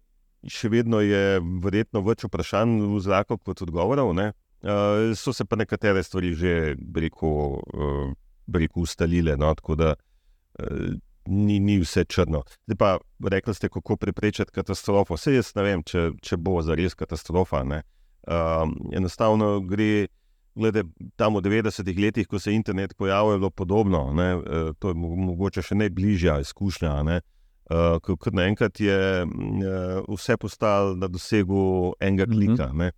še 0.49 0.69
vedno 0.73 0.99
je 1.03 1.39
verjetno 1.63 2.01
več 2.03 2.25
vprašanj 2.27 2.81
v 2.91 2.99
zraku 3.03 3.37
kot 3.37 3.63
odgovorov. 3.65 4.11
Uh, 4.13 5.13
so 5.15 5.33
se 5.33 5.45
pa 5.45 5.59
nekatere 5.59 6.03
stvari 6.03 6.33
že 6.35 6.75
rekel, 6.95 7.59
uh, 7.61 8.11
rekel 8.51 8.83
ustalile. 8.83 9.37
No, 9.37 9.53
tako 9.55 9.77
da 9.79 9.95
uh, 9.95 10.93
ni, 11.27 11.59
ni 11.59 11.79
vse 11.79 12.05
črno. 12.05 12.43
Zdaj 12.65 12.77
pa 12.77 12.97
rekli 13.29 13.53
ste, 13.53 13.69
kako 13.69 13.97
preprečiti 13.97 14.51
katastrofo. 14.51 15.15
Vse 15.15 15.35
jaz 15.37 15.53
ne 15.55 15.63
vem, 15.63 15.83
če, 15.83 16.11
če 16.21 16.37
bo 16.37 16.59
zares 16.61 16.95
katastrofa. 16.95 17.63
Ne. 17.67 17.83
Um, 18.23 18.75
enostavno 18.95 19.59
gre, 19.67 20.07
glede 20.55 20.85
tam 21.19 21.35
v 21.35 21.43
90-ih 21.43 21.97
letih, 21.99 22.27
ko 22.27 22.39
se 22.39 22.51
je 22.51 22.55
internet 22.55 22.95
pojavil, 22.97 23.33
je 23.33 23.39
bilo 23.39 23.49
podobno. 23.49 24.13
Ne, 24.13 24.35
uh, 24.35 24.71
to 24.79 24.93
je 24.93 24.95
mogoče 24.95 25.63
še 25.65 25.75
najbližja 25.75 26.37
izkušnja. 26.45 26.93
Ne, 27.03 27.19
uh, 27.67 27.97
Ker 27.99 28.35
naenkrat 28.35 28.79
je 28.79 28.99
uh, 29.25 30.07
vse 30.07 30.37
postalo 30.37 30.95
na 30.95 31.11
dosegu 31.11 31.93
enega 31.99 32.29
mhm. 32.29 32.33
klika. 32.33 32.67
Mm 32.73 32.79
-hmm. 32.79 32.91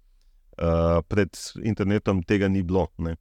uh, 0.62 1.02
pred 1.08 1.30
internetom 1.64 2.24
tega 2.24 2.48
ni 2.48 2.64
bilo. 2.64 2.88
Ne. 2.98 3.16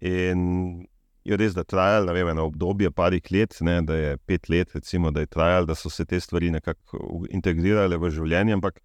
In 0.00 0.86
je 1.24 1.36
res, 1.36 1.54
da 1.54 1.60
je 1.60 1.64
trajalo 1.64 2.16
eno 2.16 2.44
obdobje, 2.44 2.90
parih 2.90 3.22
let, 3.30 3.56
ne, 3.60 3.82
da 3.82 3.94
je 3.94 4.16
pet 4.16 4.48
let, 4.48 4.74
recimo, 4.74 5.10
da 5.10 5.20
je 5.20 5.26
trajalo, 5.26 5.66
da 5.66 5.74
so 5.74 5.90
se 5.90 6.04
te 6.04 6.20
stvari 6.20 6.50
nekako 6.50 7.24
integrirale 7.30 7.96
v 7.96 8.10
življenje. 8.10 8.52
Ampak 8.52 8.80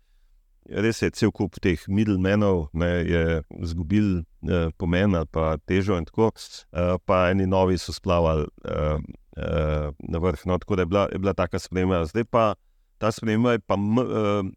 res 0.70 1.02
je, 1.02 1.10
cel 1.12 1.32
kup 1.32 1.60
teh 1.64 1.82
middlemenov 1.88 2.70
je 2.74 3.42
izgubil 3.62 4.22
eh, 4.48 4.70
pomen 4.78 5.16
ali 5.16 5.30
pa 5.32 5.58
težo, 5.66 5.98
in 5.98 6.06
tako, 6.06 6.32
eh, 6.74 6.96
pa 7.06 7.30
eni 7.32 7.48
novi 7.50 7.78
so 7.78 7.94
splavali 7.96 8.48
eh, 8.66 8.98
eh, 9.38 9.90
na 10.00 10.22
vrh. 10.22 10.46
No, 10.46 10.58
tako 10.58 10.76
da 10.76 10.86
je 10.86 10.92
bila, 10.94 11.08
je 11.12 11.20
bila 11.20 11.34
taka 11.34 11.60
sprememba. 11.60 12.06
Zdaj 12.06 12.26
pa 12.30 12.54
ta 12.98 13.12
sprememba 13.12 13.58
je 13.58 13.66
pa. 13.66 13.76
Eh, 13.76 14.54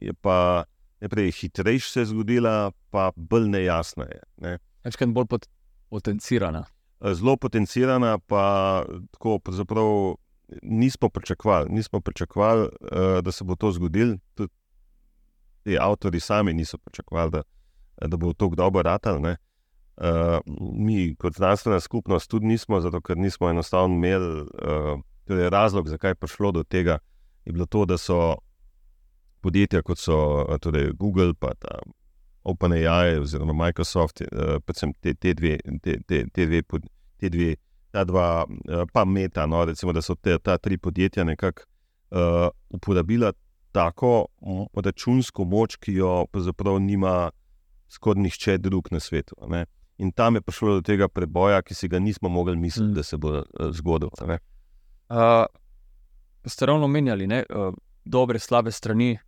je 0.00 0.14
pa 0.14 0.64
Najprej 1.00 1.24
je 1.24 1.32
hitrejše 1.32 1.90
se 1.90 2.04
zgodila, 2.04 2.72
pa 2.90 3.12
bolj 3.16 3.48
nejasna 3.48 4.04
je. 4.04 4.20
Ne. 4.36 4.58
Večkrat 4.84 5.12
bolj 5.14 5.28
pot 5.30 5.46
potencirana. 5.90 6.64
Eh, 7.00 7.14
zelo 7.14 7.36
potencirana, 7.36 8.18
pa 8.18 8.82
tako 9.12 9.38
pravzaprav 9.38 10.16
nismo 10.62 11.08
pričakovali, 11.08 11.70
nismo 11.70 12.00
pričakovali, 12.00 12.62
uh, 12.62 13.20
da 13.22 13.32
se 13.32 13.44
bo 13.44 13.54
to 13.56 13.72
zgodilo. 13.72 14.16
Tudi 14.34 14.52
ti 15.68 15.78
avtori 15.80 16.20
sami 16.20 16.54
niso 16.54 16.78
pričakovali, 16.78 17.30
da, 17.30 17.42
da 18.06 18.16
bo 18.16 18.32
to 18.32 18.48
dobro 18.56 18.82
ratal. 18.82 19.20
Uh, 19.20 20.38
mi, 20.74 21.14
kot 21.14 21.34
znanstvena 21.36 21.80
skupnost, 21.80 22.30
tudi 22.30 22.46
nismo, 22.46 22.80
zato 22.80 23.00
ker 23.00 23.16
nismo 23.16 23.50
enostavno 23.50 23.94
imeli 23.94 24.40
uh, 24.40 25.00
torej 25.26 25.50
razlog, 25.50 25.88
zakaj 25.88 26.10
je 26.10 26.14
prišlo 26.14 26.52
do 26.52 26.62
tega. 26.62 26.98
Je 27.44 27.52
bilo 27.52 27.66
to, 27.66 27.84
da 27.84 27.98
so 27.98 28.36
podjetja, 29.40 29.82
kot 29.82 29.98
so 29.98 30.46
torej 30.60 30.92
Google, 30.98 31.34
pa 31.34 31.52
OpenAI, 32.44 33.18
oziroma 33.20 33.52
Microsoft, 33.52 34.22
uh, 34.22 34.56
predvsem 34.64 34.94
te, 35.00 35.14
te, 35.14 35.34
dve, 35.34 35.58
te, 35.82 35.98
te, 36.06 36.24
te, 36.32 36.46
dve, 36.46 36.62
te 37.18 37.28
dve, 37.28 37.56
dva, 38.06 38.46
pa 38.92 39.04
Meta, 39.04 39.46
no, 39.46 39.64
recimo, 39.64 39.92
da 39.92 40.02
so 40.02 40.14
te, 40.14 40.38
ta 40.38 40.56
tri 40.58 40.78
podjetja 40.78 41.24
nekako 41.24 41.66
uh, 42.10 42.48
uporabila 42.70 43.32
tako 43.72 44.26
računsko 44.74 45.44
moč, 45.44 45.76
ki 45.76 45.92
jo 46.00 46.26
pravzaprav 46.32 46.80
nima 46.80 47.30
skoraj 47.88 48.22
nihče 48.22 48.58
drug 48.58 48.88
na 48.90 49.00
svetu. 49.00 49.34
Ne? 49.48 49.66
In 49.98 50.12
tam 50.12 50.34
je 50.34 50.40
prišlo 50.40 50.74
do 50.78 50.82
tega 50.82 51.08
preboja, 51.08 51.62
ki 51.62 51.74
si 51.74 51.88
ga 51.88 51.98
nismo 51.98 52.28
mogli 52.28 52.56
misliti, 52.56 52.90
mm. 52.90 52.94
da 52.94 53.02
se 53.02 53.16
bo 53.16 53.38
uh, 53.38 53.44
zgodil. 53.74 54.10
Uh, 54.18 55.46
ste 56.46 56.66
ravno 56.66 56.84
omenjali, 56.84 57.26
uh, 57.26 57.74
dobre, 58.04 58.38
slabe 58.38 58.72
strani. 58.72 59.18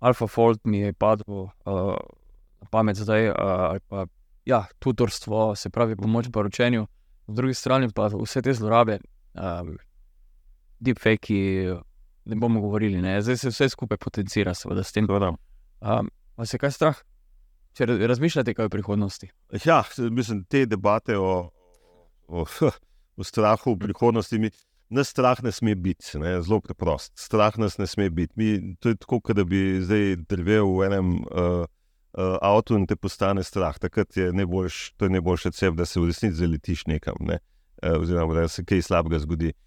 Alfa 0.00 0.26
Fold 0.26 0.60
mi 0.64 0.78
je 0.78 0.92
padel 0.92 1.34
uh, 1.34 1.50
na 2.60 2.68
pamet 2.70 2.96
zdaj, 2.96 3.28
uh, 3.28 3.34
ali 3.36 3.80
pa 3.88 4.06
ja, 4.44 4.64
tutorstvo, 4.78 5.54
se 5.56 5.70
pravi 5.70 5.96
pomoč 5.96 6.28
pri 6.32 6.46
učenju, 6.46 6.86
po 7.26 7.32
drugi 7.32 7.54
strani 7.54 7.88
pa 7.94 8.06
vse 8.06 8.42
te 8.42 8.54
zlorabe, 8.54 8.98
uh, 9.34 9.68
deepfake, 10.80 11.76
ne 12.26 12.36
bomo 12.36 12.60
govorili, 12.60 13.02
ne? 13.02 13.22
zdaj 13.22 13.36
se 13.36 13.48
vse 13.48 13.68
skupaj 13.68 13.98
potencira, 14.02 14.54
seveda 14.54 14.82
s 14.82 14.92
tem. 14.92 15.06
Um, 15.10 16.10
Vas 16.36 16.52
je 16.52 16.58
kaj 16.60 16.74
strah? 16.74 16.98
Če 17.76 17.86
razmišljate, 17.86 18.54
kaj 18.54 18.66
je 18.66 18.68
v 18.68 18.74
prihodnosti? 18.74 19.28
Ja, 19.64 19.82
mislim, 20.10 20.44
te 20.44 20.66
debate 20.66 21.16
o, 21.18 21.50
o, 22.28 22.44
o 23.16 23.24
strahu 23.24 23.76
v 23.76 23.88
prihodnosti. 23.88 24.40
Mi, 24.40 24.50
Nas 24.86 25.08
strah 25.10 25.40
ne 25.42 25.50
sme 25.50 25.72
biti, 25.74 26.12
ne, 26.22 26.36
zelo 26.46 26.60
preprost. 26.62 27.10
Strah 27.18 27.56
nas 27.58 27.74
ne 27.78 27.88
sme 27.90 28.06
biti. 28.06 28.36
Mi, 28.38 28.76
to 28.78 28.92
je 28.92 28.98
tako, 29.02 29.18
da 29.34 29.42
bi 29.42 29.80
zdaj 29.82 30.14
drvel 30.30 30.68
v 30.76 30.86
enem 30.86 31.08
uh, 31.26 31.64
uh, 31.66 32.36
avtu 32.38 32.78
in 32.78 32.86
te 32.86 32.94
postane 32.94 33.42
strah. 33.42 33.74
Takrat 33.82 34.14
je 34.16 34.30
najboljš, 34.32 34.92
to 34.94 35.08
je 35.08 35.16
najboljše 35.16 35.50
cep, 35.58 35.74
da 35.74 35.86
se 35.90 35.98
v 35.98 36.12
resnici 36.12 36.38
zaletiš 36.38 36.86
nekam, 36.86 37.18
ne, 37.26 37.40
uh, 37.82 37.98
oziroma 37.98 38.38
da 38.38 38.46
se 38.48 38.62
kaj 38.62 38.84
slabega 38.86 39.18
zgodi. 39.24 39.50
Uh, 39.50 39.65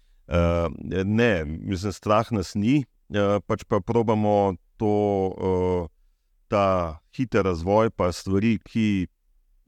ne, 1.04 1.44
mislim, 1.44 1.92
strah 1.92 2.32
nas 2.32 2.54
ni, 2.54 2.84
uh, 3.08 3.38
pač 3.46 3.64
pa 3.68 3.80
probamo 3.80 4.54
to, 4.76 4.94
uh, 5.34 5.88
ta 6.48 6.98
hiter 7.16 7.44
razvoj, 7.44 7.90
pa 7.90 8.12
stvari, 8.12 8.58
ki 8.64 9.06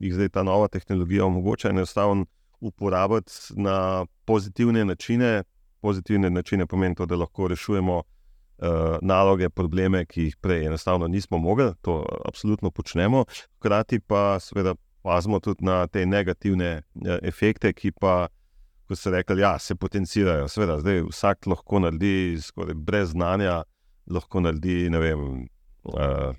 jih 0.03 0.13
zdaj 0.13 0.29
ta 0.29 0.43
nova 0.43 0.67
tehnologija 0.67 1.25
omogoča, 1.25 1.69
enostavno 1.69 2.25
uporabiti 2.59 3.31
na 3.55 4.05
pozitivne 4.25 4.85
načine. 4.85 5.43
Pozitivne 5.81 6.29
načine 6.29 6.65
pomeni 6.65 6.95
to, 6.95 7.05
da 7.05 7.15
lahko 7.19 7.47
rešujemo 7.47 7.97
uh, 7.97 8.97
naloge, 9.01 9.49
probleme, 9.49 10.05
ki 10.05 10.29
jih 10.29 10.37
prej 10.41 10.65
enostavno 10.65 11.07
nismo 11.07 11.37
mogli, 11.37 11.73
to 11.81 12.05
absolutno 12.25 12.71
počnemo. 12.71 13.25
Hkrati 13.59 13.99
pa 13.99 14.39
seveda 14.39 14.75
pazimo 15.03 15.39
tudi 15.39 15.65
na 15.65 15.87
te 15.87 16.05
negativne 16.05 16.71
uh, 16.77 17.17
efekte, 17.21 17.73
ki 17.73 17.91
pa, 17.91 18.27
kot 18.93 19.01
ste 19.01 19.11
rekli, 19.17 19.41
ja, 19.41 19.57
se 19.59 19.75
potencirajo. 19.75 20.47
Seveda, 20.47 20.79
zdaj 20.79 21.03
vsak 21.09 21.49
lahko 21.51 21.83
naredi, 21.83 22.39
skoraj 22.41 22.77
brez 22.77 23.11
znanja, 23.11 23.63
lahko 24.07 24.45
naredi 24.45 24.87
vem, 24.93 25.47
uh, 25.89 26.31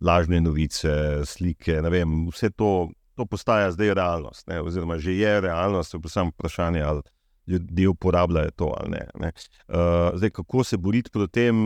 lažne 0.00 0.40
novice, 0.40 1.22
slike. 1.28 1.80
Vem, 1.92 2.24
vse 2.32 2.50
to 2.56 2.88
to 3.16 3.26
postaja 3.26 3.70
zdaj 3.72 3.94
realnost, 3.94 4.46
ne? 4.48 4.60
oziroma 4.60 4.98
že 4.98 5.16
je 5.16 5.40
realnost, 5.40 5.96
pa 6.02 6.08
samo 6.08 6.30
vprašanje, 6.30 6.82
ali 6.82 7.02
ljudje 7.46 7.88
uporabljajo 7.88 8.50
to 8.50 8.74
ali 8.80 8.90
ne. 8.90 9.06
ne? 9.20 9.32
Uh, 9.68 10.18
zdaj, 10.18 10.30
kako 10.30 10.64
se 10.64 10.76
boriti 10.76 11.10
proti 11.10 11.32
tem, 11.32 11.56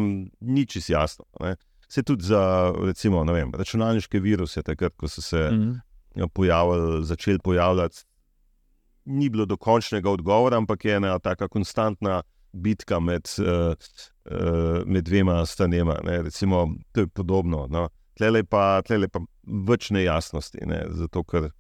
ni 0.41 0.67
čisto 0.67 0.93
jasno. 0.93 1.25
Ne? 1.41 1.57
Se 1.89 2.03
tudi 2.03 2.25
za 2.25 2.73
recimo, 2.85 3.25
vem, 3.25 3.51
računalniške 3.55 4.21
viruse, 4.21 4.63
takrat, 4.63 4.95
ko 4.97 5.09
so 5.09 5.23
se 5.23 5.51
mm 5.51 5.83
-hmm. 6.15 6.29
pojavili, 6.29 7.05
začeli 7.05 7.39
pojavljati, 7.39 8.05
ni 9.11 9.29
bilo 9.29 9.47
dokončnega 9.47 10.11
odgovora, 10.11 10.59
ampak 10.61 10.85
je 10.85 10.97
ena 10.97 11.19
taka 11.19 11.49
konstantna 11.49 12.23
bitka 12.53 13.01
med, 13.01 13.31
uh, 13.39 13.75
uh, 13.75 14.87
med 14.87 15.05
dvema 15.07 15.43
stranema. 15.47 15.99
Recimo, 16.05 16.69
to 16.93 17.07
je 17.07 17.09
podobno. 17.09 17.67
No? 17.71 17.89
tlele 18.21 18.45
pa, 18.45 18.83
tlele 18.85 19.09
pa 19.09 19.23
več 19.69 19.91
nejasnosti, 19.95 20.61
ne? 20.69 20.83
zato 21.01 21.25
ker 21.25 21.51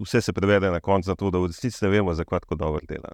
vse 0.00 0.22
se 0.24 0.34
prevede 0.34 0.70
na 0.72 0.80
koncu, 0.82 1.12
zato 1.12 1.30
da 1.30 1.42
v 1.42 1.50
resnici 1.52 1.84
ne 1.84 1.92
vemo, 1.92 2.14
zakaj 2.16 2.42
tako 2.46 2.58
dobro 2.58 2.82
dela. 2.88 3.12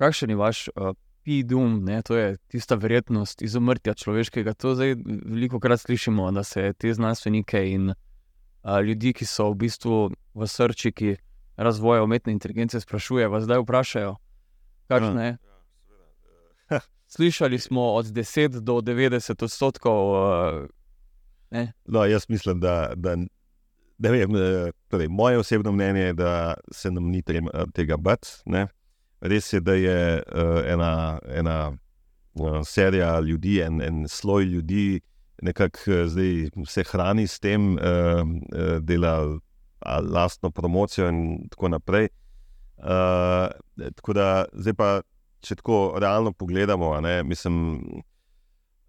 Kakšen 0.00 0.32
je 0.32 0.38
vaš 0.38 0.62
uh, 0.72 0.94
pidum, 1.26 1.80
ne? 1.84 2.00
to 2.06 2.16
je 2.16 2.36
tista 2.52 2.78
verjetnost 2.80 3.42
izumrtja 3.44 3.96
človeškega? 3.98 4.54
To 4.62 4.76
zdaj 4.78 4.96
veliko 5.04 5.60
krat 5.60 5.82
slišimo, 5.82 6.30
da 6.32 6.44
se 6.46 6.72
te 6.78 6.94
znanstvenike 6.94 7.64
in 7.72 7.92
uh, 7.92 8.80
ljudi, 8.86 9.12
ki 9.16 9.28
so 9.28 9.50
v 9.52 9.66
bistvu 9.66 10.00
v 10.36 10.48
srčiki 10.48 11.16
razvoja 11.56 12.02
umetne 12.02 12.32
inteligence, 12.32 12.80
sprašujejo, 12.80 13.30
vas 13.30 13.44
zdaj 13.44 13.58
vprašajo, 13.62 14.16
kakšne. 14.88 15.26
Ja. 15.26 15.36
ja 16.70 16.80
Slišali 17.14 17.58
smo 17.58 17.92
od 17.94 18.06
10 18.06 18.60
do 18.60 18.80
90 18.80 19.44
odstotkov 19.44 20.10
uh, 20.10 20.66
Ne? 21.50 21.72
No, 21.84 22.04
jaz 22.04 22.24
mislim, 22.28 22.60
da, 22.60 22.92
da 22.96 23.16
ne 23.98 24.10
vem, 24.10 24.36
eh, 24.36 24.70
torej, 24.88 25.08
moje 25.08 25.38
osebno 25.38 25.72
mnenje 25.72 26.00
je, 26.00 26.12
da 26.12 26.54
se 26.72 26.90
nam 26.90 27.04
ni 27.04 27.22
treba 27.22 27.66
tega 27.74 27.96
bati. 27.96 28.28
ne. 28.44 28.66
Res 29.20 29.52
je, 29.52 29.60
da 29.60 29.72
je 29.72 30.22
uh, 30.22 30.60
ena, 30.66 31.18
ena 31.28 31.72
uh, 32.34 32.60
serija 32.66 33.20
ljudi, 33.20 33.60
en, 33.60 33.82
en 33.82 34.08
sloj 34.08 34.44
ljudi, 34.44 35.00
nekako 35.42 35.78
uh, 35.86 36.06
zdaj 36.06 36.50
se 36.66 36.84
hrani 36.84 37.26
s 37.26 37.40
tem, 37.40 37.72
uh, 37.72 37.80
uh, 37.80 38.76
dela 38.80 39.38
lastno 39.84 40.50
promocijo 40.50 41.08
in 41.08 41.48
tako 41.48 41.68
naprej. 41.68 42.08
Uh, 42.76 43.50
tako 43.94 44.12
da, 44.12 44.44
zdaj 44.52 44.74
pa, 44.76 44.88
če 45.40 45.56
tako 45.60 45.96
realno 46.00 46.32
pogledamo, 46.32 46.92
ne, 47.00 47.22
mislim, 47.24 47.80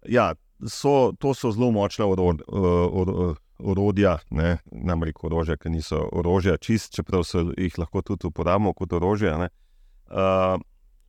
ja, 0.08 0.32
so, 0.66 1.12
to 1.18 1.34
so 1.34 1.52
zelo 1.54 1.70
močna 1.72 2.06
orod, 2.06 2.42
or, 2.48 3.36
orodja, 3.58 4.18
ne, 4.30 4.58
namreč 4.70 5.22
orožja, 5.22 5.56
ki 5.56 5.72
niso 5.72 6.02
orožja, 6.12 6.58
čist, 6.60 6.92
čeprav 6.94 7.24
se 7.24 7.44
jih 7.56 7.78
lahko 7.78 8.02
tudi 8.02 8.28
uporabimo 8.28 8.74
kot 8.76 8.92
orožje. 8.92 9.32
ne. 9.38 9.48
Uh, 10.08 10.60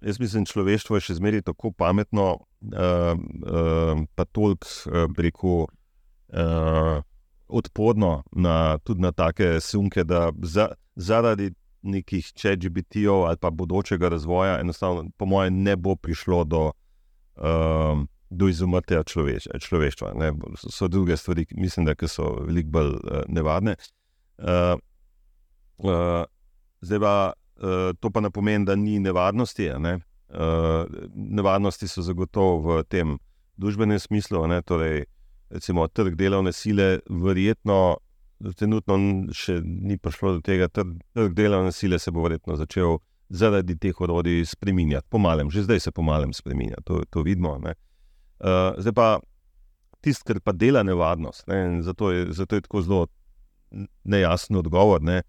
jaz 0.01 0.19
mislim, 0.19 0.45
človeštvo 0.45 0.97
je 0.97 1.07
še 1.09 1.17
zmeraj 1.19 1.45
tako 1.51 1.71
pametno, 1.71 2.29
uh, 2.39 3.13
uh, 3.15 4.01
pa 4.15 4.25
toliko 4.25 4.67
uh, 4.87 5.05
preko 5.15 5.55
uh, 5.67 7.03
odporno 7.49 8.23
na, 8.31 8.77
tudi 8.83 9.01
na 9.01 9.11
take 9.11 9.59
sunke, 9.59 10.03
da 10.03 10.31
za, 10.43 10.69
zaradi 10.95 11.51
nekih 11.81 12.33
če-GBT-ov 12.35 13.25
ali 13.29 13.39
pa 13.39 13.49
bodočega 13.49 14.09
razvoja, 14.09 14.59
enostavno, 14.59 15.07
po 15.17 15.25
mojem, 15.25 15.63
ne 15.63 15.75
bo 15.75 15.95
prišlo 15.95 16.43
do, 16.43 16.63
uh, 17.39 18.01
do 18.29 18.49
izumrtja 18.49 19.03
človeš, 19.03 19.47
človeštva. 19.59 20.13
Ne. 20.19 20.33
So, 20.57 20.87
druge 20.87 21.17
stvari, 21.17 21.45
mislim, 21.51 21.85
da 21.85 21.95
so 22.07 22.35
veliko 22.43 22.69
bolj 22.69 22.93
uh, 22.93 23.23
nevarne. 23.27 23.75
Uh, 24.37 24.75
uh, 25.77 26.23
zdaj 26.81 26.99
pa. 26.99 27.33
Uh, 27.59 27.91
to 27.99 28.07
pa 28.09 28.21
ne 28.23 28.29
pomeni, 28.31 28.65
da 28.65 28.75
ni 28.75 28.99
nevarnosti. 28.99 29.65
Ne? 29.83 29.99
Uh, 30.29 30.85
nevarnosti 31.13 31.87
so 31.87 32.01
zagotovo 32.01 32.77
v 32.77 32.83
tem 32.87 33.17
družbenem 33.59 33.99
smislu. 33.99 34.47
ne, 34.47 34.61
Torej, 34.61 35.03
recimo, 35.49 35.87
trg 35.87 36.15
delovne 36.15 36.51
sile, 36.53 36.99
verjetno, 37.09 37.97
trenutno 38.55 38.97
še 39.33 39.59
ni 39.63 39.97
prišlo 39.97 40.33
do 40.33 40.41
tega, 40.41 40.67
trg, 40.67 40.93
trg 41.13 41.33
delovne 41.33 41.71
sile 41.71 41.99
se 41.99 42.11
bo 42.11 42.23
verjetno 42.23 42.55
začel 42.55 42.97
zaradi 43.29 43.75
teh 43.77 43.93
orodij 44.01 44.45
spremenjati, 44.45 45.07
po 45.09 45.17
malem, 45.17 45.51
že 45.51 45.63
zdaj 45.63 45.79
se 45.79 45.91
po 45.91 46.01
malem 46.01 46.33
spremenja, 46.33 46.79
to, 46.83 47.03
to 47.09 47.21
vidimo. 47.21 47.57
ne. 47.59 47.75
Uh, 48.39 48.73
zdaj 48.77 48.93
pa 48.93 49.19
tisto, 50.01 50.23
kar 50.25 50.39
pa 50.39 50.51
dela 50.51 50.83
nevarnost, 50.83 51.47
ne, 51.47 51.81
zato, 51.83 52.11
je, 52.11 52.31
zato 52.31 52.55
je 52.55 52.61
tako 52.61 52.81
zelo 52.81 53.07
nejasen 54.03 54.55
odgovor. 54.55 55.01
Ne, 55.01 55.21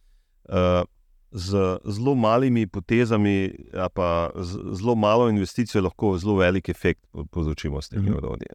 uh, 0.48 0.85
z 1.33 1.54
zelo 1.85 2.14
malimi 2.14 2.66
potezami, 2.66 3.50
pa 3.94 4.30
z 4.35 4.59
zelo 4.74 4.94
malo 4.94 5.28
investicijo, 5.30 5.83
lahko 5.83 6.16
zelo 6.18 6.37
velik 6.37 6.68
efekt 6.68 7.04
po- 7.12 7.24
povzročimo 7.24 7.83
s 7.83 7.88
temi 7.88 8.11
Mhm. 8.11 8.16
orodji. 8.16 8.46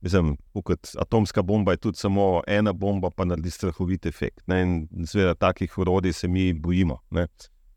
Mislim, 0.00 0.36
kot 0.64 0.94
atomska 0.98 1.42
bomba 1.42 1.72
je 1.72 1.76
tudi 1.76 1.98
samo 1.98 2.42
ena 2.48 2.72
bomba, 2.72 3.10
pa 3.10 3.26
naredi 3.28 3.50
strahovit 3.50 4.06
efekt. 4.06 4.46
Ne? 4.48 4.62
In 4.62 5.06
seveda 5.06 5.34
takih 5.34 5.78
orodij 5.78 6.12
se 6.12 6.28
mi 6.28 6.52
bojimo, 6.52 6.98
ne? 7.10 7.26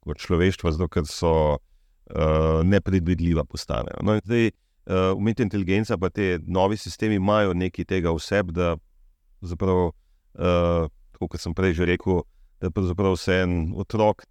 kot 0.04 0.20
človeštvo, 0.20 0.72
zato 0.72 0.88
ker 0.92 1.08
so 1.08 1.34
uh, 1.56 2.62
nepredvidljiva 2.64 3.44
postanejo. 3.48 4.00
No, 4.04 4.16
in 4.20 4.24
zdaj, 4.24 4.50
uh, 4.52 5.12
umetna 5.18 5.48
inteligenca, 5.48 5.98
pa 6.00 6.10
te 6.10 6.40
novi 6.48 6.78
sistemi 6.78 7.20
imajo 7.20 7.54
nekaj 7.56 7.88
tega 7.92 8.12
v 8.12 8.24
sebi, 8.24 8.56
da 8.56 8.76
zapravo, 9.44 9.92
uh, 10.36 10.90
tako 11.16 11.32
kot 11.32 11.44
sem 11.44 11.56
prej 11.56 11.78
že 11.80 11.88
rekel, 11.88 12.24
da 12.64 12.72
pravzaprav 12.72 13.16
se 13.20 13.42
en 13.44 13.74
otrok 13.80 14.24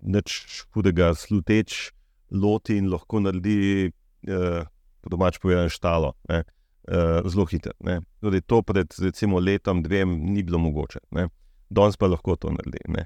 nič 0.00 0.64
hudega 0.74 1.12
sluteč 1.14 1.90
loti 2.30 2.78
in 2.78 2.90
lahko 2.90 3.20
naredi, 3.22 3.90
uh, 4.30 4.62
po 5.02 5.10
domač 5.12 5.38
povedano, 5.42 5.70
štalo. 5.70 6.14
Ne? 6.30 6.44
Uh, 6.90 7.30
zelo 7.30 7.44
hitro. 7.46 7.72
ne. 7.86 8.00
Torej, 8.20 8.40
to 8.50 8.62
pred 8.62 8.94
recimo 8.98 9.38
letom, 9.38 9.82
dvem 9.82 10.10
ni 10.32 10.42
bilo 10.42 10.58
mogoče, 10.58 10.98
ne. 11.10 11.28
danes 11.70 11.96
pa 11.96 12.06
lahko 12.06 12.34
to 12.36 12.50
naredi. 12.50 12.82
ne. 12.88 13.04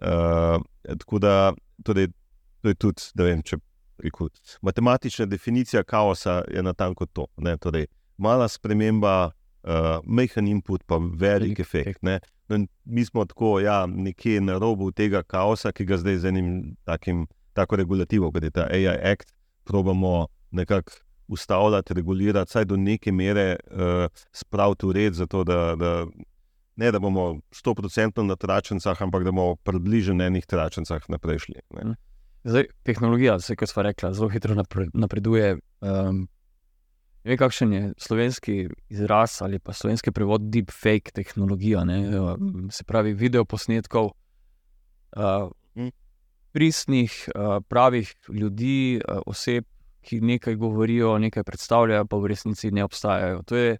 Uh, 0.00 0.62
tako 0.98 1.18
da 1.18 1.52
torej, 1.84 2.08
to 2.62 2.68
je 2.68 2.74
tudi, 2.74 3.02
da 3.14 3.24
vem, 3.24 3.42
če 3.42 3.58
rekel, 4.00 4.30
matematična 4.62 5.26
definicija 5.26 5.82
kaosa 5.84 6.42
je 6.48 6.62
natanko 6.62 7.06
to. 7.06 7.26
Ne. 7.36 7.56
Torej, 7.60 7.86
mala 8.16 8.48
sprememba, 8.48 9.32
uh, 9.62 9.98
majhen 10.04 10.48
input, 10.48 10.86
pa 10.86 10.96
velik 10.96 11.60
efekt. 11.60 12.02
ne. 12.02 12.20
No, 12.48 12.64
mi 12.84 13.04
smo 13.04 13.26
tako 13.28 13.60
ja, 13.60 13.86
nekje 13.86 14.40
na 14.40 14.56
robu 14.58 14.88
tega 14.92 15.22
kaosa, 15.22 15.72
ki 15.72 15.84
ga 15.84 15.98
zdaj 16.00 16.16
z 16.16 16.32
enim 16.32 16.76
takim, 16.84 17.26
tako 17.52 17.76
regulativo, 17.76 18.32
kot 18.32 18.42
je 18.42 18.50
ta 18.50 18.64
AI 18.72 19.12
Act, 19.12 19.34
probamo 19.68 20.28
nekako 20.50 20.96
ustavljati, 21.28 21.94
regulirati, 21.94 22.48
vsaj 22.48 22.64
do 22.64 22.76
neke 22.76 23.12
mere 23.12 23.56
uh, 23.70 24.06
spraviti 24.32 24.86
v 24.86 24.92
red, 24.92 25.14
zato 25.14 25.44
da, 25.44 25.74
da 25.76 26.06
ne 26.76 26.90
da 26.92 26.98
bomo 26.98 27.40
100% 27.52 28.22
na 28.22 28.36
tračnicah, 28.36 29.02
ampak 29.02 29.24
da 29.24 29.30
bomo 29.32 29.56
približno 29.56 30.14
na 30.14 30.26
enih 30.26 30.46
tračnicah 30.46 31.02
naprej 31.08 31.38
šli. 31.38 31.60
Ne. 31.74 31.94
Zdaj, 32.44 32.64
tehnologija, 32.82 33.36
vse 33.36 33.56
kot 33.56 33.68
smo 33.68 33.82
rekli, 33.82 34.14
zelo 34.14 34.28
hitro 34.28 34.54
napre- 34.54 34.90
napreduje. 34.94 35.56
Um, 35.80 36.28
ne 37.24 37.34
vem, 37.34 37.38
kakšen 37.38 37.72
je 37.72 37.82
slovenski 37.98 38.68
izraz 38.88 39.42
ali 39.42 39.58
pa 39.58 39.72
slovenski 39.72 40.12
prevod 40.14 40.46
deepfake 40.48 41.10
tehnologija. 41.14 41.84
Ne? 41.84 41.98
Um, 42.20 42.68
Se 42.72 42.84
pravi, 42.84 43.12
video 43.14 43.44
posnetkov 43.44 44.12
uh, 45.16 45.50
Mhm. 45.76 45.88
pristnih, 46.52 47.28
uh, 47.34 47.58
pravih 47.68 48.14
ljudi, 48.28 49.00
uh, 49.08 49.18
oseb, 49.26 49.64
ki 50.08 50.22
nekaj 50.24 50.56
govorijo, 50.56 51.12
nekaj 51.20 51.44
predstavljajo, 51.44 52.06
pa 52.08 52.16
v 52.16 52.32
resnici 52.32 52.70
ne 52.72 52.86
obstajajo. 52.86 53.42
To 53.50 53.56
je, 53.56 53.76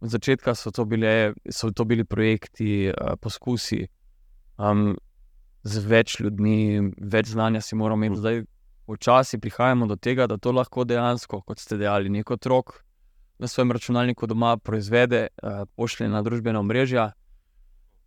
od 0.00 0.10
začetka 0.10 0.54
so 0.58 0.72
to, 0.74 0.84
bile, 0.84 1.34
so 1.46 1.70
to 1.70 1.86
bili 1.86 2.04
projekti, 2.04 2.90
poskusi. 3.22 3.84
Um, 4.58 4.96
z 5.62 5.82
več 5.84 6.16
ljudmi, 6.20 6.90
več 6.96 7.34
znanja 7.34 7.60
si 7.64 7.76
moramo 7.76 8.04
imeti. 8.04 8.18
Mm. 8.18 8.22
Zdaj, 8.22 8.42
počasi 8.90 9.38
prihajamo 9.38 9.86
do 9.86 9.96
tega, 9.96 10.26
da 10.26 10.38
to 10.40 10.52
lahko 10.56 10.84
dejansko, 10.88 11.42
kot 11.46 11.60
ste 11.62 11.78
dejali, 11.80 12.10
nek 12.10 12.30
otrok 12.30 12.80
na 13.40 13.48
svojem 13.48 13.72
računalniku 13.72 14.26
doma 14.28 14.56
proizvede, 14.60 15.28
uh, 15.40 15.64
pošlje 15.76 16.10
na 16.12 16.20
družbena 16.24 16.60
omrežja. 16.60 17.12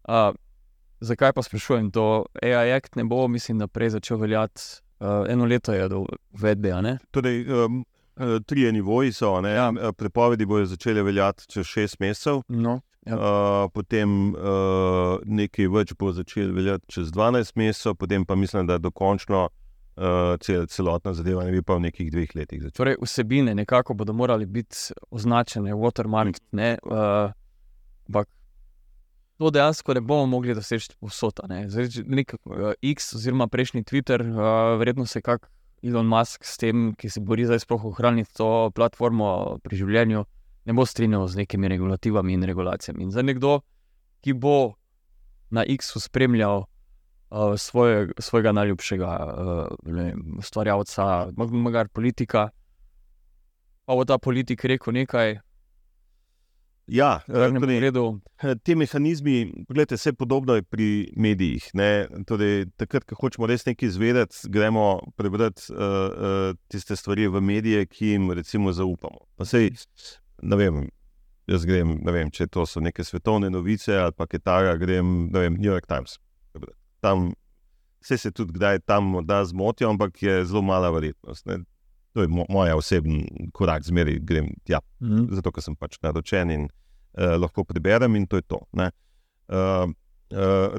Uh, 0.04 0.36
zakaj 1.02 1.34
pa 1.34 1.42
sprašujem 1.46 1.90
to? 1.94 2.26
AI 2.42 2.76
Act 2.76 3.00
ne 3.00 3.06
bo, 3.10 3.26
mislim, 3.28 3.58
da 3.62 3.68
prej 3.68 3.96
začel 3.98 4.22
veljati. 4.22 4.84
Uh, 5.04 5.26
eno 5.30 5.46
leto 5.46 5.74
je 5.74 5.88
do 5.90 6.06
uvedbe? 6.34 6.72
Torej, 7.12 7.44
um, 7.52 7.84
eh, 8.18 8.40
trije 8.46 8.72
nivoji 8.72 9.12
so, 9.12 9.42
ne, 9.42 9.52
Ja. 9.52 9.72
ja. 9.82 9.92
prepovedi 9.92 10.46
bodo 10.46 10.66
začele 10.66 11.04
veljati 11.04 11.48
čez 11.48 11.66
šest 11.66 12.00
mesecev. 12.00 12.42
No, 12.48 12.82
Ja. 13.06 13.18
Uh, 13.18 13.72
potem 13.74 14.32
uh, 14.32 15.20
nekaj 15.26 15.68
več 15.68 15.92
bo 16.00 16.14
začelo 16.16 16.54
veljati 16.56 16.88
čez 16.88 17.10
12 17.12 17.58
mesecev, 17.60 17.98
potem 18.00 18.24
pa 18.26 18.36
mislim, 18.36 18.68
da 18.68 18.78
dokončno 18.78 19.42
uh, 19.50 20.38
cel, 20.40 20.68
celotna 20.72 21.14
zadeva 21.14 21.44
ne 21.44 21.52
bi 21.52 21.62
pa 21.62 21.76
v 21.76 21.90
nekih 21.90 22.12
dveh 22.12 22.32
letih 22.36 22.62
začela. 22.62 22.78
torej, 22.78 22.96
vsebine 23.02 23.56
nekako 23.56 23.94
bodo 23.94 24.14
morali 24.14 24.46
biti 24.46 24.96
označene, 25.12 25.74
watermark. 25.74 26.40
Ne, 26.52 26.78
uh, 26.86 27.36
ampak 28.08 28.30
to 29.38 29.50
dejansko 29.50 29.94
ne 29.94 30.02
bomo 30.02 30.26
mogli 30.26 30.56
doseči 30.56 30.96
povsod. 31.00 31.40
a 31.44 31.48
ne. 31.48 31.70
Zdaj, 31.70 32.04
nek 32.06 32.36
uh, 32.46 32.74
X, 32.82 33.14
oziroma 33.16 33.48
prejšnji 33.48 33.84
Twitter, 33.84 34.22
uh, 34.22 34.78
verjetno 34.80 35.06
se 35.06 35.22
kak 35.22 35.50
Elon 35.84 36.08
Musk 36.08 36.46
s 36.46 36.58
tem, 36.58 36.94
ki 36.96 37.10
se 37.10 37.20
bori 37.20 37.46
zdaj 37.46 37.66
sploh 37.66 37.86
ohraniti 37.92 38.32
to 38.38 38.72
platformo 38.76 39.60
pri 39.64 39.80
življenju, 39.82 40.24
ne 40.66 40.74
bo 40.74 40.86
strinjal 40.88 41.28
z 41.28 41.44
nekimi 41.44 41.68
regulativami 41.68 42.38
in 42.38 42.44
regulacijami. 42.48 43.04
In 43.04 43.12
za 43.12 43.22
nekdo, 43.22 43.60
ki 44.24 44.34
bo 44.34 44.76
na 45.52 45.66
X-u 45.68 46.00
spremljal 46.00 46.64
uh, 46.64 47.58
svoje, 47.60 48.14
svojega 48.18 48.54
najljubšega 48.56 49.10
uh, 49.10 49.76
vem, 49.84 50.38
ustvarjalca, 50.40 51.34
magar 51.36 51.90
politika, 51.90 52.48
pa 53.84 53.98
bo 53.98 54.06
ta 54.08 54.18
politik 54.18 54.64
rekel 54.64 54.96
nekaj, 54.96 55.42
Ja, 56.88 57.22
torej, 57.28 57.80
redu. 57.80 58.20
ti 58.64 58.76
mehanizmi, 58.76 59.54
gledajte, 59.70 59.96
vse 59.96 60.14
podobno 60.14 60.56
je 60.56 60.64
pri 60.64 61.14
medijih. 61.16 61.70
ne. 61.74 62.08
Torej, 62.28 62.66
takrat, 62.78 63.06
ko 63.08 63.16
hočemo 63.16 63.48
res 63.48 63.66
nekaj 63.66 63.88
izvedeti, 63.88 64.50
gremo 64.50 65.00
prebrati 65.16 65.72
uh, 65.72 65.78
uh, 65.78 66.58
tiste 66.68 66.96
stvari 66.96 67.28
v 67.28 67.42
medije, 67.42 67.86
ki 67.86 68.08
jim 68.08 68.32
recimo 68.32 68.72
zaupamo. 68.72 69.24
Pa 69.36 69.46
sej, 69.46 69.72
ne 70.42 70.60
vem, 70.60 70.84
jaz 71.48 71.66
grem, 71.66 71.98
ne 72.04 72.12
vem, 72.12 72.32
če 72.32 72.48
to 72.52 72.66
so 72.68 72.84
neke 72.84 73.04
svetovne 73.04 73.50
novice 73.50 73.96
ali 73.98 74.12
pa 74.12 74.28
takega, 74.28 74.76
grem, 74.78 75.30
ne 75.32 75.40
vem, 75.40 75.56
New 75.60 75.72
York 75.72 75.88
Times. 75.88 76.20
Tam 77.00 77.32
vse 78.04 78.18
se 78.18 78.32
tudi 78.32 78.54
kdaj 78.54 78.80
tam 78.80 79.04
morda 79.16 79.46
zmotijo, 79.46 79.90
ampak 79.90 80.24
je 80.24 80.46
zelo 80.46 80.62
mala 80.62 80.90
verjetnost. 80.92 81.46
Ne. 81.46 81.64
To 82.14 82.22
je 82.22 82.28
mo 82.28 82.46
moja 82.50 82.76
osebni 82.78 83.50
korak, 83.54 83.84
zmeraj 83.84 84.20
grem 84.22 84.52
tja 84.64 84.80
Mhm. 85.02 85.34
zato 85.36 85.52
ker 85.52 85.64
sem 85.64 85.76
pač 85.76 85.98
naročen 86.02 86.52
in 86.52 86.64
uh, 87.18 87.36
lahko 87.42 87.64
preberem 87.64 88.16
in 88.16 88.28
to 88.28 88.38
je 88.38 88.42
to. 88.42 88.60
Uh, 88.74 88.86
uh, 89.50 89.90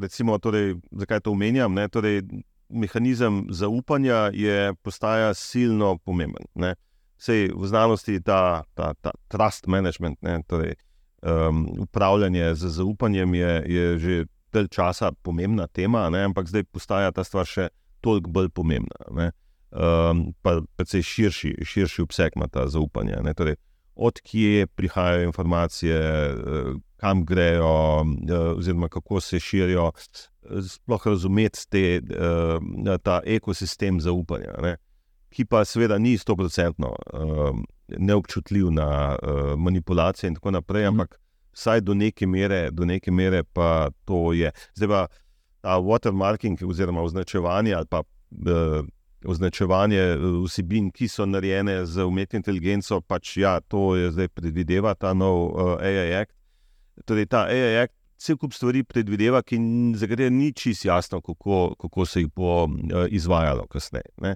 recimo, 0.00 0.38
torej, 0.38 0.74
zakaj 0.92 1.20
to 1.20 1.30
omenjam? 1.30 1.74
Torej, 1.90 2.22
mehanizem 2.68 3.46
zaupanja 3.50 4.30
je 4.32 4.74
postaja 4.82 5.34
silno 5.34 5.98
pomemben. 5.98 6.46
Ne? 6.54 6.74
Sej 7.18 7.52
v 7.54 7.66
znanosti 7.66 8.20
ta, 8.20 8.64
ta, 8.74 8.94
ta 9.00 9.12
trust 9.28 9.66
management, 9.66 10.18
ne, 10.22 10.42
torej, 10.46 10.74
um, 11.22 11.66
upravljanje 11.78 12.54
z 12.54 12.68
zaupanjem, 12.68 13.34
je, 13.34 13.62
je 13.66 13.98
že 13.98 14.24
del 14.52 14.68
časa 14.68 15.12
pomembna 15.22 15.66
tema, 15.66 16.10
ne, 16.10 16.24
ampak 16.24 16.46
zdaj 16.46 16.64
postaja 16.70 17.12
ta 17.12 17.24
stvar 17.24 17.46
še 17.46 17.68
toliko 18.00 18.30
bolj 18.30 18.50
pomembna. 18.54 19.30
Um, 19.74 20.32
pa 20.42 20.60
precej 20.76 21.02
širši, 21.02 21.54
širši 21.66 22.02
obseg 22.02 22.36
ima 22.36 22.46
ta 22.46 22.68
zaupanje. 22.68 23.16
Torej, 23.36 23.56
odkje 23.94 24.66
prihajajo 24.66 25.22
informacije, 25.22 25.96
eh, 25.96 26.34
kam 26.96 27.24
grejo, 27.24 28.04
eh, 28.28 28.38
oziroma 28.38 28.88
kako 28.88 29.20
se 29.20 29.40
širijo, 29.40 29.90
sploh 30.68 31.06
razumeti 31.06 31.68
te, 31.68 31.94
eh, 31.96 32.98
ta 33.02 33.20
ekosistem 33.24 34.00
zaupanja. 34.00 34.54
Ne? 34.62 34.76
Ki 35.28 35.44
pa 35.44 35.64
seveda 35.64 35.98
ni 35.98 36.18
100% 36.18 36.92
neobčutljiv 37.98 38.70
na 38.70 39.16
manipulacije 39.56 40.28
in 40.28 40.34
tako 40.34 40.50
naprej, 40.50 40.82
mhm. 40.82 40.88
ampak 40.88 41.20
vsaj 41.52 41.80
do 41.80 41.94
neke 41.94 42.26
mere, 42.26 42.70
do 42.70 42.84
neke 42.84 43.10
mere 43.10 43.42
pa 43.42 43.90
to 44.04 44.32
je. 44.32 44.52
Zdaj 44.74 44.88
pa 44.88 45.06
ta 45.60 45.80
watermarking 45.80 46.62
oziroma 46.68 47.02
označevanje 47.02 47.74
ali 47.74 47.86
pa 47.90 48.02
označevanje 49.26 50.02
vsebin, 50.44 50.90
ki 50.92 51.08
so 51.08 51.26
narejene 51.26 51.84
z 51.86 52.04
umetno 52.04 52.38
inteligenco, 52.38 53.00
pač 53.00 53.36
ja, 53.40 53.58
to 53.60 53.94
je 53.96 54.12
zdaj 54.12 54.28
predvideva 54.36 54.94
ta 54.94 55.14
nov 55.14 55.38
uh, 55.50 55.76
AI 55.80 56.14
Act. 56.22 56.34
Torej, 57.04 57.26
ta 57.32 57.46
AI 57.48 57.84
Act 57.84 57.96
cel 58.24 58.38
kup 58.40 58.54
stvari 58.54 58.84
predvideva, 58.86 59.42
ki 59.42 59.58
za 59.98 60.08
katere 60.08 60.30
ni 60.30 60.52
čisto 60.52 60.88
jasno, 60.88 61.20
kako, 61.20 61.74
kako 61.80 62.06
se 62.06 62.24
jih 62.24 62.30
bo 62.36 62.64
uh, 62.64 63.06
izvajalo 63.08 63.66
kasneje. 63.66 64.12
Uh, 64.20 64.32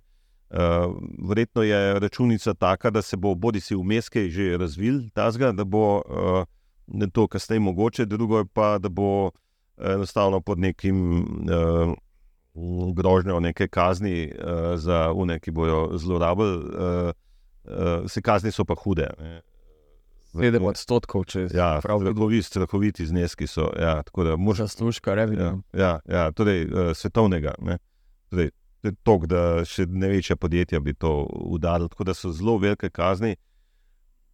verjetno 1.29 1.63
je 1.63 2.01
računica 2.01 2.55
taka, 2.55 2.91
da 2.91 3.03
se 3.03 3.17
bo 3.17 3.35
bodi 3.35 3.61
si 3.61 3.77
vmes 3.77 4.09
kaj 4.09 4.31
že 4.33 4.57
razvil, 4.59 5.03
tazga, 5.15 5.53
da 5.53 5.65
bo 5.65 6.01
uh, 6.01 7.09
to 7.13 7.27
kasneje 7.29 7.61
mogoče, 7.61 8.07
drugo 8.07 8.45
pa, 8.45 8.79
da 8.79 8.89
bo 8.89 9.31
enostavno 9.79 10.41
pod 10.41 10.59
nekim 10.59 11.21
uh, 11.21 11.93
grožnjo 12.95 13.41
neke 13.41 13.69
kazni 13.69 14.33
uh, 14.33 14.77
za 14.77 15.13
une, 15.13 15.39
ki 15.41 15.51
bojo 15.51 15.89
zlorabili. 15.99 16.57
Uh, 16.57 17.13
uh, 17.65 18.11
se 18.11 18.23
kazni 18.23 18.53
so 18.53 18.65
pa 18.65 18.75
hude. 18.75 19.09
Sedem 20.29 20.65
odstotkov, 20.69 21.25
če 21.25 21.49
se 21.49 21.57
ja, 21.57 21.79
pravi. 21.83 22.43
Strahoviti 22.43 23.07
zneski 23.07 23.47
so. 23.47 23.71
Ja, 23.79 24.03
Možno 24.37 24.69
služka, 24.69 25.15
revijo. 25.15 25.63
Ja, 25.73 25.81
ja, 25.81 26.01
ja, 26.09 26.31
torej, 26.33 26.67
uh, 26.67 26.93
svetovnega. 26.97 27.55
Torej, 28.31 28.51
tok, 29.03 29.27
da 29.27 29.65
še 29.67 29.87
ne 29.89 30.11
večja 30.13 30.37
podjetja 30.37 30.81
bi 30.81 30.95
to 30.95 31.27
udarili. 31.31 31.89
Tako 31.89 32.05
da 32.05 32.15
so 32.15 32.33
zelo 32.33 32.59
velike 32.59 32.91
kazni. 32.91 33.37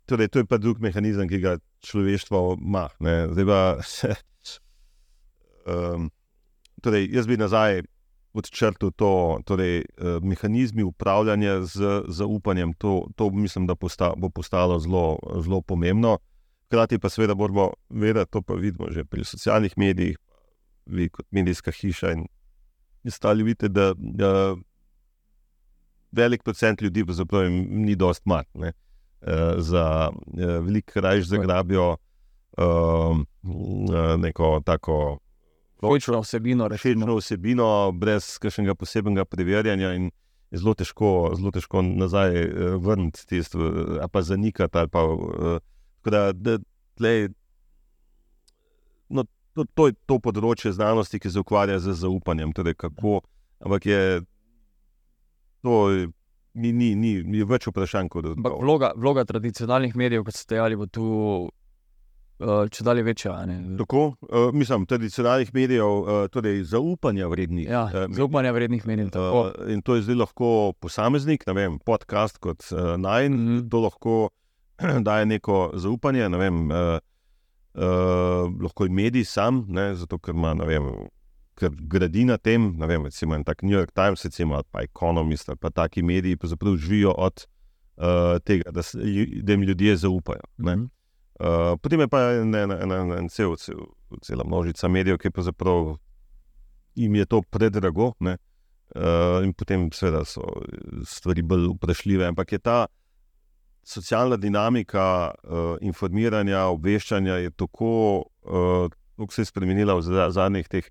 Torej, 0.06 0.28
to 0.28 0.42
je 0.42 0.44
pa 0.44 0.58
drug 0.58 0.82
mehanizem, 0.84 1.28
ki 1.28 1.40
ga 1.40 1.56
človeštvo 1.86 2.58
ima. 2.60 2.88
Zdaj 3.00 3.46
pa. 3.48 3.60
Um, 5.64 6.10
torej, 6.84 7.08
jaz 7.14 7.26
bi 7.30 7.40
nazaj 7.40 7.82
odčrtil 8.34 8.90
to, 8.98 9.38
torej, 9.46 9.84
uh, 9.98 10.18
mehanizmi 10.22 10.82
upravljanja 10.82 11.60
z 11.70 12.02
zaupanjem. 12.08 12.72
To, 12.78 13.06
to 13.16 13.30
mislim, 13.30 13.66
da 13.66 13.74
posta, 13.74 14.12
bo 14.16 14.28
postalo 14.28 14.78
zelo, 14.78 15.18
zelo 15.40 15.60
pomembno. 15.60 16.18
Hkrati 16.66 16.98
pa 16.98 17.08
seveda 17.08 17.34
moramo 17.34 17.70
vedeti, 17.88 18.30
to 18.30 18.42
pa 18.42 18.54
vidimo 18.54 18.90
že 18.90 19.04
pri 19.04 19.24
socialnih 19.24 19.72
medijih, 19.76 20.18
vi 20.86 21.08
kot 21.08 21.26
medijska 21.30 21.70
hiša 21.70 22.12
in 22.12 22.26
ostali 23.06 23.42
vidite, 23.42 23.68
da, 23.68 23.94
da 23.96 24.56
velik 26.12 26.42
procent 26.42 26.82
ljudi 26.82 27.04
pravzaprav 27.04 27.50
ni 27.50 27.94
dost 27.94 28.26
mat. 28.26 28.46
Ne? 28.54 28.72
Za 29.56 30.10
veliko 30.60 31.00
rajš 31.00 31.24
zagrabijo 31.24 31.96
uh, 32.56 33.16
neko 34.18 34.60
tako 34.64 35.18
Všečno 35.82 36.20
vsebino, 36.20 36.68
rešeno 36.68 37.16
vsebino, 37.16 37.92
brez 37.92 38.38
kakšnega 38.38 38.74
posebnega 38.74 39.24
preverjanja, 39.24 39.90
je 39.94 40.10
zelo 40.58 40.74
težko, 40.74 41.34
zelo 41.36 41.50
težko 41.50 41.82
nazaj 41.82 42.30
uh, 42.44 42.76
vrniti 42.82 43.26
te 43.26 43.42
stvari, 43.42 43.98
ali 44.00 44.10
pa 44.12 44.22
zanikati. 44.22 44.78
Ali 44.78 44.88
pa, 44.88 45.04
uh, 45.04 45.58
da, 46.04 46.32
da, 46.32 46.58
tlej, 46.96 47.28
no, 49.08 49.24
to, 49.52 49.64
to 49.74 49.88
je 49.90 49.96
to 50.06 50.18
področje 50.22 50.72
znanosti, 50.72 51.20
ki 51.20 51.30
se 51.30 51.42
ukvarja 51.42 51.80
z 51.82 51.96
zaupanjem. 51.98 52.54
Torej 52.54 52.78
kako, 52.78 53.20
ampak 53.64 53.90
je 53.90 54.02
to. 55.62 55.80
Ni, 56.54 56.70
ni, 56.70 56.92
ni, 56.94 57.16
ni 57.26 57.40
več 57.42 57.64
vprašanj 57.66 58.08
kot 58.12 58.28
drugo. 58.28 58.50
Vloga, 58.62 58.92
vloga 58.94 59.24
tradicionalnih 59.26 59.96
medijev, 59.98 60.22
kot 60.22 60.36
ste 60.38 60.54
dejali, 60.54 60.76
bo 60.78 60.86
tu 60.86 61.06
če 62.42 62.84
dalje 62.84 63.02
večja. 63.06 63.34
Tako, 63.78 64.04
uh, 64.20 64.48
mislim, 64.52 64.86
tradicionalnih 64.86 65.52
medijev, 65.54 65.86
uh, 65.86 66.26
torej 66.32 66.64
zaupanja 66.64 67.28
vrednih. 67.30 67.68
Ja, 67.70 67.84
uh, 67.86 68.14
zaupanja 68.14 68.52
vrednih 68.52 68.86
medijev. 68.86 69.14
Uh, 69.14 69.52
in 69.70 69.82
to 69.82 69.94
je 69.94 70.02
zdaj 70.02 70.18
lahko 70.24 70.72
posameznik, 70.80 71.46
ne 71.46 71.54
vem, 71.54 71.78
podcast 71.78 72.38
kot 72.42 72.66
uh, 72.72 72.96
naj, 72.98 73.28
mm 73.28 73.38
-hmm. 73.38 73.70
to 73.70 73.80
lahko 73.80 74.30
daje 75.08 75.26
neko 75.26 75.70
zaupanje. 75.74 76.28
Ne 76.28 76.38
vem, 76.38 76.70
uh, 76.70 76.98
uh, 77.74 78.62
lahko 78.62 78.84
je 78.84 78.90
medij 78.90 79.24
sam, 79.24 79.64
ne, 79.68 79.94
zato 79.94 80.18
ker 80.18 80.34
ima. 80.34 80.54
Ker 81.54 81.70
gradi 81.70 82.24
na 82.24 82.36
tem, 82.36 82.74
ne 82.76 82.86
vem, 82.86 83.04
recimo 83.04 83.38
tak 83.44 83.62
New 83.62 83.78
York 83.78 83.92
Times, 83.92 84.24
recimo, 84.24 84.54
ali 84.54 84.64
pa 84.70 84.82
Economist, 84.82 85.48
ali 85.48 85.58
pa 85.58 85.70
taki 85.70 86.02
mediji, 86.02 86.36
pa 86.36 86.46
živijo 86.76 87.14
od 87.16 87.46
uh, 87.96 88.40
tega, 88.44 88.70
da, 88.70 88.82
se, 88.82 88.98
da 89.42 89.52
jim 89.52 89.62
ljudje 89.62 89.96
zaupajo. 89.96 90.42
Mm 90.58 90.66
-hmm. 90.66 90.88
Uh, 91.40 91.74
potem 91.82 92.00
je 92.00 92.08
pa 92.08 92.20
en, 92.38 92.54
en, 92.54 92.70
en, 92.70 92.90
en, 92.92 93.12
en 93.18 93.28
cel, 93.28 93.56
cel, 93.58 93.80
cela 94.22 94.44
množica 94.46 94.88
medijev, 94.88 95.18
ki 95.18 95.32
pravzaprav 95.34 95.96
jim 96.94 97.14
je 97.14 97.26
to 97.26 97.42
predrago. 97.42 98.12
Uh, 98.22 99.42
in 99.42 99.52
potem, 99.52 99.88
seveda, 99.92 100.22
so 100.28 100.44
stvari 101.08 101.42
bolj 101.42 101.72
vprašljive. 101.72 102.28
Ampak 102.30 102.52
je 102.52 102.58
ta 102.58 102.86
socialna 103.84 104.36
dinamika 104.36 105.34
uh, 105.42 105.74
informiranja, 105.82 106.66
obveščanja 106.70 107.50
tako, 107.56 107.90
uh, 108.46 108.86
kako 109.18 109.32
se 109.32 109.42
je 109.42 109.50
spremenila 109.50 109.94
v 109.98 110.30
zadnjih 110.30 110.68
teh 110.68 110.90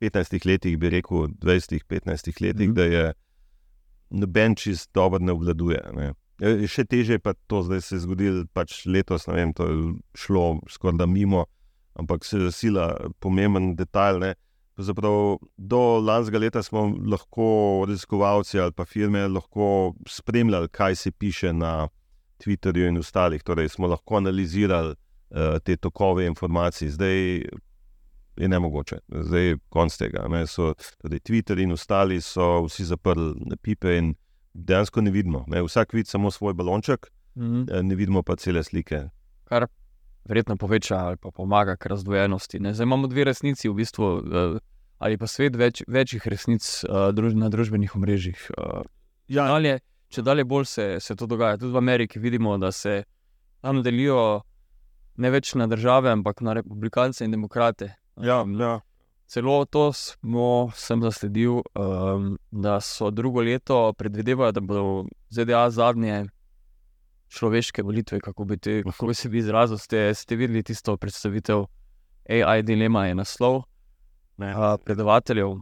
15 0.00 0.46
letih, 0.46 0.78
bi 0.78 0.90
rekel, 0.90 1.28
20-15 1.38 2.42
letih, 2.42 2.68
mm 2.68 2.72
-hmm. 2.72 2.74
da 2.74 2.84
je 2.84 3.12
noben 4.10 4.54
čist 4.56 4.90
dobro 4.94 5.18
ne 5.18 5.32
obvladuje. 5.32 5.80
Ne. 5.94 6.12
Ja, 6.40 6.52
še 6.72 6.86
teže 6.88 7.18
je 7.18 7.22
pa 7.22 7.34
to, 7.46 7.60
da 7.68 7.80
se 7.84 7.98
je 7.98 8.04
zgodilo 8.06 8.46
pač 8.56 8.86
letos, 8.88 9.26
ne 9.28 9.36
vem, 9.36 9.50
to 9.52 9.66
je 9.68 9.80
šlo 10.16 10.44
skoraj 10.72 10.96
da 11.02 11.06
mimo, 11.06 11.44
ampak 12.00 12.24
se 12.24 12.40
je 12.40 12.52
sila 12.52 12.94
pomemben 13.20 13.74
detajl. 13.76 14.32
Zaprav, 14.80 15.36
do 15.60 15.80
lanskega 16.00 16.40
leta 16.40 16.62
smo 16.64 16.86
lahko 17.04 17.84
raziskovalci 17.88 18.62
ali 18.62 18.72
pa 18.72 18.86
firme 18.88 19.26
lahko 19.28 19.92
spremljali, 20.08 20.70
kaj 20.72 20.96
se 20.96 21.12
piše 21.12 21.52
na 21.52 21.88
Twitterju 22.40 22.88
in 22.88 23.02
ostalih. 23.02 23.42
Torej, 23.44 23.68
smo 23.68 23.90
lahko 23.92 24.16
analizirali 24.16 24.94
uh, 24.94 25.58
te 25.60 25.76
tokove 25.76 26.24
informacij, 26.26 26.88
zdaj 26.96 27.18
je 28.40 28.48
ne 28.48 28.58
mogoče, 28.58 29.02
zdaj 29.28 29.44
je 29.44 29.58
konc 29.68 29.96
tega. 30.00 30.24
So, 30.46 30.72
torej, 31.02 31.20
Twitter 31.20 31.60
in 31.60 31.76
ostali 31.76 32.20
so 32.24 32.64
vsi 32.64 32.88
zaprli 32.94 33.56
pipe 33.60 33.98
in 33.98 34.14
dejansko 34.54 35.00
ne 35.00 35.10
vidimo. 35.10 35.44
Ne? 35.48 35.62
Vsak 35.62 35.92
vidi 35.92 36.08
samo 36.08 36.30
svoj 36.30 36.54
balonček, 36.54 37.06
mm 37.34 37.42
-hmm. 37.42 37.82
ne 37.82 37.94
vidimo 37.94 38.22
pa 38.22 38.36
cele 38.36 38.64
slike. 38.64 39.08
Kar 39.44 39.66
verjetno 40.24 40.56
poveča 40.56 40.96
ali 40.96 41.16
pa 41.16 41.30
pomaga 41.30 41.76
k 41.76 41.86
razdvojenosti. 41.86 42.58
Zdaj 42.72 42.84
imamo 42.84 43.06
dve 43.06 43.24
resnici, 43.24 43.68
v 43.68 43.74
bistvu, 43.74 44.04
uh, 44.04 44.58
ali 44.98 45.18
pa 45.18 45.26
svet 45.26 45.56
več, 45.56 45.82
večjih 45.88 46.26
resnic 46.28 46.84
uh, 46.84 47.08
druž, 47.14 47.34
na 47.34 47.48
družbenih 47.48 47.96
omrežjih. 47.96 48.50
Ja. 49.28 49.46
dalje, 49.46 49.78
če 50.08 50.22
dalje 50.22 50.44
bolj 50.44 50.64
se, 50.64 50.96
se 51.00 51.16
to 51.16 51.26
dogaja, 51.26 51.56
tudi 51.56 51.72
v 51.72 51.76
Ameriki 51.76 52.18
vidimo, 52.18 52.58
da 52.58 52.72
se 52.72 53.04
tam 53.60 53.82
delijo 53.82 54.42
ne 55.16 55.30
več 55.30 55.54
na 55.54 55.66
države, 55.66 56.10
ampak 56.10 56.40
na 56.40 56.52
republikance 56.52 57.24
in 57.24 57.30
demokrate. 57.30 57.94
Ja, 58.16 58.44
ja. 58.58 58.80
Celo 59.30 59.64
to 59.64 59.92
smo, 59.92 60.70
sem 60.74 61.02
zasledil, 61.02 61.60
um, 61.78 62.38
da 62.50 62.80
so 62.80 63.10
drugo 63.10 63.40
leto 63.40 63.92
predvidevali, 63.92 64.52
da 64.52 64.60
bodo 64.60 65.04
ZDA 65.30 65.70
zadnje 65.70 66.24
človeške 67.28 67.82
volitve, 67.82 68.18
kako 68.20 68.44
bi, 68.44 68.56
te, 68.56 68.82
kako 68.82 69.06
bi 69.06 69.14
se 69.14 69.28
bi 69.28 69.38
izrazil. 69.38 69.78
Ste, 69.78 70.14
ste 70.14 70.36
videli 70.36 70.62
tisto 70.62 70.96
predstavitev 70.96 71.62
AI 72.30 72.62
Dilema, 72.62 73.06
je 73.06 73.14
naslov 73.14 73.56
uh, 73.56 73.64
predavateljev. 74.84 75.54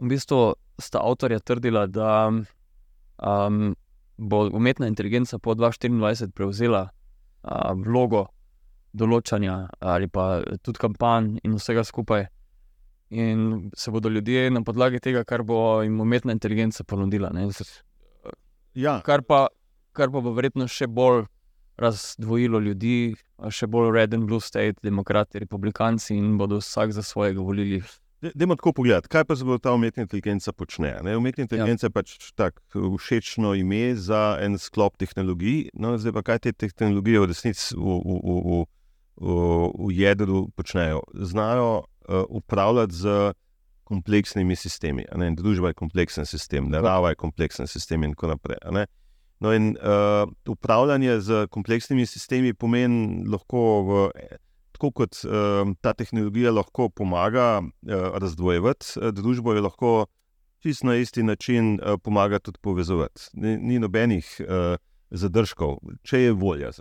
V 0.00 0.08
bistvu 0.12 0.52
sta 0.78 1.00
avtorja 1.00 1.40
trdila, 1.40 1.86
da 1.86 2.28
um, 2.28 3.74
bo 4.16 4.42
umetna 4.52 4.86
inteligenca 4.86 5.38
po 5.38 5.54
2024 5.54 6.30
prevzela 6.30 6.90
uh, 6.90 7.72
vlogo 7.72 8.26
določanja 8.92 9.56
ali 9.80 10.12
pa 10.12 10.42
tudi 10.60 10.76
kampanj 10.78 11.38
in 11.42 11.56
vsega 11.56 11.88
skupaj. 11.88 12.28
In 13.12 13.70
se 13.76 13.92
bodo 13.92 14.08
ljudje 14.08 14.50
na 14.50 14.62
podlagi 14.64 15.00
tega, 15.04 15.20
kar 15.28 15.42
bo 15.44 15.82
jim 15.84 16.00
umetna 16.00 16.32
inteligenca 16.32 16.84
ponudila. 16.84 17.28
Ne? 17.28 17.48
Ja, 18.74 19.00
Kar 19.04 19.20
pa, 19.22 19.46
kar 19.92 20.08
pa 20.08 20.22
bo 20.24 20.32
verjetno 20.32 20.64
še 20.64 20.88
bolj 20.88 21.26
razdvojilo 21.82 22.60
ljudi, 22.64 23.12
še 23.52 23.68
bolj 23.68 23.90
red 23.92 24.14
and 24.16 24.28
blue 24.30 24.40
state, 24.40 24.80
demokrati, 24.82 25.42
republikanci 25.42 26.16
in 26.16 26.38
bodo 26.40 26.60
vsak 26.62 26.94
za 26.96 27.04
svojega 27.04 27.44
volili. 27.44 27.82
Dajmo 28.22 28.54
tako 28.56 28.72
pogledati, 28.72 29.10
kaj 29.10 29.24
pa 29.26 29.34
zelo 29.34 29.58
ta 29.58 29.72
umetna 29.74 30.06
inteligenca 30.06 30.52
počne. 30.52 30.94
Ne? 31.02 31.16
Umetna 31.18 31.42
inteligenca 31.42 31.88
ja. 31.88 31.90
je 31.90 31.92
pač 31.92 32.32
tako 32.38 32.94
všečno 32.96 33.54
ime 33.58 33.96
za 33.98 34.38
en 34.40 34.58
sklop 34.62 34.96
tehnologij. 34.96 35.72
No, 35.74 35.96
zdaj 35.98 36.14
pa 36.14 36.22
kaj 36.22 36.44
te 36.46 36.52
tehnologije 36.54 37.24
v 37.24 37.30
resnici 37.32 37.74
v, 37.74 37.82
v, 37.82 38.20
v, 38.22 38.36
v, 38.46 38.60
v, 39.20 39.40
v 39.74 39.90
jedru 39.98 40.44
počnejo? 40.54 41.02
Znajo 41.18 41.82
upravljati 42.28 42.94
z 42.94 43.32
kompleksnimi 43.84 44.56
sistemi. 44.56 45.04
Družba 45.36 45.72
je 45.72 45.78
kompleksen 45.78 46.26
sistem, 46.26 46.70
narava 46.72 47.12
je 47.12 47.20
kompleksen 47.20 47.68
sistem 47.68 48.06
in 48.06 48.14
tako 48.16 48.32
naprej. 48.32 48.60
No, 49.42 49.50
in 49.50 49.72
uh, 49.74 50.30
upravljanje 50.46 51.18
z 51.20 51.46
kompleksnimi 51.50 52.06
sistemi 52.06 52.54
pomeni 52.54 53.26
lahko 53.26 53.62
v. 53.88 54.06
Tako 54.72 54.90
kot 54.98 55.18
uh, 55.26 55.68
ta 55.82 55.92
tehnologija 55.94 56.50
lahko 56.50 56.88
pomaga 56.88 57.60
uh, 57.62 58.16
razdvojevati 58.18 58.96
uh, 58.98 59.10
družbo, 59.14 59.54
je 59.54 59.62
lahko 59.62 59.90
čisto 60.62 60.86
na 60.86 60.96
isti 60.98 61.22
način 61.22 61.74
uh, 61.74 61.98
pomaga 62.02 62.38
tudi 62.38 62.58
povezovati. 62.62 63.28
Ni, 63.34 63.56
ni 63.58 63.78
nobenih 63.78 64.40
uh, 64.40 64.78
zadržkov, 65.10 65.78
če 66.02 66.24
je 66.24 66.32
volja. 66.32 66.72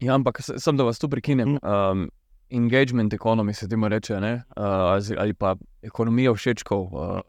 Ja, 0.00 0.14
ampak 0.14 0.42
sem 0.44 0.76
da 0.76 0.84
vas 0.84 0.98
tu 0.98 1.08
prekinem. 1.08 1.56
Um, 1.62 2.08
engagement 2.50 3.12
economy 3.12 3.52
se 3.52 3.68
temu 3.68 3.88
reče, 3.88 4.20
ne? 4.20 4.34
uh, 4.56 4.62
ali 5.18 5.34
pa 5.34 5.56
ekonomija 5.82 6.34
všečkov. 6.34 6.80
Uh, 6.80 7.20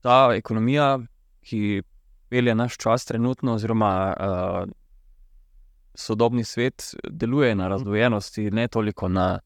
ta 0.00 0.30
ekonomija, 0.36 0.98
ki 1.40 1.82
pelje 2.28 2.54
naš 2.54 2.76
čas 2.76 3.04
trenutno, 3.04 3.54
oziroma 3.54 4.14
uh, 4.20 4.68
sodobni 5.94 6.44
svet, 6.44 6.94
deluje 7.10 7.54
na 7.54 7.68
razdvojenosti, 7.68 8.50
ne 8.50 8.68
toliko 8.68 9.08
na, 9.08 9.38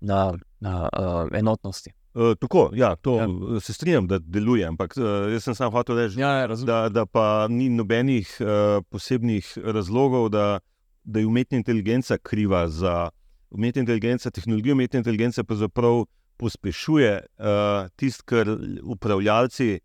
na, 0.00 0.32
na 0.60 0.88
uh, 0.98 1.28
enotnosti. 1.38 1.92
Uh, 2.14 2.34
tako, 2.40 2.70
ja, 2.74 2.96
to 2.96 3.16
Ja. 3.16 3.26
ja. 3.54 3.60
se 3.60 3.72
strinjam, 3.72 4.06
da 4.06 4.18
deluje, 4.18 4.66
ampak 4.66 4.94
uh, 4.96 5.32
jaz 5.32 5.44
sem 5.44 5.54
samo 5.54 5.70
hotel 5.70 5.96
reči, 5.96 6.20
Ja, 6.20 6.46
razumem. 6.46 6.66
da, 6.66 6.88
da 6.88 7.06
pa 7.06 7.46
ni 7.48 7.68
nobenih 7.68 8.36
uh, 8.40 8.84
posebnih 8.90 9.58
razlogov, 9.64 10.28
da, 10.28 10.58
da 11.04 11.20
je 11.20 11.26
umetna 11.26 11.58
inteligenca 11.58 12.18
kriva 12.18 12.68
za 12.68 13.08
umetno 13.50 13.80
inteligenco. 13.80 14.30
Tehnologija 14.30 14.74
umetne 14.74 14.98
inteligence 14.98 15.44
pravzaprav 15.44 16.04
pospešuje 16.36 17.20
uh, 17.38 17.88
tisto, 17.96 18.22
kar 18.24 18.48
upravljalci 18.82 19.78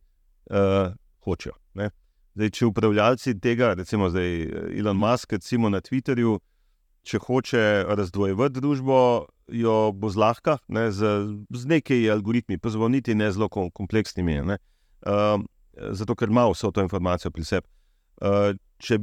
uh, 0.49 0.93
hočejo. 1.24 1.55
ne. 1.74 1.89
Zdaj, 2.36 2.49
če 2.49 2.66
upravljalci 2.66 3.36
tega, 3.41 3.74
recimo 3.78 4.07
zdaj 4.09 4.32
eh, 4.41 4.80
Elon 4.80 4.97
Musk, 4.97 5.36
recimo 5.38 5.70
na 5.70 5.82
Twitterju, 5.86 6.39
če 7.05 7.20
hoče 7.22 7.61
razdvojevati 7.93 8.61
družbo, 8.61 8.97
jo 9.53 9.76
bo 9.93 10.09
zlahka 10.09 10.57
ne, 10.68 10.88
z, 10.91 11.11
z 11.53 11.70
nekaj 11.70 12.09
algoritmi, 12.09 12.57
pa 12.57 12.72
zelo 12.74 12.89
niti 12.89 13.14
ne 13.14 13.30
zelo 13.32 13.49
kom- 13.53 13.70
kompleksnimi. 13.70 14.39
Ne. 14.49 14.57
Um, 15.05 15.45
zato, 15.93 16.16
ker 16.18 16.34
ima 16.34 16.47
vso 16.49 16.72
to 16.74 16.82
informacijo 16.82 17.30
pri 17.32 17.45
sebi. 17.45 17.70
Uh, 18.24 18.55
če, 18.82 18.97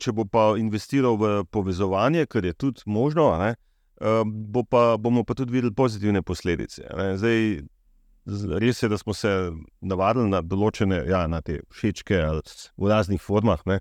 če 0.00 0.12
bo 0.12 0.28
pa 0.28 0.50
investiral 0.60 1.16
v 1.16 1.32
povezovanje, 1.48 2.26
kar 2.28 2.44
je 2.44 2.52
tudi 2.52 2.84
možno, 2.84 3.30
ne, 3.40 3.54
uh, 3.54 3.63
bo 4.24 4.64
pa, 4.64 4.96
bomo 4.96 5.24
pa 5.24 5.34
tudi 5.34 5.52
videli 5.52 5.74
pozitivne 5.74 6.22
posledice. 6.22 6.86
Ne. 6.96 7.14
Zdaj, 7.18 7.62
res 8.60 8.82
je, 8.82 8.88
da 8.88 8.98
smo 8.98 9.14
se 9.14 9.30
navadili 9.80 10.30
na 10.32 10.40
določene, 10.42 11.02
ja, 11.08 11.24
na 11.28 11.40
te 11.44 11.60
všečke 11.74 12.22
v 12.76 12.90
raznih 12.90 13.22
formah, 13.22 13.62
ne, 13.68 13.80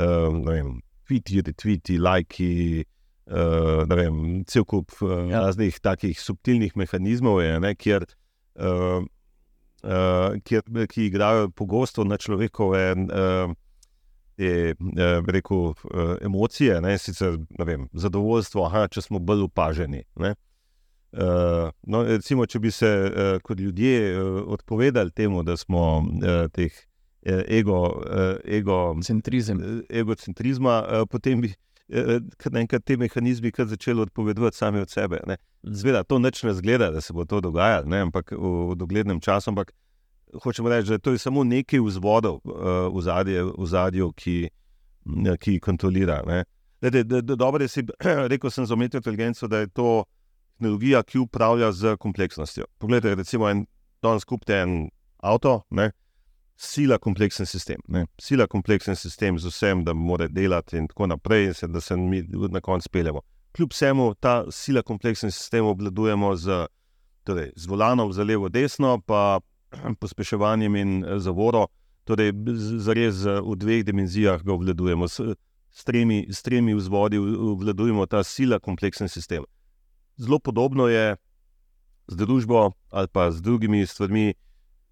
uh, 0.00 0.28
ne 0.34 0.50
vem, 0.50 0.74
tweeti, 1.08 1.40
retweeti, 1.46 2.00
lajki. 2.00 2.84
Uh, 3.24 3.86
vem, 3.88 4.42
cel 4.44 4.66
kup 4.68 4.92
uh, 5.00 5.24
ja. 5.30 5.46
raznih 5.46 5.78
takih 5.80 6.18
subtilnih 6.20 6.74
mehanizmov 6.76 7.38
je, 7.40 7.54
ne, 7.64 7.70
kjer, 7.72 8.04
uh, 8.60 9.00
uh, 9.00 10.34
kjer, 10.44 10.66
ki 10.90 11.06
igrajo 11.08 11.48
pogosto 11.56 12.04
na 12.04 12.18
človekove 12.20 12.82
uh, 12.92 13.54
te, 14.36 14.74
uh, 14.78 15.20
bi 15.26 15.32
rekel, 15.38 15.72
uh, 15.72 16.16
emocije, 16.22 16.80
ne, 16.80 16.98
sicer 16.98 17.38
ne 17.58 17.64
vem, 17.64 17.88
zadovoljstvo, 17.92 18.64
aha, 18.66 18.88
če 18.88 19.02
smo 19.06 19.18
bolj 19.18 19.46
opaženi. 19.48 20.04
Ne. 20.20 20.34
Uh, 21.14 21.70
no, 21.86 22.02
recimo, 22.02 22.46
če 22.46 22.58
bi 22.58 22.72
se 22.74 22.88
uh, 22.90 23.36
kot 23.42 23.60
ljudje 23.60 24.18
uh, 24.18 24.40
odpovedali 24.56 25.14
temu, 25.14 25.44
da 25.46 25.56
smo 25.56 25.98
uh, 26.02 26.48
teh 26.50 26.72
uh, 26.74 27.42
ego, 27.46 27.84
uh, 28.02 28.40
ego 28.44 28.96
Centrizem. 29.02 29.60
eh, 29.62 30.00
egocentrizma, 30.00 30.80
eh, 30.88 31.04
potem 31.06 31.40
bi 31.40 31.52
eh, 31.88 32.18
kar 32.36 32.52
naenkrat 32.52 32.84
te 32.84 32.96
mehanizmi 32.96 33.52
kar 33.52 33.66
začeli 33.70 34.00
odpovedovati 34.00 34.56
sami 34.56 34.80
od 34.80 34.90
sebe. 34.90 35.20
ne. 35.26 35.36
Zveda, 35.62 36.02
to 36.02 36.18
neč 36.18 36.42
ne 36.42 36.52
zgleda, 36.54 36.90
da 36.90 37.00
se 37.00 37.12
bo 37.12 37.24
to 37.24 37.40
dogajalo, 37.40 37.86
ne, 37.86 38.00
ampak 38.00 38.32
v, 38.32 38.72
v 38.72 38.76
doglednem 38.76 39.20
času. 39.20 39.50
Ampak 39.50 39.72
hočemo 40.42 40.68
reči, 40.68 40.90
da 40.90 40.98
to 40.98 41.12
je 41.12 41.18
samo 41.18 41.44
nekaj 41.44 41.80
vzvodov 41.80 42.40
uh, 42.44 42.88
v 42.94 43.02
zadju, 43.02 43.54
v 43.58 43.66
zadju 43.66 44.12
ki, 44.12 44.48
m, 45.06 45.36
ki 45.40 45.60
kontrolira. 45.60 46.22
ne. 46.26 46.44
Glede, 46.80 47.04
da, 47.04 47.20
da, 47.20 47.34
dobro 47.34 47.64
je 47.64 47.68
si 47.68 47.82
rekel 48.32 48.50
za 48.50 48.74
umetno 48.74 48.98
inteligenco, 48.98 49.48
da 49.48 49.58
je 49.58 49.68
to 49.68 50.04
tehnologija, 50.58 51.02
ki 51.02 51.18
upravlja 51.18 51.72
z 51.72 51.96
kompleksnostjo. 51.96 52.64
Poglejte, 52.78 53.14
recimo 53.14 53.48
en 53.48 53.66
danes 54.02 54.24
kupite 54.24 54.54
en 54.54 54.88
avto, 55.18 55.62
ne, 55.70 55.90
sila 56.56 56.98
kompleksen 56.98 57.46
sistem. 57.46 57.80
Ne. 57.88 58.06
Sila 58.20 58.46
kompleksen 58.46 58.96
sistem 58.96 59.38
z 59.38 59.50
vsem, 59.50 59.84
da 59.84 59.94
mora 59.94 60.28
delati 60.28 60.76
in 60.78 60.88
tako 60.88 61.06
naprej, 61.06 61.46
in 61.46 61.54
se, 61.54 61.68
da 61.68 61.80
se 61.80 61.96
mi 61.96 62.22
na 62.50 62.60
koncu 62.60 62.88
peljemo. 62.92 63.20
Kljub 63.56 63.72
vsemu 63.72 64.14
ta 64.14 64.44
sila 64.50 64.82
kompleksen 64.82 65.30
sistem 65.30 65.64
obvladujemo 65.64 66.36
z, 66.36 66.66
torej, 67.24 67.52
z 67.56 67.66
volanom 67.66 68.12
za 68.12 68.24
levo, 68.24 68.48
desno, 68.48 69.00
pa 69.06 69.40
pospeševanjem 70.00 70.76
in 70.76 71.04
eh, 71.04 71.18
zavoro. 71.18 71.66
Torej, 72.04 72.34
zares 72.84 73.24
v 73.24 73.56
dveh 73.56 73.84
dimenzijah 73.84 74.42
ga 74.44 74.52
obvladujemo. 74.52 75.08
S, 75.08 75.20
s, 75.72 75.84
tremi, 75.84 76.26
s 76.28 76.42
tremi 76.44 76.74
vzvodi 76.76 77.18
obvladujemo 77.18 78.04
ta 78.06 78.20
sila 78.24 78.58
kompleksen 78.60 79.08
sistem. 79.08 79.44
Zelo 80.20 80.38
podobno 80.38 80.88
je 80.88 81.16
z 82.06 82.16
družbo 82.16 82.70
ali 82.90 83.08
pa 83.08 83.30
z 83.30 83.40
drugimi 83.40 83.86
stvarmi. 83.86 84.34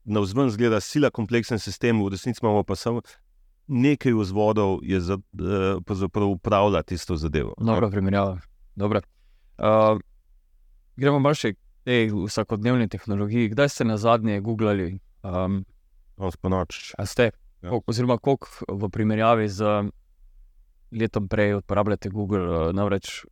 Na 0.05 0.21
vzven 0.21 0.51
zgleda 0.51 0.81
sila 0.81 1.13
kompleksen 1.15 1.61
sistem, 1.63 2.01
v 2.03 2.11
resnici 2.11 2.41
imamo 2.43 2.65
pa 2.67 2.75
samo 2.75 3.05
nekaj 3.69 4.13
vzvodov, 4.13 4.81
ki 4.83 5.01
za, 5.01 5.15
eh, 5.15 5.79
pravzaprav 5.87 6.29
upravlja 6.29 6.83
tisto 6.83 7.17
zadevo. 7.17 7.55
Dobra 7.61 7.91
primerjava. 7.91 8.41
Dobra. 8.75 9.01
Uh, 9.59 10.01
gremo 10.97 11.21
malo 11.21 11.35
še 11.35 11.55
tej 11.85 12.11
vsakodnevni 12.15 12.89
tehnologiji. 12.89 13.49
Kdaj 13.53 13.69
ste 13.69 13.85
na 13.85 13.97
zadnje 13.97 14.41
googlali? 14.41 14.99
Um, 15.23 15.65
No, 16.19 16.31
sponoč. 16.31 16.95
a 16.99 17.07
ste? 17.07 17.33
Ja. 17.63 17.71
Ja. 17.71 17.79
Oziroma, 17.87 18.19
koliko 18.19 18.47
v 18.69 18.89
primerjavi 18.91 19.49
z 19.49 19.91
letom 20.93 21.29
prej 21.29 21.55
uporabljate 21.59 22.11
Google? 22.11 22.43
Uh, 22.43 22.71
namreč, 22.75 23.25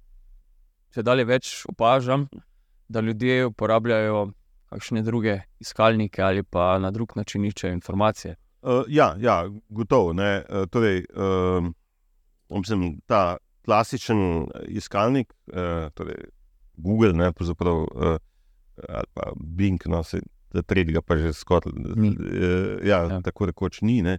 če 0.94 1.02
dalje 1.02 1.24
več 1.24 1.50
opažam, 1.70 2.26
da 2.88 3.00
ljudje 3.00 3.46
uporabljajo 3.46 4.32
kakšne 4.70 5.02
druge 5.02 5.40
iskalnike 5.58 6.22
ali 6.22 6.42
pa 6.42 6.78
na 6.78 6.90
drug 6.90 7.16
način 7.16 7.44
iščejo 7.44 7.74
informacije. 7.74 8.36
Uh, 8.62 8.82
ja, 8.88 9.14
ja, 9.18 9.44
gotovo. 9.68 10.12
ne. 10.12 10.44
Uh, 10.48 10.66
torej, 10.70 11.04
uh, 11.14 11.66
mislim, 12.50 13.00
ta 13.06 13.36
klasičen 13.64 14.46
iskalnik, 14.68 15.32
uh, 15.52 15.90
torej 15.94 16.30
Google, 16.74 17.12
ne, 17.12 17.28
uh, 17.28 18.16
ali 18.88 19.10
pa 19.14 19.32
Bing, 19.36 19.86
no, 19.86 20.02
se, 20.04 20.20
tretjega 20.66 21.02
pa 21.02 21.16
že 21.16 21.32
skoraj. 21.32 21.72
Uh, 21.72 22.06
ja, 22.86 22.98
Ja. 22.98 23.04
ja. 23.04 23.20
Tako 23.24 23.46
rekoč 23.46 23.80
ni. 23.82 24.02
Ne. 24.02 24.18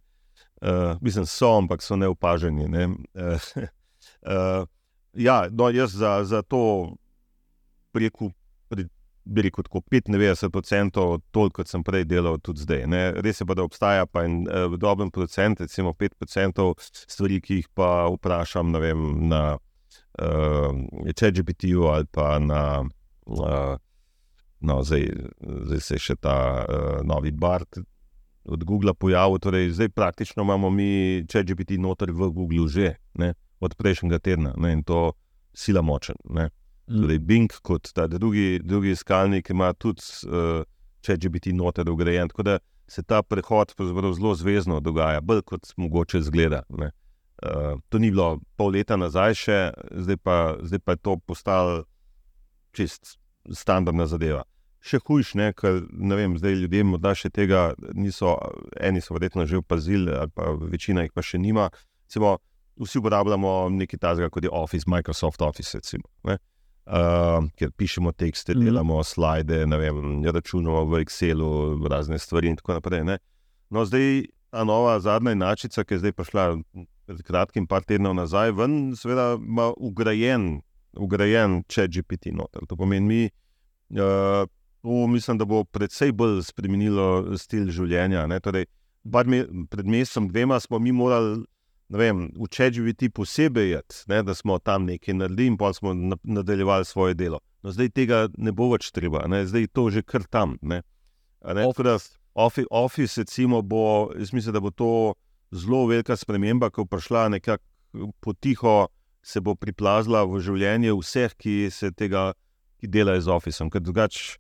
Uh, 0.62 0.97
mislim, 1.01 1.26
so, 1.26 1.57
ampak 1.57 1.82
so 1.82 1.95
neopaženi. 1.95 2.68
Ne. 2.68 2.86
Uh, 3.14 3.49
uh, 4.34 4.68
ja, 5.14 5.47
no, 5.51 5.70
jaz 5.70 5.91
za, 5.97 6.24
za 6.24 6.41
to 6.41 6.93
pri, 7.91 8.09
bi 9.26 9.41
rekel 9.41 9.64
tako 9.64 9.82
95%, 9.91 11.20
toliko 11.32 11.62
kot 11.62 11.68
sem 11.68 11.84
prej 11.84 12.05
delal, 12.05 12.39
tudi 12.39 12.64
zdaj. 12.66 12.86
Ne. 12.88 13.01
Res 13.22 13.41
je 13.41 13.47
pa, 13.47 13.55
da 13.57 13.66
obstaja 13.66 14.05
pa 14.05 14.26
en 14.26 14.41
uh, 14.47 14.78
dober 14.80 15.09
procent, 15.14 15.62
recimo 15.62 15.93
5% 15.93 16.72
stvari, 17.07 17.41
ki 17.41 17.62
jih 17.62 17.70
pa 17.74 18.07
vprašam 18.16 18.74
vem, 18.82 19.05
na 19.30 19.43
uh, 19.57 20.74
ChatGPT-ju 21.14 21.88
ali 21.91 22.09
pa 22.12 22.39
na. 22.39 22.66
Uh, 23.26 23.78
No, 24.62 24.84
zdaj, 24.84 25.07
zdaj 25.41 25.80
se 25.82 25.95
je 25.95 25.99
še 25.99 26.16
ta 26.22 26.36
uh, 26.62 26.99
novi 27.07 27.32
Bart 27.32 27.82
od 28.45 28.64
Google 28.64 28.93
pojavil. 28.93 29.39
Torej, 29.41 29.72
zdaj 29.78 29.89
praktično 29.89 30.43
imamo 30.43 30.70
mi 30.70 31.26
ChatGPT 31.30 31.80
noter 31.82 32.12
v 32.12 32.30
Google 32.30 32.68
že 32.70 32.95
ne, 33.18 33.34
od 33.59 33.76
prejšnjega 33.76 34.20
tedna. 34.20 34.53
Ne, 34.57 34.74
in 34.78 34.84
to 34.84 35.14
sila 35.53 35.82
močen. 35.82 36.16
Ne. 36.30 36.49
Torej, 36.86 37.20
Bing 37.20 37.53
kot 37.64 37.89
ta 37.93 38.07
drugi, 38.07 38.59
drugi 38.64 38.93
iskalnik 38.93 39.49
ima 39.49 39.74
tudi 39.74 40.05
uh, 40.30 40.62
če 41.01 41.18
že 41.22 41.30
biti 41.30 41.53
noter 41.53 41.89
ugrajen. 41.89 42.30
Tako 42.30 42.43
da 42.43 42.59
se 42.88 43.03
ta 43.03 43.22
prehod 43.24 43.74
zelo 43.78 44.36
zvezdno 44.36 44.80
dogaja, 44.80 45.22
bolj 45.22 45.41
kot 45.41 45.74
mogoče 45.78 46.22
zgleda. 46.22 46.64
Uh, 46.70 47.80
to 47.89 47.97
ni 47.97 48.12
bilo 48.12 48.39
pol 48.57 48.76
leta 48.76 48.97
nazaj, 48.97 49.34
še, 49.34 49.59
zdaj, 50.05 50.18
pa, 50.22 50.38
zdaj 50.62 50.80
pa 50.86 50.93
je 50.93 51.01
to 51.01 51.18
postalo 51.26 51.84
čist 52.76 53.18
standardna 53.49 54.05
zadeva. 54.05 54.43
Še 54.82 54.97
hujš, 55.05 55.36
ne, 55.38 55.51
ker 55.53 55.84
ne 55.93 56.17
vem, 56.17 56.36
zdaj 56.41 56.55
ljudje 56.63 56.86
morda 56.89 57.13
še 57.17 57.29
tega 57.29 57.71
niso, 57.93 58.34
eni 58.82 59.01
so 59.01 59.13
verjetno 59.13 59.45
že 59.45 59.59
opazili, 59.61 60.09
ali 60.09 60.34
pa 60.34 60.55
večina 60.57 61.05
jih 61.05 61.13
pa 61.13 61.21
še 61.21 61.38
nima. 61.38 61.67
Recimo, 62.07 62.39
vsi 62.82 62.97
uporabljamo 62.97 63.51
nekaj 63.75 64.01
tajnega, 64.01 64.29
kot 64.34 64.47
je 64.47 64.49
Office, 64.49 64.89
Microsoft 64.89 65.41
Office. 65.45 65.77
Recimo, 65.77 66.09
uh, 66.25 67.45
ker 67.57 67.71
pišemo 67.77 68.11
tekste, 68.17 68.55
mm. 68.55 68.65
delamo 68.65 69.03
slide, 69.03 69.65
vem, 69.65 70.23
računamo 70.25 70.86
v 70.89 71.03
Excelu, 71.05 71.51
razne 71.89 72.19
stvari 72.19 72.51
in 72.51 72.57
tako 72.59 72.79
naprej. 72.79 73.03
Ne? 73.07 73.19
No, 73.69 73.86
zdaj 73.86 74.25
ta 74.51 74.65
nova 74.67 74.97
zadnja 74.99 75.36
inačica, 75.36 75.86
ki 75.86 75.95
je 75.95 76.01
zdaj 76.05 76.15
prišla 76.17 76.47
pred 77.05 77.21
kratkim, 77.27 77.67
par 77.67 77.86
tednov 77.88 78.15
nazaj, 78.17 78.55
ven, 78.57 78.95
seveda 78.97 79.36
ima 79.38 79.69
ugrajen, 79.77 80.57
ugrajen 80.97 81.61
če 81.71 81.88
GPT 81.88 82.34
noter. 82.36 82.65
To 82.67 82.79
pomeni, 82.79 83.05
mi. 83.07 83.21
Uh, 83.91 84.47
To 84.82 85.07
mislim, 85.07 85.38
da 85.38 85.45
bo 85.45 85.63
predvsej 85.63 86.11
bolj 86.11 86.41
spremenilo 86.43 87.38
stil 87.38 87.69
življenja. 87.69 88.25
Torej, 88.41 88.65
me, 89.03 89.43
pred 89.69 89.86
mesecem, 89.86 90.29
dvema 90.29 90.59
smo 90.59 90.79
mi 90.79 90.91
morali 90.91 91.43
vem, 91.91 92.32
v 92.36 92.47
ČGVT 92.47 93.11
posebej 93.13 93.69
jeti, 93.69 93.95
ne, 94.07 94.21
da 94.23 94.34
smo 94.34 94.59
tam 94.59 94.86
nekaj 94.88 95.13
naredili 95.13 95.47
in 95.51 95.57
pa 95.57 95.73
smo 95.73 95.93
nadaljevali 96.23 96.86
svoje 96.86 97.13
delo. 97.13 97.41
No, 97.63 97.71
zdaj 97.71 97.89
tega 97.89 98.21
ne 98.38 98.53
bo 98.55 98.71
več 98.71 98.91
treba, 98.95 99.25
ne, 99.27 99.43
zdaj 99.45 99.67
je 99.67 99.71
to 99.75 99.89
že 99.91 100.01
kar 100.01 100.23
tam. 100.23 100.57
Ne. 100.61 100.82
Ne, 101.43 101.65
office. 101.67 102.17
Office, 102.34 102.67
office 102.71 103.21
recimo, 103.21 103.61
bo, 103.61 104.09
mislim, 104.15 104.53
da 104.53 104.59
bo 104.63 104.71
to 104.71 105.13
zelo 105.51 105.86
velika 105.89 106.15
sprememba, 106.15 106.69
ko 106.71 106.86
bo 106.86 106.95
prišla 106.95 107.27
nekako 107.36 108.11
potiho, 108.23 108.88
se 109.21 109.41
bo 109.43 109.55
priplazila 109.55 110.23
v 110.25 110.39
življenje 110.39 110.95
vseh, 110.95 111.36
ki 111.36 111.67
se 111.69 111.91
tega 111.91 112.32
ki 112.79 112.88
delajo 112.88 113.21
z 113.21 113.29
Officem, 113.29 113.69
ker 113.69 113.84
drugače 113.84 114.39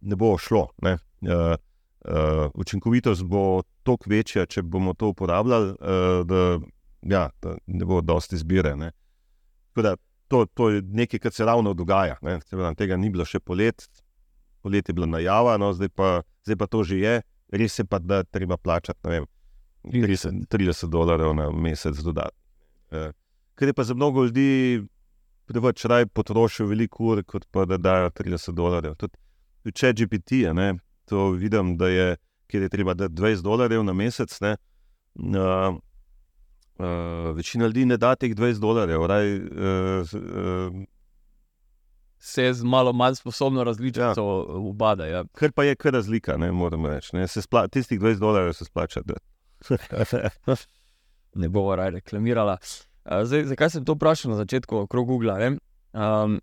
ne 0.00 0.16
bo 0.16 0.34
šlo. 0.38 0.68
Ne. 0.82 0.96
Uh, 1.20 1.54
uh, 2.04 2.50
učinkovitost 2.54 3.24
bo 3.24 3.62
toliko 3.82 4.10
večja, 4.10 4.46
če 4.46 4.62
bomo 4.62 4.94
to 4.94 5.12
uporabljali, 5.12 5.70
uh, 5.70 6.20
da 6.26 6.58
ja, 7.02 7.30
ne 7.66 7.84
bo 7.84 8.00
dosti 8.00 8.36
izbire. 8.36 8.74
Da, 9.76 9.96
to, 10.28 10.44
to 10.54 10.70
je 10.70 10.82
nekaj, 10.82 11.20
kar 11.20 11.32
se 11.32 11.44
ravno 11.44 11.74
dogaja. 11.74 12.16
Seveda, 12.46 12.74
tega 12.78 12.96
ni 12.96 13.10
bilo 13.10 13.24
še 13.24 13.40
polet, 13.40 13.86
polet 14.62 14.88
je 14.88 14.94
bila 14.94 15.08
najava, 15.10 15.56
no, 15.60 15.72
zdaj, 15.74 15.90
pa, 15.96 16.20
zdaj 16.46 16.58
pa 16.60 16.68
to 16.70 16.84
že 16.84 17.00
je, 17.00 17.14
res 17.52 17.78
je 17.78 17.84
pa, 17.88 17.98
da 17.98 18.22
treba 18.24 18.56
plačati 18.56 19.08
vem, 19.08 19.26
30, 19.84 20.44
30 20.52 20.92
dolarjev 20.92 21.34
na 21.34 21.48
mesec 21.50 21.98
dodatno. 22.04 22.36
Eh, 22.90 23.12
ker 23.54 23.70
je 23.70 23.74
pa 23.74 23.84
za 23.84 23.94
mnogo 23.94 24.24
ljudi 24.24 24.82
preveč 25.46 25.84
raj 25.84 26.06
potrošil 26.06 26.68
veliko 26.70 27.04
ur, 27.14 27.24
kot 27.24 27.46
pa 27.50 27.64
da 27.64 27.78
dajo 27.78 28.10
30 28.10 28.54
dolarjev. 28.54 28.94
Tudi 29.00 29.16
če 29.74 29.92
GPT, 29.92 30.46
ne, 30.56 30.72
to 31.10 31.30
vidim, 31.36 31.76
da 31.76 31.88
je, 31.88 32.16
je 32.52 32.68
treba 32.68 32.94
dati 32.94 33.14
20 33.14 33.42
dolarjev 33.42 33.84
na 33.84 33.92
mesec. 33.92 34.32
Ne, 34.40 34.56
uh, 35.20 35.78
Uh, 36.80 37.36
večina 37.36 37.66
ljudi 37.66 37.84
ne 37.84 37.96
da 37.96 38.14
teh 38.16 38.32
20 38.32 38.60
dolarjev. 38.60 39.06
Raj, 39.06 39.36
uh, 39.36 39.42
uh, 40.14 40.84
Se 42.18 42.42
je 42.42 42.54
z 42.54 42.64
malo 42.64 42.92
manj 42.92 43.14
sposobno 43.14 43.64
različno 43.64 44.02
ja. 44.02 44.14
ubada. 44.56 45.06
Ja. 45.06 45.24
Ker 45.36 45.52
pa 45.52 45.64
je 45.64 45.76
kar 45.76 45.92
razlika, 45.92 46.36
ne 46.36 46.52
moremo 46.52 46.88
reči. 46.88 47.16
Ne. 47.16 47.26
Tistih 47.70 48.00
20 48.00 48.18
dolarjev 48.18 48.52
se 48.52 48.64
splača. 48.64 49.00
ne 51.40 51.48
bomo 51.48 51.76
raje 51.76 51.90
reklamirala. 51.90 52.56
Zdaj, 53.24 53.44
zakaj 53.44 53.70
sem 53.70 53.84
to 53.84 53.92
vprašal 53.92 54.30
na 54.32 54.36
začetku, 54.36 54.76
okrog 54.76 55.06
Google? 55.06 55.56
Um, 55.92 56.40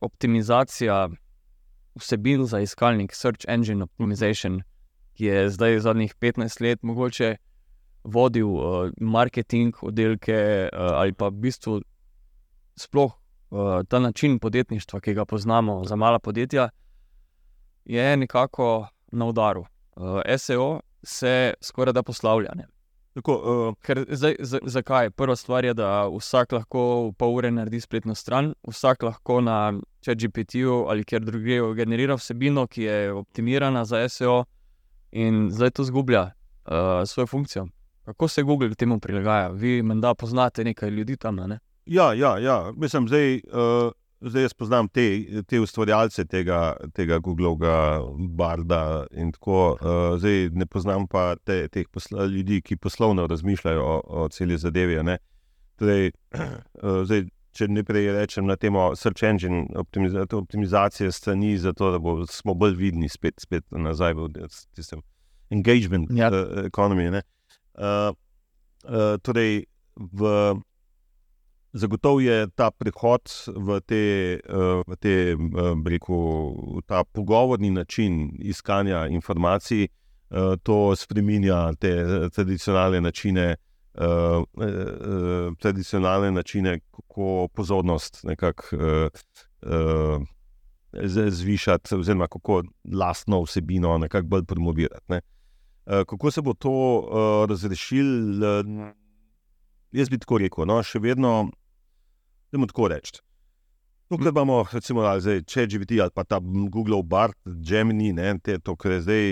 optimizacija 0.00 1.08
vsebin 1.94 2.46
za 2.46 2.60
iskalnik, 2.60 3.14
Search 3.14 3.44
Engine 3.48 3.84
Optimization, 3.84 4.62
ki 5.14 5.24
je 5.24 5.50
zdaj 5.50 5.78
zadnjih 5.78 6.14
15 6.20 6.62
let 6.62 6.82
mogoče 6.82 7.36
vodil 8.04 8.48
uh, 8.48 8.90
marketing 9.00 9.74
oddelke 9.82 10.68
uh, 10.72 10.78
ali 11.00 11.12
pa 11.12 11.28
v 11.28 11.40
bistvu 11.46 11.80
sploh 12.76 13.12
uh, 13.12 13.82
ta 13.88 13.98
način 13.98 14.38
podjetništva, 14.38 15.00
ki 15.00 15.14
ga 15.14 15.24
poznamo 15.24 15.84
za 15.84 15.96
mala 15.96 16.18
podjetja, 16.18 16.68
je 17.84 18.16
nekako 18.16 18.86
na 19.12 19.26
udaru. 19.26 19.66
Uh, 19.96 20.20
SEO 20.38 20.80
se 21.02 21.54
skoraj 21.60 21.92
da 21.92 22.02
poslavlja. 22.02 22.52
Tako, 23.14 23.34
uh, 23.34 23.74
Ker, 23.82 24.06
zdaj, 24.10 24.36
z, 24.38 24.58
zakaj? 24.62 25.10
Prva 25.10 25.36
stvar 25.36 25.64
je, 25.64 25.74
da 25.74 26.08
vsak 26.08 26.52
lahko 26.52 27.08
v 27.08 27.12
pol 27.18 27.36
ure 27.36 27.50
naredi 27.50 27.80
spletno 27.80 28.14
stran, 28.14 28.54
vsak 28.66 29.02
lahko 29.02 29.40
na 29.40 29.72
ChatGPT-ju 30.04 30.84
ali 30.88 31.04
kjer 31.04 31.24
drugje 31.24 31.74
generira 31.74 32.14
vsebino, 32.14 32.66
ki 32.66 32.82
je 32.82 33.12
optimirana 33.12 33.84
za 33.84 34.08
SEO, 34.08 34.44
in 35.14 35.48
zdaj 35.50 35.70
to 35.70 35.84
zgublja 35.84 36.22
uh, 36.22 36.72
svojo 37.06 37.26
funkcijo. 37.26 37.66
Kako 38.04 38.28
se 38.28 38.42
Google 38.42 38.74
temu 38.74 38.98
prilagaja? 39.00 39.48
Vi, 39.48 39.82
menda, 39.82 40.14
poznate 40.14 40.64
nekaj 40.64 40.90
ljudi 40.90 41.16
tam? 41.16 41.36
Ne? 41.36 41.58
Ja, 41.86 42.12
ja, 42.12 42.38
ja. 42.38 42.72
Mislim, 42.76 43.08
zdaj, 43.08 43.34
uh, 43.34 43.92
zdaj 44.20 44.42
jaz 44.42 44.54
poznam 44.54 44.88
te, 44.88 45.24
te 45.46 45.60
ustvarjalce 45.60 46.24
tega, 46.24 46.76
tega 46.94 47.18
Googlovega 47.18 48.00
barda. 48.18 49.06
Tako, 49.32 49.78
uh, 49.80 50.18
zdaj 50.18 50.50
ne 50.52 50.66
poznam 50.66 51.06
pa 51.06 51.36
te, 51.44 51.68
teh 51.68 51.88
posla, 51.92 52.26
ljudi, 52.26 52.60
ki 52.62 52.76
poslovno 52.76 53.26
razmišljajo 53.26 53.84
o, 53.84 54.00
o 54.06 54.28
celi 54.28 54.58
zadevi. 54.58 54.98
Torej, 55.78 56.12
uh, 56.34 57.04
zdaj, 57.04 57.24
če 57.54 57.68
najprej 57.70 58.10
rečem 58.16 58.46
na 58.50 58.56
temo 58.58 58.90
search 58.98 59.22
engine 59.22 59.66
optimizacije, 59.78 60.38
optimizacije 60.38 61.12
strani, 61.12 61.54
zato 61.58 61.92
da 61.94 61.98
bomo 62.02 62.54
bolj 62.54 62.76
vidni, 62.76 63.08
spet, 63.08 63.40
spet 63.40 63.64
nazaj 63.70 64.14
v 64.18 64.28
tistem 64.74 65.02
engagement 65.54 66.10
ja. 66.10 66.30
uh, 66.32 66.64
economy. 66.66 67.08
Uh, 67.10 67.20
uh, 68.84 69.16
torej, 69.22 69.64
v, 69.94 70.20
zagotovo 71.72 72.20
je 72.20 72.46
ta 72.54 72.70
prehod 72.70 73.30
v 73.46 73.80
te, 73.86 74.02
uh, 74.48 74.82
v 74.86 74.98
te 74.98 75.14
uh, 75.34 75.74
reku, 75.86 76.18
v 76.78 76.82
ta 76.86 77.04
pogovorni 77.04 77.70
način 77.70 78.34
iskanja 78.38 79.06
informacij, 79.06 79.86
uh, 79.86 80.54
to 80.62 80.96
spremenja 80.96 81.72
te 81.78 81.94
tradicionalne 82.34 83.00
načine. 83.00 83.56
Uh, 83.94 84.42
uh, 84.58 85.56
tradicionalne 85.58 86.30
načine, 86.30 86.80
kako 86.90 87.48
pozornost 87.54 88.24
nekako 88.24 88.76
uh, 88.76 89.08
uh, 89.62 90.22
zvišati, 91.30 91.94
oziroma 91.94 92.26
kako 92.26 92.62
lastno 92.92 93.42
vsebino 93.42 93.98
nekako 93.98 94.26
bolj 94.26 94.44
promovirati. 94.44 95.04
Ne. 95.08 95.20
Eh, 95.86 96.04
kako 96.08 96.30
se 96.30 96.42
bo 96.42 96.54
to 96.54 96.70
uh, 96.70 97.48
razrešilo? 97.50 98.60
Uh, 98.60 98.88
jaz 99.92 100.08
bi 100.08 100.18
tako 100.18 100.38
rekel, 100.38 100.64
no, 100.66 100.78
še 100.82 100.98
vedno, 100.98 101.50
da 102.52 102.58
mu 102.58 102.66
tako 102.66 102.88
rečem. 102.88 103.20
Tukaj 104.08 104.28
imamo, 104.28 104.58
recimo, 104.72 105.04
če 105.48 105.64
vidite, 105.78 106.02
ali 106.04 106.12
pa 106.14 106.26
ta 106.28 106.38
Google 106.42 107.02
Bar, 107.02 107.32
Gemini, 107.44 108.12
ne, 108.12 108.34
te, 108.44 108.58
to, 108.60 108.76
kar 108.76 108.98
je 108.98 109.00
zdaj 109.06 109.30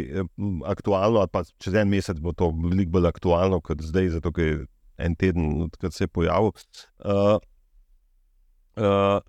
aktualno, 0.71 1.21
ali 1.21 1.29
pa 1.33 1.43
čez 1.61 1.77
en 1.77 1.91
mesec 1.93 2.21
bo 2.21 2.33
to 2.33 2.49
veliko 2.57 2.97
bolj 2.97 3.11
aktualno 3.11 3.61
kot 3.61 3.85
zdaj, 3.85 4.15
zato 4.17 4.33
ker 4.33 4.49
je 4.49 4.63
en 5.03 5.17
teden, 5.17 5.51
odkar 5.67 5.93
se 5.93 6.05
je 6.05 6.09
pojavil. 6.09 6.53
Uh, 7.05 7.37
uh, 8.81 9.21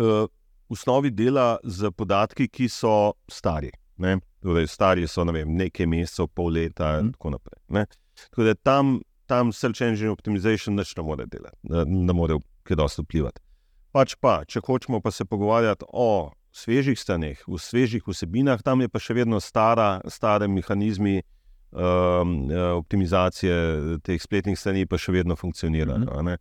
uh, 0.00 0.24
v 0.70 0.78
osnovi 0.78 1.10
dela 1.10 1.58
z 1.64 1.90
podatki, 1.90 2.48
ki 2.48 2.68
so 2.70 3.12
stari. 3.28 3.72
Ne? 4.00 4.16
Torej, 4.40 4.70
stari 4.70 5.06
so 5.10 5.26
ne 5.26 5.34
vem, 5.34 5.52
nekaj 5.58 5.88
mesecev, 5.90 6.30
pol 6.32 6.54
leta 6.56 6.94
in 7.00 7.10
mm. 7.10 7.18
tako 7.18 7.34
naprej. 7.36 7.60
Ne? 7.76 7.84
Tako 8.30 8.48
da 8.48 8.54
tam, 8.54 8.96
tam 9.28 9.52
search 9.52 9.82
engine 9.84 10.12
optimization 10.14 10.78
neč 10.78 10.94
ne 10.96 11.04
more 11.04 11.26
delati, 11.28 11.58
ne, 11.68 11.84
ne 11.84 12.16
more 12.16 12.38
kaj 12.64 12.80
dosti 12.80 13.04
vplivati. 13.04 13.42
Pač 13.90 14.14
pa, 14.22 14.44
če 14.46 14.62
hočemo 14.62 15.00
pa 15.02 15.10
se 15.10 15.24
pogovarjati 15.26 15.84
o 15.90 16.30
svežih 16.54 16.98
staneh, 16.98 17.40
v 17.46 17.58
svežih 17.58 18.06
vsebinah, 18.06 18.62
tam 18.62 18.84
je 18.84 18.88
pa 18.88 19.02
še 19.02 19.16
vedno 19.18 19.40
stara, 19.42 19.98
stare 20.06 20.46
mehanizmi 20.50 21.20
um, 21.70 22.50
optimizacije 22.78 23.98
teh 24.06 24.22
spletnih 24.22 24.58
strani, 24.58 24.86
pa 24.86 24.98
še 24.98 25.12
vedno 25.12 25.36
funkcionirajo. 25.36 25.98
Mm 25.98 26.06
-hmm. 26.06 26.38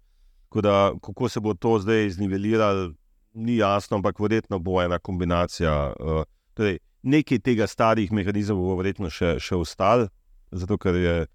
Kako 1.01 1.29
se 1.29 1.39
bo 1.39 1.53
to 1.53 1.79
zdaj 1.79 2.05
izniveliralo, 2.05 2.93
ni 3.33 3.57
jasno, 3.57 3.97
ampak 3.97 4.19
verjetno 4.19 4.59
bo 4.59 4.81
ena 4.81 4.99
kombinacija. 4.99 5.93
Uh, 5.99 6.23
torej, 6.53 6.79
nekaj 7.01 7.39
tega 7.39 7.67
starih 7.67 8.11
mehanizmov 8.11 8.61
bo 8.61 8.75
verjetno 8.75 9.09
še, 9.09 9.39
še 9.39 9.55
ostalo. 9.55 10.07
Je... 10.51 11.27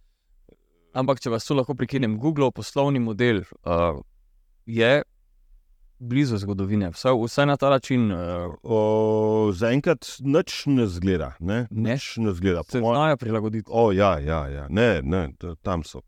Ampak, 0.92 1.20
če 1.20 1.30
vas 1.30 1.44
tu 1.44 1.54
lahko 1.54 1.74
prekinem, 1.74 2.18
Google 2.18 2.50
poslovni 2.50 2.98
model 2.98 3.42
uh, 3.62 4.02
je 4.66 5.02
blizu 5.98 6.36
zgodovine, 6.36 6.90
vsaj, 6.90 7.12
vsaj 7.24 7.46
na 7.46 7.56
ta 7.56 7.70
način. 7.70 8.12
Uh, 8.12 8.18
Zaenkrat 9.52 10.06
nič 10.20 10.66
ne 10.66 10.86
zgleda. 10.86 11.32
Ne? 11.40 11.66
Ne? 11.70 11.92
Nič 11.92 12.16
ne 12.16 12.32
zgleda. 12.32 12.62
se 12.62 12.80
Po 12.80 12.86
mojem- 12.86 12.96
znajo 12.96 13.16
prilagoditi. 13.16 13.70
O, 13.70 13.92
ja, 13.92 14.18
ja, 14.18 14.48
ja. 14.48 14.66
Ne, 14.70 15.02
ne, 15.02 15.28
tam 15.62 15.82
so 15.84 16.00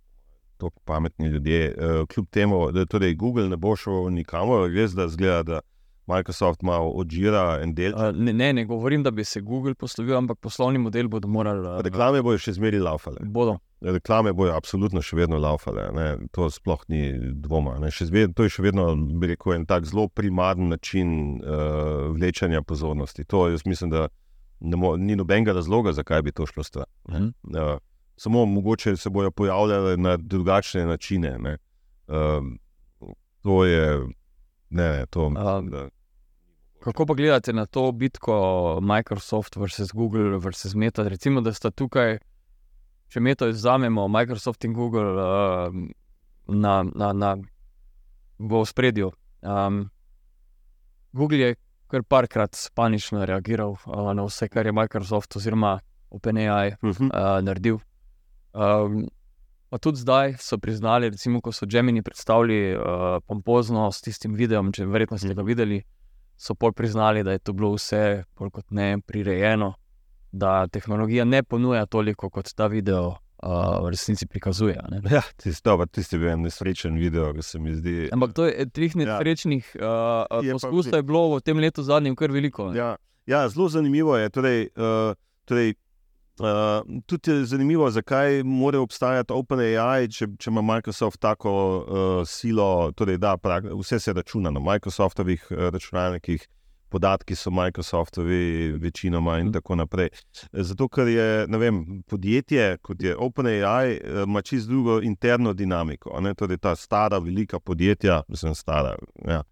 tako 0.58 0.80
pametni 0.84 1.28
ljudje. 1.28 1.74
Uh, 1.74 2.06
kljub 2.06 2.26
temu, 2.30 2.72
da 2.72 2.86
torej 2.86 3.14
Google 3.14 3.48
ne 3.48 3.56
bo 3.56 3.76
šel 3.76 4.10
nikamor, 4.10 4.70
res 4.70 4.92
da 4.92 5.08
zgleda, 5.08 5.42
da 5.42 5.60
Microsoft 6.06 6.62
malo 6.62 6.90
odžira 6.90 7.58
en 7.62 7.74
del. 7.74 7.92
Uh, 7.92 8.14
ne, 8.14 8.32
ne, 8.32 8.52
ne 8.52 8.64
govorim, 8.64 9.02
da 9.02 9.10
bi 9.10 9.24
se 9.24 9.40
Google 9.40 9.74
poslovil, 9.74 10.16
ampak 10.16 10.38
poslovni 10.38 10.78
model 10.78 11.08
bodo 11.08 11.28
morali. 11.28 11.66
Uh, 11.68 11.80
Reklame 11.82 12.22
bojo 12.22 12.38
še 12.38 12.52
zmeraj 12.52 12.80
laufale. 12.80 13.16
bodo. 13.22 13.58
Reklame 13.86 14.32
bojo 14.34 14.54
absolutno 14.56 15.02
še 15.02 15.16
vedno 15.16 15.38
laufale. 15.38 15.86
Ne? 15.94 16.06
To 16.34 16.48
sploh 16.50 16.82
ni 16.90 17.12
dvoma. 17.44 17.76
Zmeraj, 17.86 18.32
to 18.34 18.46
je 18.46 18.54
še 18.56 18.64
vedno 18.64 18.88
bi 18.96 19.30
rekel, 19.30 19.54
en 19.54 19.66
tak 19.66 19.86
zelo 19.86 20.08
primaren 20.08 20.72
način 20.72 21.10
uh, 21.38 22.08
vlečanja 22.16 22.62
pozornosti. 22.66 23.24
To 23.30 23.46
jaz 23.52 23.62
mislim, 23.66 23.92
da 23.94 24.08
mo, 24.60 24.96
ni 24.96 25.16
nobenega 25.16 25.54
razloga, 25.54 25.94
zakaj 25.94 26.22
bi 26.26 26.34
to 26.34 26.46
šlo 26.50 26.66
stran. 26.66 26.90
Mhm. 27.10 27.30
Uh, 27.54 27.76
samo 28.16 28.46
mogoče 28.46 28.96
se 28.96 29.10
bodo 29.10 29.30
pojavljale 29.30 29.96
na 29.96 30.16
drugačne 30.16 30.86
načine. 30.86 31.36
Ne? 31.38 31.56
Uh, 32.08 32.42
to 33.42 33.64
je. 33.64 34.06
Ne, 34.70 34.88
ne, 34.98 35.06
to, 35.06 35.26
Um, 35.26 35.70
da, 35.70 35.88
Kako 36.86 37.06
pa 37.06 37.14
gledate 37.14 37.52
na 37.52 37.66
to 37.66 37.92
bitko 37.92 38.78
Microsoft 38.82 39.56
versus 39.56 39.92
Google 39.92 40.38
versus 40.38 40.74
Meta? 40.74 41.08
Recimo, 41.08 41.40
da 41.40 41.52
sta 41.52 41.70
tukaj, 41.70 42.18
če 43.08 43.20
Meta 43.20 43.48
izvzamemo, 43.48 44.08
Microsoft 44.08 44.64
in 44.64 44.74
Google 44.74 45.14
uh, 45.14 45.74
na, 46.48 46.82
na, 46.82 47.12
na, 47.12 47.36
v 48.38 48.64
spredju. 48.66 49.12
Um, 49.42 49.86
Google 51.12 51.38
je 51.38 51.56
kar 51.86 52.02
parkrat 52.02 52.70
panično 52.74 53.24
reagiral 53.24 53.76
uh, 53.86 54.12
na 54.14 54.26
vse, 54.26 54.48
kar 54.48 54.66
je 54.66 54.72
Microsoft 54.72 55.36
oziroma 55.36 55.78
OpenAI 56.10 56.72
uh 56.72 56.78
-huh. 56.82 57.10
uh, 57.10 57.44
naredil. 57.44 57.78
Um, 58.52 59.08
pa 59.68 59.78
tudi 59.78 59.98
zdaj 59.98 60.36
so 60.38 60.58
priznali, 60.58 61.10
recimo, 61.10 61.40
ko 61.40 61.52
so 61.52 61.66
Gemini 61.66 62.02
predstavili 62.02 62.76
uh, 62.76 62.82
pompozno 63.26 63.92
s 63.92 64.00
tistim 64.00 64.34
videom, 64.34 64.72
če 64.72 64.86
verjetno 64.86 65.18
ste 65.18 65.34
ga 65.34 65.42
videli, 65.42 65.82
so 66.36 66.54
pol 66.54 66.72
priznali, 66.72 67.22
da 67.22 67.32
je 67.32 67.38
to 67.38 67.52
bilo 67.52 67.74
vse 67.74 68.24
bolj 68.38 68.50
kot 68.50 68.70
ne 68.70 68.98
prirejeno, 69.06 69.74
da 70.36 70.66
tehnologija 70.68 71.24
ne 71.26 71.42
ponuja 71.42 71.86
toliko, 71.86 72.30
kot 72.30 72.52
ta 72.52 72.66
video 72.66 73.06
uh, 73.08 73.48
v 73.80 73.90
resnici 73.90 74.26
prikazuje. 74.26 74.76
ne. 74.90 75.00
ja, 75.10 75.22
tisti, 75.36 75.62
dobro, 75.64 75.86
tisti 75.88 76.18
bil 76.18 76.28
en 76.28 76.42
nesrečen 76.42 76.96
video, 76.96 77.32
ki 77.32 77.42
se 77.42 77.58
mi 77.58 77.74
zdi. 77.74 78.08
Ampak 78.12 78.32
to 78.32 78.44
je 78.44 78.68
teh 78.68 78.92
Ja. 78.92 78.98
nesrečnih 78.98 79.64
uh, 79.74 79.82
Je 80.40 80.52
pa 80.52 80.54
poskusov 80.54 80.82
tudi- 80.84 80.96
je 80.96 81.02
bilo 81.04 81.24
v 81.30 81.40
tem 81.40 81.58
letu 81.58 81.82
zadnjem 81.82 82.14
kar 82.14 82.30
veliko. 82.30 82.70
ne. 82.70 82.78
Ja, 82.78 82.96
ja, 83.26 83.48
zelo 83.48 83.68
zanimivo 83.68 84.16
je. 84.16 84.28
Torej, 84.30 84.68
uh, 84.76 85.14
torej, 85.44 85.74
uh, 86.38 86.46
tudi 87.02 87.30
je 87.32 87.44
zanimivo, 87.46 87.90
zakaj 87.90 88.42
mora 88.42 88.80
obstajati 88.80 89.32
OpenAI, 89.32 90.08
če, 90.08 90.28
če 90.36 90.50
ima 90.50 90.62
Microsoft 90.62 91.18
tako 91.18 91.52
uh, 91.78 91.86
silo. 92.24 92.92
Torej, 92.92 93.18
da, 93.18 93.36
vse 93.72 93.98
se 93.98 94.12
računa 94.12 94.50
na 94.50 94.60
Microsoftovih 94.62 95.46
uh, 95.50 95.56
računalnikih. 95.68 96.48
Podatki 96.96 97.36
so 97.36 97.50
Microsoftovi, 97.50 98.72
večinoma, 98.80 99.38
in 99.38 99.46
Mhm. 99.46 99.52
tako 99.52 99.74
naprej. 99.76 100.08
Zato, 100.52 100.88
ker 100.88 101.08
je 101.08 101.46
vem, 101.46 102.02
podjetje, 102.08 102.78
kot 102.82 103.02
je 103.02 103.16
OpenAI, 103.16 103.90
eh, 103.92 104.22
ima 104.22 104.42
čisto 104.42 104.70
drugo 104.70 105.00
interno 105.02 105.52
dinamiko. 105.52 106.20
Ne? 106.20 106.34
Torej, 106.34 106.56
ta 106.58 106.76
stara, 106.76 107.18
velika 107.18 107.60
podjetja, 107.60 108.22
mislim, 108.28 108.54
stara. 108.54 108.96
Ja. 109.28 109.42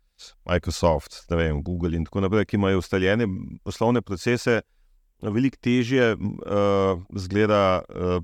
Microsoft, 0.46 1.30
vem, 1.30 1.62
Google 1.62 1.96
in 1.96 2.04
tako 2.04 2.20
naprej, 2.20 2.44
ki 2.44 2.56
imajo 2.56 2.78
ustaljene 2.78 3.26
poslovne 3.64 4.02
procese, 4.02 4.60
veliko 5.22 5.56
težje 5.60 6.12
uh, 6.14 7.02
zgleda, 7.16 7.82
uh, 7.88 8.22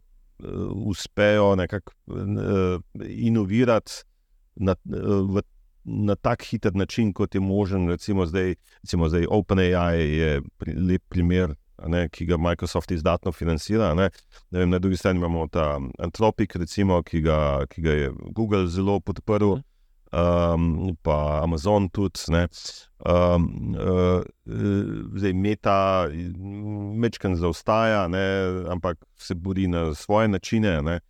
uspejo 0.87 1.57
nekako 1.57 1.93
uh, 2.07 2.81
inovirati 3.09 3.93
na, 4.57 4.75
uh, 4.85 5.35
v, 5.35 5.43
na 5.85 6.14
tak 6.14 6.43
hiter 6.43 6.74
način, 6.74 7.12
kot 7.12 7.35
je 7.35 7.41
možen. 7.41 7.89
Recimo 7.89 8.26
zdaj, 8.26 8.55
recimo 8.83 9.09
zdaj 9.09 9.26
OpenAI 9.31 10.01
je 10.01 10.41
lep 10.76 11.03
primer. 11.09 11.55
Ne, 11.89 12.09
ki 12.12 12.26
ga 12.28 12.37
Microsoft 12.37 12.91
izdatno 12.91 13.33
financira. 13.33 13.95
Ne. 13.95 14.11
Ne 14.51 14.59
vem, 14.59 14.70
na 14.70 14.78
drugi 14.78 14.97
strani 14.97 15.18
imamo 15.18 15.47
ta 15.49 15.78
Anthropic, 15.99 16.57
recimo, 16.57 17.03
ki, 17.03 17.22
ga, 17.24 17.64
ki 17.72 17.83
ga 17.83 17.93
je 17.93 18.11
Google 18.37 18.66
zelo 18.68 18.99
podprl, 19.01 19.55
um, 20.12 20.97
pa 21.03 21.41
Amazon 21.43 21.89
tudi. 21.89 22.20
Ne. 22.28 22.49
Um, 23.01 23.76
uh, 23.81 24.20
zdaj 25.16 25.33
Meta 25.33 26.07
večkrat 27.01 27.39
zaostaja, 27.41 28.09
ne, 28.09 28.26
ampak 28.68 29.01
se 29.16 29.35
bori 29.35 29.66
na 29.66 29.95
svoje 29.95 30.28
načine. 30.28 30.83
Ne. 30.83 31.01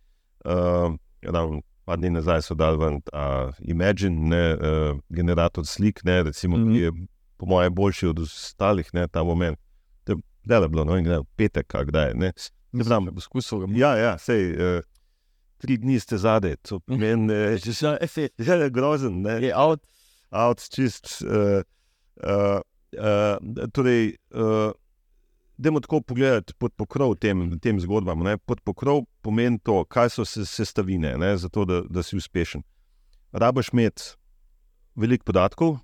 Uh, 0.45 0.95
ravno 1.21 1.61
par 1.91 1.99
dni 1.99 2.09
nazaj 2.15 2.41
so 2.45 2.55
dali 2.55 2.79
ven 2.79 3.01
ta 3.03 3.51
Imagine, 3.67 4.29
ne, 4.31 4.43
uh, 4.55 4.99
generator 5.11 5.65
slik, 5.67 6.03
ne, 6.07 6.23
recimo, 6.23 6.57
mm 6.57 6.61
Mhm. 6.61 6.69
-hmm. 6.69 6.75
ki 6.75 6.79
je 7.01 7.07
po 7.37 7.45
mojem 7.45 7.75
boljši 7.75 8.07
od 8.07 8.19
ostalih, 8.19 8.93
ne, 8.93 9.07
ta 9.07 9.23
moment. 9.23 9.59
To 10.03 10.11
je 10.11 10.61
je 10.61 10.69
bilo, 10.69 10.85
no, 10.85 10.97
in 10.97 11.03
gledaj, 11.03 11.23
petek, 11.35 11.73
kdaj. 11.85 12.13
Ne. 12.13 12.31
Ne 12.71 12.83
znam, 12.83 13.05
Poskusil 13.15 13.59
ga 13.59 13.65
bom. 13.65 13.75
Ja, 13.75 13.95
ja, 13.97 14.17
sej, 14.17 14.51
uh, 14.51 14.83
tri 15.57 15.77
dni 15.77 15.99
ste 15.99 16.17
zadaj, 16.17 16.55
to 16.61 16.79
pomeni, 16.79 17.33
eh, 17.33 17.57
že 17.57 17.73
se 17.73 17.87
je 18.21 18.29
ja, 18.37 18.69
grozen, 18.69 19.21
ne, 19.21 19.41
Je 19.41 19.55
out. 19.55 19.79
out, 20.31 20.69
čist. 20.69 21.21
Uh, 21.21 21.61
uh, 22.23 22.61
uh, 22.97 23.67
torej, 23.73 24.15
uh, 24.31 24.71
Dajmo 25.61 25.79
tako 25.79 25.99
pogledati 26.01 26.53
pod 26.57 26.73
pokrov 26.73 27.15
tem, 27.21 27.59
tem 27.61 27.79
zgodbam. 27.79 28.23
Ne. 28.25 28.37
Pod 28.37 28.63
pokrov 28.65 29.03
pomeni 29.21 29.59
to, 29.61 29.83
kaj 29.85 30.09
so 30.09 30.25
se, 30.25 30.45
sestavine, 30.45 31.13
ne, 31.21 31.35
zato 31.37 31.65
da, 31.69 31.81
da 31.89 32.01
si 32.03 32.17
uspešen. 32.17 32.63
Rabaš 33.31 33.69
imeti 33.69 34.01
veliko 34.97 35.27
podatkov, 35.29 35.75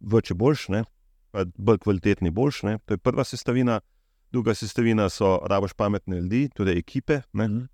več 0.00 0.32
je 0.32 0.34
boljš, 0.34 0.66
ne, 0.74 0.82
bolj 1.54 1.78
kvalitetni 1.84 2.30
boljš. 2.34 2.62
Ne. 2.66 2.78
To 2.84 2.94
je 2.94 2.98
prva 2.98 3.24
sestavina. 3.24 3.80
Druga 4.34 4.54
sestavina 4.58 5.06
so 5.08 5.36
rabaš 5.46 5.72
pametne 5.78 6.18
ljudi, 6.20 6.48
torej 6.54 6.78
ekipe, 6.78 7.20
ne, 7.32 7.48
Mhm. 7.48 7.64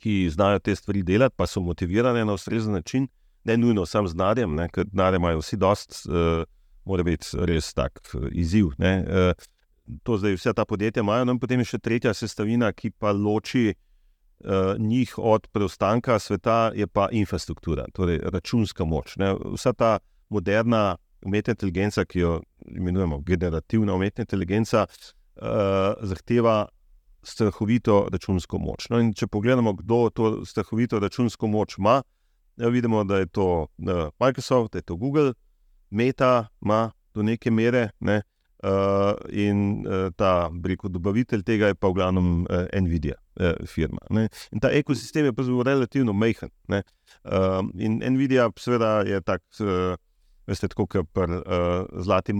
ki 0.00 0.30
znajo 0.30 0.58
te 0.58 0.74
stvari 0.76 1.02
delati, 1.02 1.34
pa 1.36 1.46
so 1.46 1.60
motivirane 1.60 2.24
na 2.24 2.32
ustrezen 2.32 2.72
način, 2.72 3.08
ne 3.44 3.56
nujno 3.56 3.86
samo 3.86 4.08
z 4.08 4.14
denarjem, 4.14 4.56
ker 4.72 4.84
denar 4.84 5.14
imajo 5.14 5.38
vsi 5.38 5.56
dost, 5.56 6.06
uh, 6.08 6.44
mora 6.84 7.02
biti 7.02 7.26
res 7.38 7.74
tak 7.74 8.00
uh, 8.14 8.24
izziv. 8.32 8.72
Ne, 8.78 9.04
uh, 9.04 9.44
to 10.02 10.18
zdaj 10.18 10.34
vse 10.38 10.52
ta 10.52 10.64
podjetja 10.64 11.00
imajo, 11.00 11.24
no 11.24 11.34
in 11.36 11.40
potem 11.40 11.60
je 11.60 11.74
še 11.74 11.80
tretja 11.82 12.14
sestavina, 12.14 12.72
ki 12.72 12.90
pa 12.98 13.12
loči 13.12 13.72
uh, 13.72 14.74
njih 14.78 15.14
od 15.18 15.48
preostanka 15.52 16.18
sveta, 16.18 16.72
je 16.74 16.86
pa 16.86 17.08
infrastruktura, 17.12 17.86
torej 17.92 18.22
računska 18.32 18.84
moč. 18.84 19.16
Ne. 19.20 19.34
Vsa 19.56 19.72
ta 19.72 19.98
moderna 20.28 20.96
umetna 21.24 21.56
inteligenca, 21.56 22.04
ki 22.04 22.18
jo 22.20 22.40
imenujemo 22.68 23.20
generativna 23.20 23.94
umetna 23.94 24.24
inteligenca, 24.24 24.86
uh, 24.86 25.94
zahteva 26.00 26.64
strahovito 27.24 28.08
računsko 28.12 28.58
moč. 28.60 28.88
No, 28.92 29.00
in 29.00 29.14
če 29.16 29.28
pogledamo, 29.32 29.72
kdo 29.80 30.08
to 30.12 30.34
strahovito 30.48 31.00
računsko 31.00 31.48
moč 31.48 31.78
ima, 31.78 32.02
ja, 32.60 32.68
vidimo, 32.68 33.04
da 33.04 33.22
je 33.22 33.26
to 33.26 33.48
uh, 33.64 34.08
Microsoft, 34.20 34.72
da 34.72 34.78
je 34.78 34.88
to 34.92 34.96
Google, 34.96 35.32
Meta 35.90 36.48
ima 36.62 36.90
do 37.14 37.22
neke 37.22 37.50
mere. 37.50 37.90
Ne, 38.00 38.22
Uh, 38.64 39.12
in 39.28 39.84
uh, 39.84 40.06
ta 40.16 40.48
rekel, 40.64 40.88
dobavitelj 40.88 41.42
tega 41.44 41.68
je 41.68 41.74
pa 41.76 41.90
v 41.90 41.98
glavnem 41.98 42.28
uh, 42.48 42.62
Nvidia, 42.80 43.18
uh, 43.36 43.58
firma. 43.68 44.00
Ne. 44.08 44.28
In 44.56 44.62
ta 44.64 44.70
ekosistem 44.72 45.28
je 45.28 45.34
pa 45.36 45.44
zelo 45.44 45.60
relativno 45.62 46.14
majhen. 46.16 46.48
ne. 46.72 46.80
Uh, 47.24 47.60
in 47.76 47.98
Nvidia, 48.00 48.48
seveda, 48.56 49.02
je 49.04 49.20
tak, 49.20 49.42
uh, 49.60 49.92
veste, 50.48 50.68
tako 50.72 50.86
kot 50.86 51.10
pri 51.12 51.42
uh, 51.42 51.84
zlati 52.00 52.32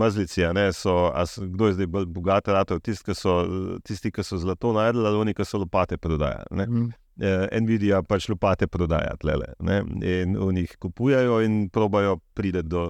Ne, 0.53 0.73
so, 0.73 1.11
a 1.13 1.27
s- 1.27 1.45
kdo 1.45 1.67
je 1.67 1.73
zdaj 1.75 1.87
bolj 1.93 2.07
bogat, 2.07 2.49
ratov, 2.49 2.81
tisti, 2.81 3.05
ki 3.05 3.15
so, 3.15 3.37
tisti, 3.85 4.11
ki 4.11 4.25
so 4.25 4.41
zlato 4.41 4.73
najdli, 4.73 5.05
ali 5.05 5.21
oni, 5.27 5.35
ki 5.37 5.45
so 5.45 5.61
lopate 5.61 5.97
prodajali. 6.01 6.57
Mhm. 6.65 6.93
Eh, 7.21 7.61
Nvidia 7.61 8.01
pač 8.03 8.25
lopate 8.29 8.67
prodaja, 8.67 9.13
tlele, 9.23 9.53
ne, 9.63 9.77
in 10.03 10.33
v 10.35 10.49
njih 10.57 10.73
kupujajo 10.83 11.37
in 11.45 11.69
probajo 11.71 12.17
priti 12.35 12.63
do, 12.63 12.89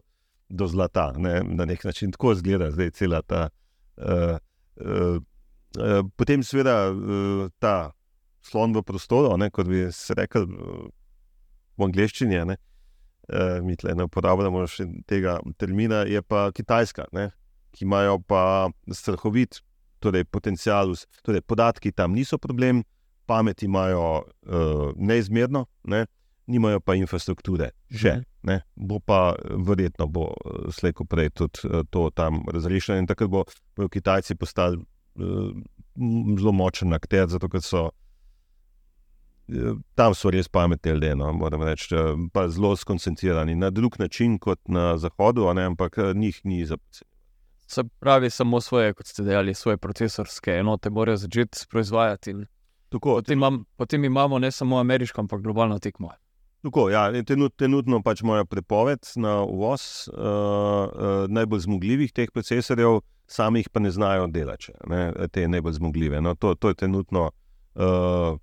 do 0.54 0.68
zlata. 0.70 1.10
Ne, 1.18 1.40
na 1.44 1.66
nek 1.68 1.84
način 1.84 2.12
tako 2.14 2.32
izgleda 2.32 2.70
zdaj 2.74 2.90
cela 2.96 3.22
ta. 3.22 3.48
Uh, 3.96 4.36
uh, 4.80 5.18
uh, 5.78 6.00
potem, 6.16 6.42
seveda, 6.42 6.90
uh, 6.90 7.48
ta 7.58 7.92
slon 8.44 8.74
v 8.76 8.82
prostoru, 8.86 9.34
ne, 9.40 9.50
kot 9.50 9.68
bi 9.70 9.86
se 9.92 10.14
rekel 10.18 10.46
uh, 10.46 10.86
v 11.78 11.88
angleščini, 11.88 12.40
ne, 12.50 12.56
uh, 13.28 13.60
mi 13.64 13.76
tle 13.80 13.94
ne 13.96 14.06
uporabljamo 14.08 14.66
še 14.70 14.86
tega 15.10 15.38
termina, 15.58 16.04
je 16.10 16.22
pa 16.22 16.48
Kitajska, 16.54 17.08
ne, 17.16 17.30
ki 17.74 17.86
imajo 17.86 18.18
pa 18.28 18.42
strahovit 18.92 19.62
torej, 20.04 20.26
potencial, 20.28 20.92
torej, 21.24 21.42
podatki 21.48 21.94
tam 21.94 22.14
niso 22.14 22.38
problem 22.38 22.84
pamet 23.26 23.62
imajo 23.64 24.04
uh, 24.20 24.92
neizmerno, 24.96 25.64
ne? 25.88 26.04
Nimajo 26.46 26.80
pa 26.80 26.94
infrastrukture. 26.94 27.70
Še, 27.90 28.18
ne. 28.42 28.60
bo 28.76 28.98
pa 29.00 29.34
verjetno 29.56 30.06
bo 30.06 30.30
eh, 30.34 30.70
slejko 30.72 31.04
prej 31.04 31.30
tudi 31.30 31.58
eh, 31.64 31.82
to 31.90 32.10
tam 32.10 32.42
razrešeno 32.52 32.98
in 32.98 33.06
takrat 33.06 33.30
bo- 33.30 33.44
bodo 33.76 33.88
Kitajci 33.88 34.34
postali 34.34 34.76
eh, 34.76 35.22
m, 35.96 36.36
zelo 36.38 36.52
močen 36.52 36.92
akter, 36.92 37.28
zato 37.28 37.48
ker 37.48 37.62
so. 37.62 37.90
eh, 39.48 39.74
Tam 39.94 40.14
so 40.14 40.30
res 40.30 40.48
pametni 40.48 40.90
ljudje, 40.92 41.14
no, 41.16 41.32
moram 41.32 41.62
reči, 41.62 41.94
eh, 41.94 41.98
pa 42.32 42.48
zelo 42.48 42.76
skoncentrirani 42.76 43.54
na 43.54 43.70
drug 43.70 43.96
način 43.98 44.38
kot 44.38 44.60
na 44.68 44.96
Zahodu, 44.98 45.54
ne, 45.54 45.64
ampak 45.64 45.98
eh, 45.98 46.12
njih 46.14 46.40
ni 46.44 46.66
za. 46.66 46.76
Se 47.66 47.84
pravi, 48.00 48.30
samo 48.30 48.60
svoje, 48.60 48.92
kot 48.94 49.06
ste 49.06 49.22
dejali, 49.22 49.54
svoje 49.54 49.76
procesorske 49.76 50.50
enote 50.50 50.90
morajo 50.90 51.16
začeti 51.16 51.58
proizvajati. 51.70 52.34
Tako, 52.88 53.14
Potem, 53.14 53.38
imam, 53.38 53.64
potem 53.76 54.04
imamo 54.04 54.38
ne 54.38 54.50
samo 54.50 54.78
ameriško, 54.78 55.20
ampak 55.20 55.40
globalno 55.40 55.78
tekmo. 55.78 56.10
Tako, 56.64 56.86
ja, 56.90 57.10
in 57.12 57.26
trenut, 57.28 57.52
trenutno 57.60 57.98
pač 58.00 58.22
imajo 58.24 58.46
prepoved 58.48 59.04
na 59.20 59.42
uvoz 59.44 59.82
uh, 60.08 60.16
uh, 60.16 61.10
najbolj 61.28 61.66
zmogljivih 61.66 62.12
teh 62.16 62.30
procesorjev, 62.32 63.02
sami 63.28 63.60
jih 63.60 63.68
pa 63.68 63.82
ne 63.84 63.90
znajo 63.92 64.30
delati, 64.32 64.72
ne, 64.88 65.10
te 65.32 65.44
najbolj 65.48 65.76
zmogljive. 65.76 66.22
No, 66.24 66.32
to, 66.34 66.54
to 66.54 66.72
je 66.72 66.78
trenutno 66.80 67.26
uh, 67.28 68.38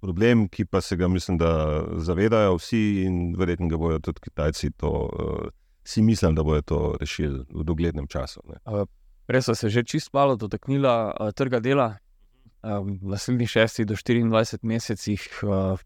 problem, 0.00 0.46
ki 0.48 0.64
pa 0.64 0.80
se 0.80 0.96
ga 0.96 1.08
mislim, 1.08 1.36
da 1.38 1.82
zavedajo 2.00 2.56
vsi 2.56 2.82
in 3.04 3.36
verjetno 3.36 3.68
ga 3.68 3.76
bodo 3.76 4.00
tudi 4.08 4.24
Kitajci 4.24 4.72
to. 4.76 4.96
Uh, 5.12 5.54
Si 5.86 6.02
mislim, 6.02 6.34
da 6.34 6.42
bodo 6.42 6.62
to 6.66 6.78
rešili 7.00 7.44
v 7.46 7.62
doglednem 7.62 8.08
času. 8.10 8.40
Ne. 8.50 8.56
Prej 9.26 9.42
so 9.46 9.54
se 9.54 9.68
že 9.70 9.84
čist 9.86 10.10
malo 10.12 10.34
dotaknila 10.36 11.14
uh, 11.14 11.30
trga 11.30 11.60
dela. 11.62 11.98
Um, 12.62 12.98
naslednjih 13.02 13.48
6 13.48 13.84
do 13.84 13.94
24 13.94 14.58
mesecih 14.62 15.22
uh, 15.46 15.78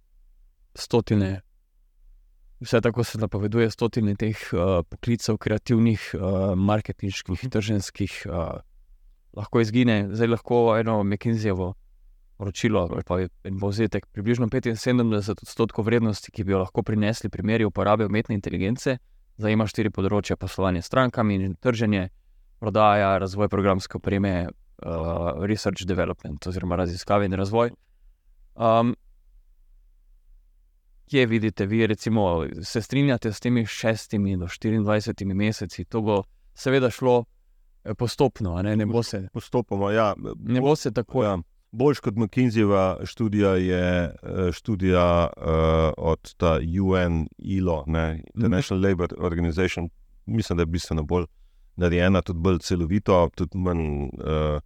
stotine, 0.74 1.43
vse 2.61 2.81
tako 2.81 3.05
se 3.05 3.19
napoveduje, 3.19 3.71
stotine 3.71 4.15
teh 4.15 4.37
uh, 4.53 4.81
poklicev, 4.89 5.39
kreativnih, 5.39 6.11
uh, 6.15 6.55
marketinških, 6.57 7.49
trženskih, 7.51 8.27
uh, 8.29 8.61
lahko 9.37 9.61
izgine. 9.61 10.09
Zdaj 10.13 10.29
lahko 10.29 10.65
eno 10.79 11.03
McKinseyjevo 11.05 11.75
poročilo 12.41 12.89
ali 12.93 13.03
pa 13.05 13.19
en 13.21 13.59
povzetek, 13.61 14.07
približno 14.13 14.47
75 14.49 15.43
odstotkov 15.43 15.85
vrednosti, 15.85 16.33
ki 16.33 16.45
bi 16.45 16.53
jo 16.53 16.63
lahko 16.63 16.83
prinesli 16.83 17.29
primeri 17.29 17.65
uporabe 17.65 18.07
umetne 18.09 18.35
inteligence, 18.35 18.97
zajema 19.37 19.67
štiri 19.67 19.91
področja: 19.91 20.37
poslovanje 20.37 20.83
s 20.83 20.89
strankami 20.89 21.37
in 21.37 21.55
trženje, 21.61 22.09
prodaja, 22.61 23.19
razvoj 23.21 23.49
programske 23.49 24.01
opreme, 24.01 24.49
uh, 24.49 25.45
research 25.45 25.85
development 25.85 26.47
oziroma 26.47 26.77
raziskave 26.81 27.29
in 27.29 27.37
razvoj. 27.37 27.73
Um, 28.57 28.95
kje 31.11 31.27
vidite, 31.27 31.67
vi 31.67 31.87
recimo, 31.87 32.47
se 32.63 32.83
strinjate 32.83 33.33
s 33.33 33.41
temi 33.41 33.67
šestimi 33.67 34.37
do 34.37 34.47
24 34.47 35.35
meseci? 35.35 35.85
To 35.85 36.01
bo 36.01 36.23
seveda 36.55 36.91
šlo 36.91 37.25
eh, 37.85 37.95
postopno, 37.95 38.55
a 38.55 38.63
ne, 38.63 38.77
ne 38.77 38.87
bo 38.87 39.03
se, 39.03 39.29
Postopoma, 39.33 39.93
ja. 39.93 40.15
ne 40.39 40.61
bo 40.61 40.77
se 40.77 40.93
tako. 40.93 41.25
Ja. 41.25 41.39
Boljš 41.73 42.01
kot 42.01 42.15
McKinseyjeva 42.15 43.07
študija 43.07 43.51
je 43.57 43.85
eh, 44.05 44.53
študija 44.53 45.29
uh, 45.37 45.45
od 45.97 46.35
ta 46.37 46.59
UN, 46.83 47.29
ILO, 47.39 47.85
ne, 47.87 48.23
International 48.35 48.91
Labour 48.91 49.15
Organization. 49.19 49.89
Mislim, 50.27 50.57
da 50.57 50.63
je 50.63 50.67
bistveno 50.67 51.03
bolj 51.03 51.27
narejena, 51.77 52.23
tudi 52.23 52.39
bolj 52.39 52.59
celovito, 52.59 53.29
tudi 53.35 53.59
manj. 53.59 53.87
Uh, 54.03 54.61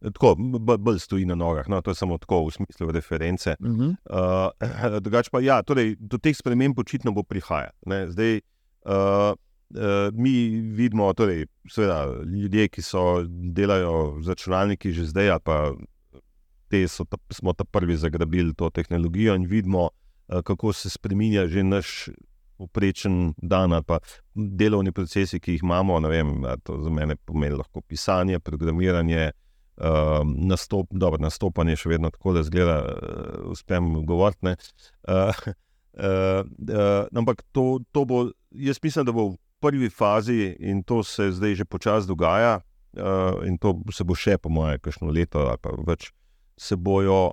Tako, 0.00 0.34
bolj, 0.78 0.98
stoji 0.98 1.26
na 1.28 1.34
nogah, 1.34 1.68
no, 1.68 1.80
to 1.84 1.90
je 1.90 1.94
samo 1.94 2.16
tako 2.18 2.46
v 2.46 2.52
smislu 2.54 2.90
reference. 2.90 3.56
Uh 3.60 3.66
-huh. 3.68 3.96
Uh, 4.10 4.98
drugače 5.00 5.30
pa, 5.32 5.40
ja, 5.40 5.62
torej, 5.62 5.96
do 6.00 6.18
teh 6.18 6.36
sprememb 6.36 6.78
očitno 6.78 7.12
bo 7.12 7.22
prihajalo. 7.22 7.72
Zdaj, 8.08 8.40
uh, 8.84 8.92
uh, 8.94 10.12
mi 10.12 10.60
vidimo, 10.60 11.12
torej, 11.12 11.46
seveda, 11.68 12.06
ljudje, 12.24 12.68
ki 12.68 12.82
so 12.82 13.24
delajo 13.28 14.22
z 14.22 14.28
računalniki 14.28 14.92
že 14.92 15.04
zdaj, 15.04 15.30
ali 15.30 15.40
pa 15.44 15.72
te 16.68 16.88
so 16.88 17.04
ta, 17.04 17.16
smo 17.30 17.52
ta 17.52 17.64
prvi 17.64 17.96
zagrabili 17.96 18.54
to 18.54 18.70
tehnologijo 18.70 19.34
in 19.34 19.46
vidimo, 19.46 19.90
uh, 20.28 20.42
kako 20.42 20.72
se 20.72 20.90
spremenja 20.90 21.46
že 21.46 21.62
naš. 21.62 22.08
Uprečen 22.60 23.32
dan, 23.42 23.72
ali 23.72 23.82
pa 23.86 23.98
delovni 24.34 24.92
procesi, 24.92 25.40
ki 25.40 25.52
jih 25.52 25.62
imamo, 25.62 26.00
ne 26.00 26.08
vem, 26.08 26.42
to 26.62 26.76
za 26.82 26.90
mene 26.90 27.16
pomeni 27.16 27.56
lahko 27.56 27.80
pisanje, 27.80 28.38
programiranje, 28.38 29.30
uh, 29.80 30.20
nastop, 30.24 30.90
dobro, 30.90 31.20
nastopanje, 31.22 31.76
še 31.80 31.94
vedno 31.94 32.10
tako, 32.12 32.34
da 32.36 32.44
zgleda, 32.46 32.78
uh, 32.84 33.50
uspem 33.52 33.92
govoriti. 34.06 34.54
Uh, 35.08 35.30
uh, 35.96 36.42
uh, 36.44 37.06
ampak 37.16 37.42
to, 37.52 37.80
to 37.92 38.04
bo, 38.04 38.24
jaz 38.50 38.80
mislim, 38.82 39.08
da 39.08 39.14
bo 39.16 39.30
v 39.32 39.38
prvi 39.60 39.90
fazi 39.90 40.54
in 40.58 40.82
to 40.82 41.02
se 41.04 41.30
zdaj 41.36 41.54
že 41.54 41.68
počasi 41.68 42.08
dogaja, 42.08 42.60
uh, 42.96 43.40
in 43.46 43.58
to 43.58 43.76
se 43.92 44.04
bo 44.04 44.16
še, 44.16 44.38
po 44.38 44.52
mojem, 44.52 44.80
kakšno 44.80 45.12
leto 45.12 45.44
ali 45.46 45.60
pa 45.62 45.74
več, 45.86 46.10
se 46.60 46.76
bojo, 46.76 47.32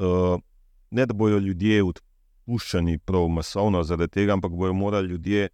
uh, 0.00 0.38
ne 0.90 1.06
da 1.06 1.16
bojo 1.16 1.40
ljudje 1.40 1.82
odpuščani 1.84 2.98
prav 3.04 3.28
masovno 3.28 3.82
zaradi 3.84 4.20
tega, 4.20 4.38
ampak 4.38 4.56
bojo 4.56 4.72
morali 4.76 5.12
ljudje. 5.14 5.50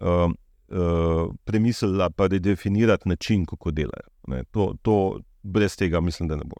Uh, 0.00 0.32
Uh, 0.66 1.30
premisliti, 1.46 1.94
pa 2.18 2.26
redefinirati 2.26 3.08
način, 3.08 3.44
kako 3.46 3.70
delajo. 3.70 4.08
Ne, 4.26 4.40
to, 4.50 4.74
to, 4.82 5.20
brez 5.46 5.76
tega, 5.76 6.00
mislim, 6.00 6.28
da 6.28 6.36
ne 6.36 6.46
bo. 6.46 6.58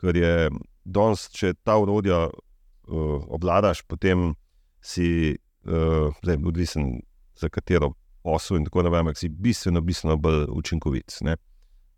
Ker 0.00 0.16
je 0.16 0.50
danes, 0.84 1.28
če 1.34 1.54
ta 1.62 1.76
urodja 1.78 2.26
uh, 2.26 3.24
obvladaš, 3.32 3.84
potem 3.86 4.32
si, 4.82 5.36
uh, 5.66 6.10
zdaj, 6.22 6.40
odvisen 6.46 6.94
za 7.38 7.50
katero 7.52 7.92
posel 8.22 8.60
in 8.60 8.66
tako 8.66 8.86
naprej, 8.86 9.04
ampak 9.04 9.18
si 9.18 9.28
bistveno, 9.28 9.82
bistveno 9.82 10.16
bolj 10.16 10.46
učinkovit. 10.50 11.18
Ne. 11.26 11.36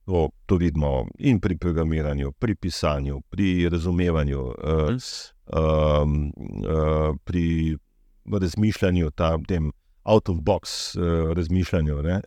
To, 0.04 0.28
to 0.46 0.58
vidimo 0.60 1.06
in 1.18 1.40
pri 1.40 1.56
programiranju, 1.56 2.32
pri 2.36 2.54
pisanju, 2.54 3.22
pri 3.32 3.68
razumevanju, 3.72 4.40
uh, 4.40 5.06
um, 5.48 6.18
uh, 6.60 7.16
pri 7.24 7.76
razmišljanju, 8.28 9.10
ta, 9.16 9.38
tem 9.48 9.72
out-of-box 10.04 10.92
uh, 10.96 11.32
razmišljanju. 11.32 12.02
Ne. 12.02 12.20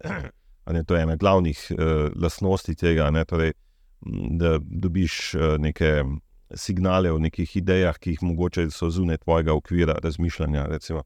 Ne, 0.74 0.84
to 0.84 0.96
je 0.96 1.04
ena 1.04 1.16
glavnih 1.16 1.60
uh, 1.72 2.10
lastnosti 2.22 2.76
tega, 2.76 3.10
ne, 3.12 3.26
torej, 3.26 3.54
da 4.40 4.58
dobiš 4.60 5.36
uh, 5.36 5.56
neke 5.60 6.04
signale 6.56 7.12
o 7.12 7.20
nekih 7.20 7.56
idejah, 7.60 7.98
ki 8.00 8.16
jih 8.16 8.24
mogoče 8.24 8.70
so 8.72 8.90
zunaj 8.90 9.18
tvojega 9.24 9.54
okvira 9.54 9.98
razmišljanja. 10.04 10.66
Recimo. 10.72 11.04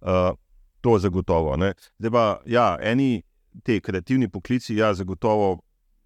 Uh, 0.00 0.32
to 0.80 0.98
zagotovo. 0.98 1.56
Ne. 1.56 1.72
Zdaj 1.98 2.10
pa, 2.10 2.24
ja, 2.46 2.66
eni 2.82 3.22
ti 3.62 3.80
kreativni 3.80 4.28
poklici, 4.28 4.76
ja, 4.76 4.94
zagotovo, 4.94 5.60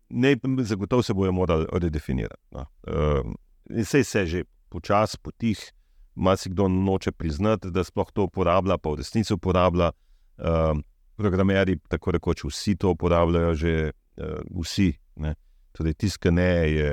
ne, 0.08 0.36
zagotovo 0.62 1.02
se 1.02 1.14
bodo 1.14 1.32
morali 1.32 1.66
redefinirati. 1.72 2.42
No. 2.50 2.66
Uh, 2.86 3.34
Vse 3.68 4.04
se 4.04 4.26
že 4.26 4.44
počasi, 4.68 5.18
potih, 5.22 5.72
marsikdo 6.14 6.68
noče 6.68 7.12
priznati, 7.12 7.70
da 7.70 7.84
sploh 7.84 8.10
to 8.12 8.24
uporablja, 8.24 8.78
pa 8.78 8.90
v 8.90 9.02
resnici 9.02 9.34
uporablja. 9.34 9.90
Uh, 10.38 10.78
programerji, 11.18 11.80
tako 11.90 12.14
rekoč, 12.16 12.44
vsi 12.46 12.76
to 12.78 12.94
uporabljajo, 12.94 13.54
že 13.58 13.74
uh, 13.90 14.38
vsi. 14.62 14.92
Ne. 15.18 15.34
Torej, 15.76 15.94
tiskanje 15.98 16.34
ne 16.38 16.52
je 16.72 16.90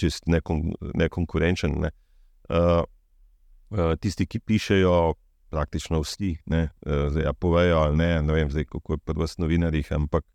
čist 0.00 0.28
nekon, 0.30 0.70
nekonkurenčen. 0.94 1.80
Ne. 1.84 1.90
Uh, 2.48 2.84
uh, 3.72 3.94
tisti, 4.00 4.28
ki 4.28 4.40
pišejo, 4.44 5.14
praktično 5.54 6.00
vsi, 6.02 6.34
ne, 6.50 6.68
uh, 6.86 7.08
zdaj, 7.14 7.28
ja, 7.28 7.32
povejo 7.32 7.78
ali 7.86 7.96
ne, 7.96 8.10
ne 8.22 8.36
vem, 8.36 8.50
zdaj, 8.50 8.66
kako 8.72 8.96
je 8.96 9.02
pri 9.06 9.20
vas 9.22 9.36
novinarjih, 9.38 9.92
ampak. 9.94 10.26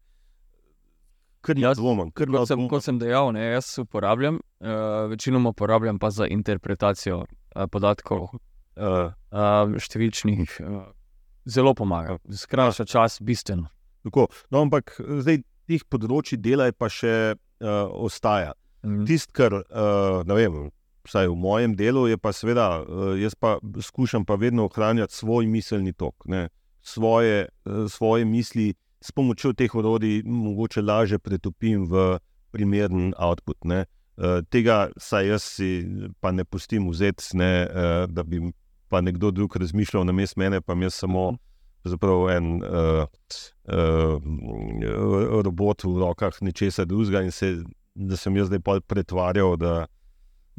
Kar 1.44 1.60
Jaz- 1.60 1.80
dvomim, 1.80 2.12
kar 2.12 2.28
Kot 2.28 2.48
sem, 2.48 2.62
kot 2.72 2.84
sem 2.84 3.00
dejal, 3.00 3.32
ne, 3.36 3.46
jaz 3.54 3.78
uporabljam, 3.84 4.40
uh, 4.60 5.08
večinoma 5.12 5.54
uporabljam 5.54 6.00
pa 6.00 6.10
za 6.12 6.28
interpretacijo 6.28 7.24
uh, 7.24 7.68
podatkov, 7.72 8.30
Uh, 8.80 9.12
uh, 9.36 9.74
številčnih, 9.76 10.54
uh, 10.64 10.84
zelo 11.50 11.74
pomaga, 11.74 12.18
skrajša 12.30 12.86
čas, 12.86 13.20
bistveno. 13.22 13.70
tako. 14.04 14.28
No, 14.52 14.64
ampak 14.64 14.96
zdaj 15.00 15.42
teh 15.70 15.86
področji 15.90 16.40
dela 16.42 16.70
je 16.70 16.76
pa 16.78 16.90
še 16.90 17.16
uh, 17.36 17.88
ostaja. 17.94 18.54
Mm. 18.86 19.06
Tisto, 19.10 19.36
kar 19.36 19.56
uh, 19.60 20.22
ne 20.28 20.38
vem, 20.38 20.60
vsaj 21.08 21.30
v 21.30 21.36
mojem 21.36 21.76
delu, 21.78 22.08
je 22.10 22.18
pa 22.18 22.32
seveda, 22.36 22.70
uh, 22.82 23.14
jaz 23.20 23.36
pa 23.36 23.58
skušam 23.60 24.26
pa 24.26 24.40
vedno 24.40 24.70
ohranjati 24.70 25.16
svoj 25.16 25.50
miselni 25.52 25.94
tok, 25.94 26.16
ne, 26.32 26.48
svoje, 26.82 27.50
uh, 27.66 27.86
svoje 27.92 28.26
misli 28.26 28.74
s 29.02 29.14
pomočjo 29.16 29.54
teh 29.56 29.76
orodij, 29.76 30.24
mogoče 30.26 30.84
lažje 30.84 31.20
pretopim 31.20 31.86
v 31.88 32.20
primeren 32.52 33.14
output. 33.18 33.60
Ne. 33.64 33.86
Uh, 34.20 34.42
tega 34.52 34.90
saj 35.00 35.30
jaz 35.32 35.44
si 35.60 35.70
pa 36.20 36.34
ne 36.36 36.44
pustim 36.44 36.90
vzeti, 36.92 37.38
ne, 37.40 37.52
uh, 37.68 38.04
da 38.12 38.24
bi 38.24 38.42
pa 38.90 39.02
nekdo 39.02 39.32
drug 39.32 39.56
razmišljal 39.56 40.06
na 40.06 40.16
mestu 40.16 40.40
mene, 40.40 40.62
pa 40.62 40.76
jaz 40.82 40.94
samo. 40.94 41.32
Zapravo 41.84 42.28
en 42.30 42.60
uh, 42.60 43.06
uh, 43.72 45.42
robot 45.46 45.86
v 45.88 45.94
rokah 46.02 46.42
nečesa 46.44 46.84
drugega, 46.86 47.22
in 47.24 47.32
se, 47.32 47.54
da 47.96 48.18
sem 48.20 48.36
jaz 48.36 48.50
zdaj 48.50 48.60
pretvarjal, 48.88 49.56
da, 49.58 49.86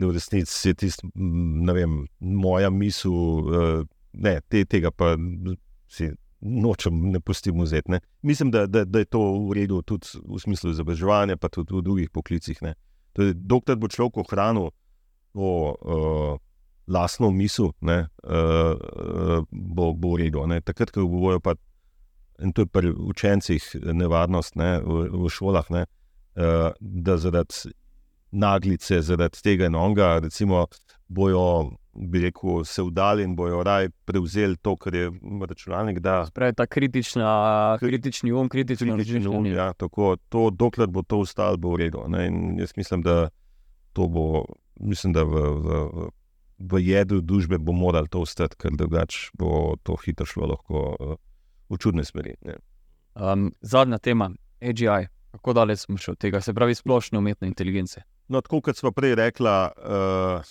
da 0.01 0.09
v 0.09 0.17
resnici 0.17 0.71
je 0.71 0.75
tisto, 0.75 1.11
ne 1.15 1.75
vem, 1.77 1.99
moja 2.21 2.71
misel 2.73 3.13
uh, 3.13 3.85
ne, 4.13 4.41
te, 4.49 4.65
tega 4.65 4.91
pa 4.91 5.13
si 5.91 6.09
nočem, 6.41 7.11
ne 7.13 7.21
pustim 7.21 7.61
vzeti. 7.61 7.91
Ne. 7.91 8.01
Mislim, 8.23 8.51
da, 8.51 8.67
da, 8.67 8.85
da 8.85 8.99
je 8.99 9.05
to 9.05 9.21
v 9.49 9.61
redu 9.61 9.83
tudi 9.83 10.09
v 10.25 10.41
smislu 10.41 10.73
izobraževanja, 10.73 11.37
pa 11.37 11.49
tudi 11.53 11.75
v 11.77 11.83
drugih 11.85 12.11
poklicih. 12.11 12.63
Torej, 13.13 13.35
dokler 13.37 13.77
bo 13.77 13.91
človek 13.91 14.23
ohranil 14.25 14.71
to 15.35 15.51
uh, 15.77 16.39
lastno 16.91 17.31
misel, 17.31 17.73
ne, 17.81 18.03
uh, 18.25 18.75
uh, 18.75 19.45
bo, 19.51 19.93
bo 19.95 20.15
v 20.15 20.25
redu. 20.25 20.47
Ne. 20.51 20.61
Takrat, 20.61 20.93
ko 20.95 21.07
bojo 21.11 21.41
pa. 21.41 21.57
In 22.41 22.55
to 22.57 22.65
je 22.65 22.71
pri 22.73 22.89
učencih 22.89 23.65
nevarnost 23.93 24.57
ne, 24.57 24.79
v, 24.81 25.11
v 25.13 25.29
šolah, 25.29 25.67
ne, 25.75 25.85
uh, 26.41 26.71
da 26.81 27.19
zaradi 27.21 27.75
naglice, 28.33 29.03
zaradi 29.05 29.43
tega 29.45 29.69
in 29.69 29.77
onega, 29.77 30.15
recimo, 30.25 30.65
bojo 31.09 31.77
bi 31.93 32.23
rekel, 32.23 32.65
se 32.65 32.83
vdali 32.83 33.25
in 33.25 33.35
bojo 33.37 33.63
raj 33.67 33.89
prevzeli 34.05 34.57
to, 34.57 34.77
kar 34.77 34.95
je 34.95 35.11
računalnik. 35.49 35.99
Spravi 36.27 36.55
ta 36.55 36.67
kritična, 36.67 37.79
kritični 37.81 38.33
um, 38.33 38.49
kritični 38.49 39.27
um. 39.27 39.47
Ja, 39.47 39.73
tako, 39.73 40.17
to, 40.29 40.51
dokler 40.51 40.89
bo 40.89 41.03
to 41.03 41.21
ostalo, 41.21 41.57
bo 41.57 41.75
v 41.75 41.85
redu. 41.85 42.05
Jaz 42.59 42.73
mislim, 42.77 43.03
da 43.03 43.29
to 43.93 44.07
bo, 44.09 44.45
mislim, 44.81 45.13
da 45.13 45.23
v, 45.23 45.35
v, 45.35 45.83
v, 45.93 46.09
v 46.61 46.81
jedru 46.85 47.21
družbe 47.25 47.59
bo 47.59 47.73
moralo 47.73 48.07
to 48.11 48.21
ostati, 48.21 48.57
ker 48.61 48.77
drugače 48.77 49.31
bo 49.39 49.77
to 49.83 49.97
hitro 50.05 50.27
šlo 50.29 50.53
lahko 50.53 51.17
v 51.71 51.79
čudne 51.81 52.05
smeri. 52.05 52.37
Um, 53.15 53.51
zadnja 53.61 53.99
tema, 53.99 54.31
AGI. 54.61 55.09
Kako 55.31 55.53
daleč 55.55 55.85
smo 55.87 55.97
šli 55.97 56.13
od 56.13 56.19
tega, 56.19 56.41
se 56.41 56.55
pravi, 56.55 56.75
splošno 56.75 57.19
umetna 57.19 57.47
inteligenca? 57.47 58.03
No, 58.29 58.41
tako 58.41 58.61
kot 58.61 58.77
smo 58.77 58.91
prej 58.93 59.15
rekli, 59.15 59.47
uh, 59.47 60.51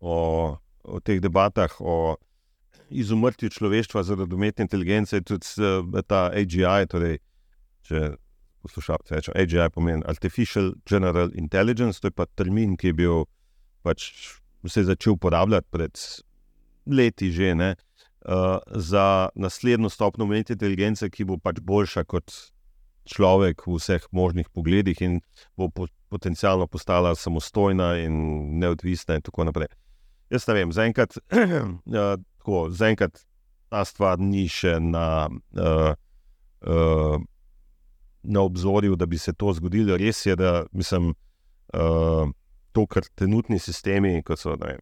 o, 0.00 0.16
o 0.84 1.00
teh 1.00 1.20
debatah, 1.20 1.74
o 1.80 2.16
izumrtju 2.90 3.50
človeštva 3.50 4.02
zaradi 4.06 4.34
umetne 4.34 4.64
inteligence, 4.64 5.20
tudi 5.20 5.46
uh, 5.58 5.98
ta 6.06 6.28
AGI. 6.30 6.86
Torej, 6.90 7.18
če 7.86 8.04
poslušate, 8.62 9.14
reče 9.18 9.34
AGI 9.34 9.68
pomeni 9.74 10.06
Artificial 10.06 10.72
General 10.86 11.30
Intelligence, 11.34 12.00
to 12.00 12.10
je 12.10 12.14
pa 12.14 12.26
termin, 12.38 12.76
ki 12.78 12.92
je 12.92 12.98
bil 13.02 13.26
pač 13.82 14.10
se 14.68 14.84
začel 14.84 15.12
uporabljati 15.12 15.68
pred 15.70 15.98
leti 16.86 17.30
že. 17.30 17.54
Ne, 17.54 17.74
Uh, 18.28 18.58
za 18.74 19.28
naslednjo 19.34 19.88
stopnjo 19.88 20.24
umetne 20.24 20.52
inteligence, 20.52 21.06
ki 21.08 21.24
bo 21.24 21.36
pač 21.38 21.60
boljša 21.64 22.02
kot 22.04 22.34
človek 23.08 23.62
v 23.66 23.76
vseh 23.78 24.04
možnih 24.12 24.50
pogledih, 24.52 24.98
in 25.00 25.20
bo 25.56 25.70
po, 25.70 25.86
potencialno 26.10 26.66
postala 26.66 27.14
samostojna 27.14 27.94
in 28.02 28.58
neodvisna, 28.58 29.16
in 29.16 29.24
tako 29.24 29.46
naprej. 29.48 29.70
Jaz 30.34 30.48
ne 30.50 30.58
vem, 30.58 30.74
zaenkrat 30.74 31.16
uh, 31.94 33.08
ta 33.68 33.84
stvar 33.84 34.18
ni 34.20 34.48
še 34.48 34.78
na, 34.80 35.28
uh, 35.56 35.92
uh, 36.66 37.16
na 38.22 38.40
obzorju, 38.40 38.96
da 38.96 39.06
bi 39.06 39.18
se 39.18 39.32
to 39.32 39.52
zgodilo. 39.56 39.96
Res 39.96 40.26
je, 40.26 40.36
da 40.36 40.66
mislim, 40.72 41.14
uh, 41.72 42.28
to, 42.72 42.86
kar 42.86 43.06
trenutni 43.14 43.58
sistemi, 43.58 44.22
kot 44.22 44.40
so 44.40 44.56
vem, 44.58 44.80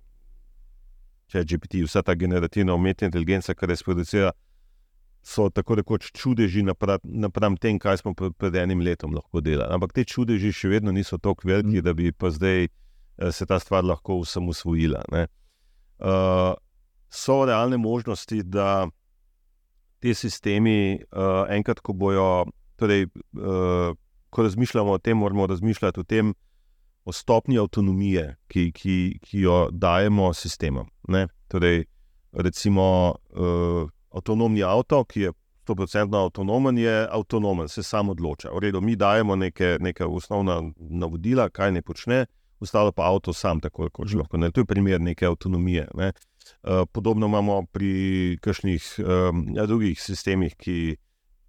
GPT, 1.33 1.83
vsa 1.85 2.03
ta 2.03 2.15
generativna 2.15 2.75
umetna 2.75 3.11
inteligenca, 3.11 3.55
kar 3.55 3.71
je 3.71 3.77
sproducira, 3.77 4.33
so 5.27 5.49
tako 5.51 5.75
rekoč 5.81 6.13
čudeži 6.15 6.63
napram 6.63 7.57
tem, 7.57 7.79
kaj 7.83 7.99
smo 7.99 8.15
pred 8.15 8.55
enim 8.57 8.81
letom 8.81 9.15
lahko 9.15 9.43
delali. 9.43 9.75
Ampak 9.75 9.93
te 9.93 10.05
čudeži 10.07 10.53
še 10.55 10.71
vedno 10.77 10.95
niso 10.95 11.19
tako 11.19 11.49
veliki, 11.51 11.81
mm. 11.81 11.85
da 11.85 11.95
bi 11.95 12.13
pa 12.13 12.31
zdaj. 12.31 12.69
Eh, 13.19 13.33
se 13.33 13.47
ta 13.47 13.59
stvar 13.59 13.85
lahko 13.85 14.15
usamosvojila. 14.15 15.03
Uh, 15.99 16.55
so 17.11 17.45
realne 17.45 17.77
možnosti, 17.77 18.43
da 18.43 18.89
ti 20.01 20.15
sistemi, 20.15 21.01
uh, 21.13 21.49
enkrat, 21.49 21.81
ko 21.81 21.93
bojo, 21.93 22.45
torej, 22.77 23.07
uh, 23.33 23.97
ko 24.31 24.43
razmišljamo 24.43 24.93
o 24.93 24.99
tem, 24.99 25.17
moramo 25.17 25.47
razmišljati 25.47 26.01
o 26.01 26.05
tem, 26.05 26.35
o 27.07 27.13
stopni 27.15 27.59
avtonomije, 27.59 28.35
ki, 28.51 28.71
ki, 28.75 28.97
ki 29.23 29.41
jo 29.47 29.59
dajemo 29.73 30.33
sistemom. 30.35 30.89
Torej, 31.49 31.85
recimo, 32.35 33.15
uh, 33.33 33.87
avtonomni 34.11 34.65
avto, 34.67 35.05
ki 35.07 35.21
je 35.29 35.33
100% 35.67 36.19
avtonomen, 36.19 36.79
je 36.79 36.97
avtonomen, 37.11 37.69
se 37.69 37.83
samo 37.83 38.13
odloča. 38.13 38.51
V 38.55 38.67
redu, 38.67 38.81
mi 38.83 38.97
dajemo 38.97 39.37
neke, 39.37 39.77
neke 39.81 40.05
osnovna 40.05 40.61
navodila, 40.77 41.49
kaj 41.51 41.73
ne 41.79 41.83
počne 41.83 42.27
ostalo 42.61 42.93
pa 42.93 43.07
avto 43.07 43.33
sam, 43.33 43.61
tako 43.61 43.91
kot 43.93 44.09
že 44.09 44.19
lahko. 44.19 44.37
Ne? 44.37 44.51
To 44.51 44.61
je 44.61 44.69
primer 44.69 45.01
neke 45.01 45.27
avtonomije. 45.27 45.89
Ne? 45.95 46.13
Uh, 46.63 46.87
podobno 46.93 47.27
imamo 47.27 47.67
pri 47.73 48.39
kakšnih 48.41 49.01
um, 49.03 49.47
drugih 49.67 50.01
sistemih, 50.03 50.57
ki, 50.57 50.97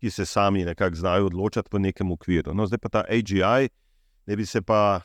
ki 0.02 0.10
se 0.10 0.26
sami 0.26 0.66
nekako 0.66 0.96
znajo 0.96 1.26
odločati 1.32 1.70
v 1.72 1.80
nekem 1.80 2.12
okviru. 2.12 2.54
No, 2.54 2.68
zdaj 2.68 2.82
pa 2.82 2.90
ta 2.90 3.04
AGI, 3.10 3.70
ne 4.28 4.36
bi 4.36 4.46
se 4.46 4.62
pa, 4.62 5.02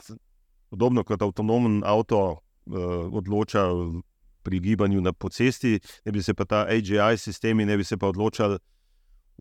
podobno 0.72 1.04
kot 1.04 1.22
avtonomen 1.22 1.82
avto, 1.84 2.22
uh, 2.32 3.06
odločal 3.12 4.00
pri 4.42 4.58
gibanju 4.60 5.00
na 5.04 5.12
cesti, 5.30 5.78
ne 6.04 6.12
bi 6.12 6.22
se 6.22 6.34
pa 6.34 6.44
ta 6.44 6.66
AGI 6.66 7.16
sistemi, 7.18 7.66
ne 7.68 7.76
bi 7.76 7.84
se 7.84 7.96
pa 7.96 8.08
odločali 8.10 8.58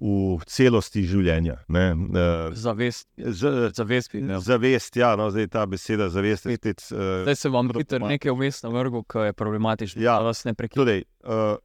v 0.01 0.37
celosti 0.47 1.03
življenja. 1.05 1.59
Uh, 1.69 2.53
zavest. 2.57 3.07
Zavest, 3.17 4.15
zavest, 4.45 4.97
ja, 4.97 5.15
no, 5.15 5.29
zdaj 5.33 5.49
ta 5.51 5.65
beseda 5.69 6.09
zavest. 6.09 6.47
Spet, 6.47 6.85
uh, 6.91 7.23
zdaj 7.25 7.37
se 7.37 7.51
vam 7.53 7.69
Peter 7.73 8.01
nekaj 8.01 8.33
vmes 8.35 8.63
na 8.65 8.71
vrhu, 8.75 9.03
ki 9.03 9.29
je 9.29 9.37
problematično. 9.37 10.01
Ja, 10.03 10.19
vas 10.25 10.45
ne 10.45 10.55
prekine. 10.57 10.81
Torej, 10.83 11.05
uh, 11.25 11.59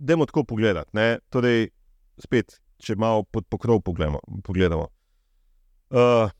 Dajmo 0.00 0.26
tako 0.26 0.44
pogledati. 0.44 0.90
Torej, 1.28 1.68
spet, 2.18 2.56
če 2.80 2.96
malo 2.96 3.26
pod 3.28 3.44
pokrov 3.52 3.82
pogledamo. 3.84 4.20
pogledamo. 4.44 4.88
Uh, 5.90 6.30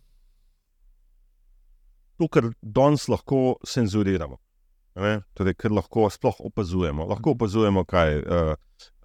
to, 2.21 2.29
kar 2.29 2.51
danes 2.61 3.09
lahko 3.09 3.57
cenzuriramo, 3.65 4.37
torej, 5.39 5.57
kar 5.57 5.73
lahko 5.73 6.09
sploh 6.13 6.43
opazujemo. 6.51 7.07
Lahko 7.09 7.33
opazujemo, 7.33 7.87
kaj 7.89 8.19
uh, 8.21 8.51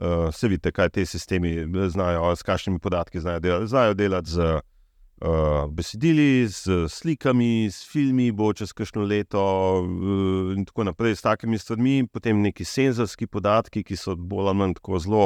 uh, 0.03 0.28
se 0.36 0.49
vidite, 0.51 0.74
kaj 0.76 0.91
te 0.97 1.05
sistemi 1.07 1.53
znajo, 1.93 2.34
s 2.36 2.43
kakšnimi 2.43 2.82
podatki 2.84 3.24
znajo 3.24 3.39
delati. 3.39 3.68
Znajo 3.72 3.93
delati 3.93 4.30
z 4.30 4.49
uh, 4.55 5.72
besedili, 5.72 6.47
z 6.51 6.89
slikami, 6.91 7.70
s 7.72 7.88
filmi, 7.91 8.32
bo 8.36 8.51
čez 8.53 8.74
kakšno 8.76 9.07
leto 9.07 9.45
uh, 9.80 10.51
in 10.57 10.68
tako 10.68 10.89
naprej, 10.91 11.16
s 11.16 11.24
takimi 11.24 11.57
stvarmi, 11.61 12.03
potem 12.11 12.43
neki 12.43 12.68
senzorski 12.68 13.30
podatki, 13.32 13.86
ki 13.88 13.95
so 13.95 14.18
bolj 14.20 14.51
ali 14.51 14.59
manj 14.59 14.76
tako 14.82 14.99
zelo 14.99 15.24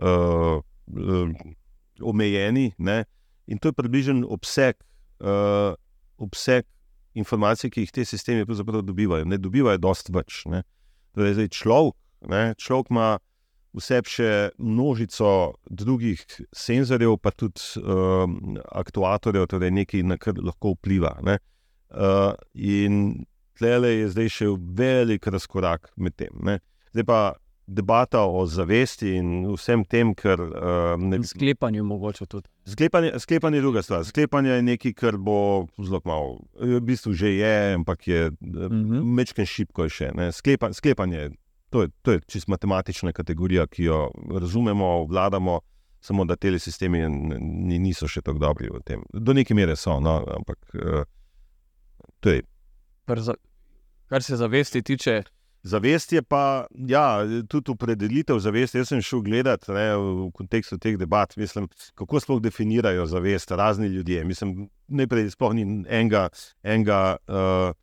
uh, 0.00 0.56
uh, 0.56 1.36
omejeni. 2.00 2.70
Ne? 2.78 3.02
In 3.48 3.60
to 3.60 3.68
je 3.68 3.76
približen 3.76 4.24
obseg. 4.24 4.80
Uh, 5.18 5.74
obseg 6.18 6.64
informacije, 7.14 7.70
ki 7.70 7.86
jih 7.86 7.92
te 7.92 8.04
sistemi 8.04 8.44
dobivajo. 8.44 9.24
Ne 9.24 9.38
dobivajo 9.38 9.78
dosti 9.78 10.12
več. 10.12 10.44
Torej, 11.16 11.48
človek, 11.48 11.96
človek 12.58 12.90
ima 12.90 13.18
vse 13.76 14.00
še 14.08 14.30
množico 14.58 15.54
drugih 15.70 16.22
senzorjev, 16.56 17.18
pa 17.22 17.30
tudi 17.30 17.60
um, 17.82 18.58
aktuatorjev, 18.72 19.46
torej 19.50 19.72
nekaj, 19.82 20.02
na 20.02 20.16
kar 20.20 20.38
lahko 20.40 20.74
vpliva. 20.76 21.14
Uh, 21.24 22.32
in 22.54 23.26
tle 23.58 23.92
je 23.92 24.08
zdaj 24.14 24.32
še 24.32 24.48
velik 24.78 25.26
razkorak 25.26 25.92
med 25.96 26.16
tem. 26.16 26.32
Ne? 26.44 26.58
Zdaj 26.94 27.06
pa 27.08 27.20
debata 27.68 28.20
o 28.24 28.46
zavesti 28.46 29.10
in 29.16 29.44
vsem 29.52 29.84
tem, 29.84 30.14
kar. 30.16 30.40
Uh, 30.40 31.24
sklepanje, 31.24 31.82
mogoče 31.82 32.26
tudi. 32.26 32.48
Sklepanje, 32.66 33.12
sklepanje 33.18 33.58
je 33.58 33.60
druga 33.60 33.82
stvar. 33.82 34.04
Sklepanje 34.04 34.50
je 34.50 34.62
nekaj, 34.62 34.92
kar 34.92 35.18
bo 35.20 35.66
zelo 35.76 36.00
malo, 36.04 36.38
v 36.56 36.80
bistvu 36.80 37.12
že 37.12 37.34
je, 37.36 37.74
ampak 37.74 38.08
je 38.08 38.26
uh 38.26 38.32
eh, 38.32 38.46
-huh. 38.46 38.72
Mhm. 38.72 39.14
mečken 39.14 39.46
šipko 39.46 39.88
še. 39.88 40.10
Sklepa, 40.32 40.72
sklepanje, 40.72 41.30
to 41.70 41.82
je, 41.82 41.88
to 42.02 42.12
je 42.12 42.20
čist 42.20 42.48
matematična 42.48 43.12
kategorija, 43.12 43.66
ki 43.66 43.84
jo 43.84 44.10
razumemo, 44.40 45.04
vladamo. 45.04 45.60
Samo 46.00 46.24
da 46.24 46.36
te 46.36 46.58
sistemi 46.58 47.08
niso 47.78 48.08
še 48.08 48.22
tako 48.22 48.38
dobri 48.38 48.68
v 48.70 48.80
tem. 48.84 49.02
Do 49.12 49.32
neke 49.32 49.54
mere 49.54 49.76
so, 49.76 50.00
no, 50.00 50.24
ampak 50.36 50.58
uh, 50.74 51.02
to 52.20 52.30
je. 52.30 52.42
Kar 54.08 54.22
se 54.22 54.36
zavesti 54.36 54.82
tiče, 54.82 55.22
Zavest 55.68 56.12
je 56.12 56.22
pa, 56.22 56.66
ja, 56.88 57.20
tudi 57.48 57.70
opredelitev 57.70 58.38
zavesti. 58.40 58.78
Jaz 58.80 58.88
sem 58.88 59.02
šel 59.04 59.20
gledati 59.26 59.72
ne, 59.76 59.88
v 59.96 60.28
kontekstu 60.36 60.78
teh 60.80 60.96
debat, 60.96 61.34
mislim, 61.36 61.68
kako 61.98 62.20
sploh 62.24 62.40
definirajo 62.42 63.06
zavest 63.06 63.50
razni 63.50 63.90
ljudje. 63.92 64.24
Mislim, 64.24 64.68
najprej 64.88 65.30
sploh 65.34 65.52
ni 65.58 65.66
enega, 65.88 66.28
enega 66.62 67.00
uh, 67.28 67.74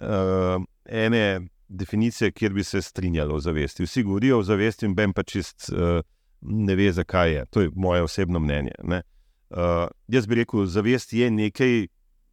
uh, 0.00 0.64
ene 0.88 1.24
definicije, 1.68 2.32
kjer 2.32 2.56
bi 2.56 2.64
se 2.64 2.82
strinjalo 2.82 3.36
o 3.36 3.40
zavesti. 3.40 3.84
Vsi 3.84 4.02
govorijo 4.08 4.38
o 4.38 4.46
zavesti, 4.48 4.88
in 4.88 4.96
ben 4.96 5.12
pa 5.12 5.22
čist 5.22 5.68
uh, 5.72 6.00
ne 6.40 6.76
ve, 6.76 6.88
zakaj 6.92 7.32
je. 7.34 7.44
To 7.50 7.60
je 7.60 7.70
moje 7.74 8.02
osebno 8.02 8.40
mnenje. 8.40 8.72
Uh, 8.82 9.86
jaz 10.08 10.26
bi 10.26 10.40
rekel, 10.40 10.66
zavest 10.66 11.12
je 11.12 11.30
nekaj. 11.30 11.86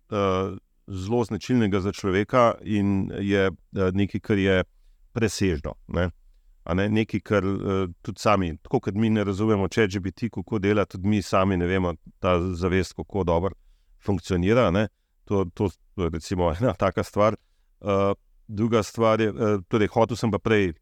Uh, 0.09 0.57
zelo 0.89 1.23
značilnega 1.23 1.79
za 1.79 1.91
človeka 1.91 2.53
in 2.61 3.11
je 3.19 3.45
eh, 3.47 3.91
nekaj, 3.93 4.21
kar 4.21 4.37
je 4.37 4.63
presežno. 5.13 5.75
Ne? 5.87 6.09
a 6.63 6.73
Ne? 6.73 6.89
Nekaj, 6.89 7.19
kar 7.19 7.45
uh, 7.45 7.89
tudi 8.01 8.19
sami, 8.19 8.57
tako 8.57 8.79
kot 8.79 8.93
mi 8.93 9.09
ne 9.09 9.23
razumemo, 9.23 9.67
če 9.67 9.81
je 9.81 9.87
GBT, 9.95 10.29
kako 10.33 10.59
dela, 10.59 10.85
tudi 10.85 11.07
mi 11.07 11.21
sami 11.21 11.57
ne 11.57 11.67
vemo 11.67 11.93
ta 12.19 12.35
zavest, 12.53 12.93
kako 12.93 13.23
dobro 13.23 13.55
funkcionira. 14.05 14.69
Ne? 14.71 14.87
To, 15.25 15.45
to 15.53 15.69
je 15.97 16.09
recimo 16.13 16.51
ena 16.59 16.73
taka 16.73 17.03
stvar. 17.03 17.35
Uh, 17.79 18.13
druga 18.47 18.83
stvar 18.83 19.21
je, 19.21 19.31
uh, 19.31 19.63
torej, 19.67 19.87
hotel 19.87 20.17
sem 20.17 20.31
pa 20.31 20.37
prej 20.39 20.73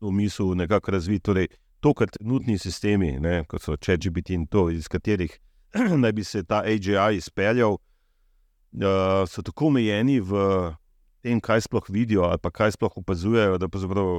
v 0.00 0.12
mislu 0.12 0.54
nekako 0.54 0.90
razviti. 0.90 1.24
Torej, 1.24 1.48
to, 1.80 1.94
kar 1.94 2.10
trenutni 2.12 2.58
sistemi, 2.58 3.14
ne, 3.20 3.44
kot 3.48 3.62
so 3.62 3.76
ChatGPT 3.76 4.36
in 4.36 4.46
to, 4.46 4.68
iz 4.70 4.88
katerih 4.92 5.38
naj 6.02 6.12
bi 6.12 6.24
se 6.24 6.42
ta 6.44 6.60
AGI 6.66 7.16
izpeljal, 7.16 7.78
uh, 7.78 7.95
so 9.28 9.42
tako 9.42 9.70
omejeni 9.70 10.20
v 10.20 10.40
tem, 11.22 11.40
kaj 11.40 11.64
sploh 11.66 11.88
vidijo 11.88 12.22
ali 12.28 12.52
kaj 12.52 12.76
sploh 12.76 12.92
opazujejo, 12.96 13.58
da 13.58 13.68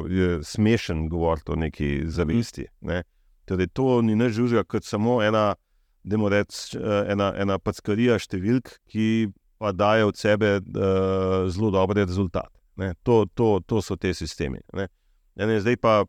je 0.10 0.43
smešen 0.43 1.10
govoriti 1.10 1.51
o 1.51 1.55
neki 1.55 2.01
zavesti. 2.05 2.68
Ne. 2.82 3.03
Torej, 3.45 3.68
to 3.74 4.01
ni 4.01 4.16
nič 4.16 4.36
drugega 4.36 4.64
kot 4.64 4.84
samo 4.84 5.22
ena, 5.24 5.55
rec, 6.30 6.76
ena, 7.08 7.34
ena 7.38 7.60
packarija 7.60 8.18
številk, 8.20 8.74
ki 8.91 9.30
pa 9.58 9.72
daje 9.72 10.05
od 10.05 10.18
sebe 10.18 10.58
uh, 10.60 11.47
zelo 11.49 11.72
dobre 11.72 12.05
rezultate. 12.05 12.53
To, 13.03 13.26
to, 13.34 13.60
to 13.66 13.82
so 13.82 13.95
te 13.95 14.14
sistemi. 14.14 14.60
Ne. 14.74 14.88
Ne, 15.38 15.60
zdaj 15.62 15.78
pa 15.78 16.03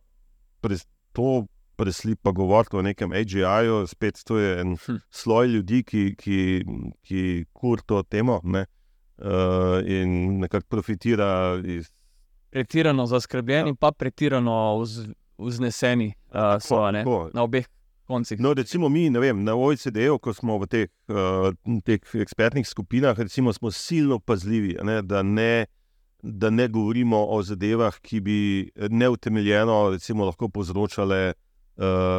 to 1.12 1.46
preslipa 1.78 2.20
pa 2.22 2.32
govoriti 2.32 2.76
o 2.76 2.82
nekem 2.82 3.12
AGI-ju, 3.12 3.86
spet 3.86 4.24
to 4.26 4.38
je 4.38 4.60
en 4.60 4.76
hm. 4.86 4.98
sloj 5.10 5.46
ljudi, 5.46 5.82
ki, 5.86 6.02
ki, 6.18 6.40
ki 7.06 7.22
kur 7.52 7.82
to 7.86 8.02
temo 8.02 8.40
ne, 8.44 8.64
uh, 9.22 9.78
in 9.86 10.40
nekako 10.42 10.66
profitira. 10.68 11.30
Iz... 11.64 11.90
Pretirano 12.50 13.06
zaskrbljeni, 13.06 13.76
pa 13.78 13.92
pretirano 13.92 14.58
vz, 14.82 15.06
vzneseni 15.38 16.12
uh, 16.34 16.58
so 16.62 16.82
ne, 16.90 17.04
na 17.34 17.46
obeh. 17.46 17.68
No, 18.40 18.54
recimo 18.56 18.88
mi 18.88 19.10
vem, 19.10 19.42
na 19.44 19.52
OECD-u, 19.54 20.16
ko 20.18 20.32
smo 20.32 20.56
v 20.62 20.66
teh, 20.66 20.86
uh, 21.12 21.50
teh 21.84 22.14
ekspertnih 22.16 22.64
skupinah, 22.66 23.18
recimo, 23.20 23.52
smo 23.52 23.70
silno 23.70 24.16
pazljivi, 24.18 24.78
ne, 24.82 25.02
da 25.02 25.22
ne 25.22 25.66
da 26.22 26.48
ne 26.50 26.64
govorimo 26.68 27.20
o 27.30 27.36
zadevah, 27.46 28.00
ki 28.02 28.20
bi 28.20 28.38
neutemeljeno 28.90 29.90
recimo, 29.92 30.24
lahko 30.26 30.48
povzročale 30.48 31.18
uh, 31.28 31.36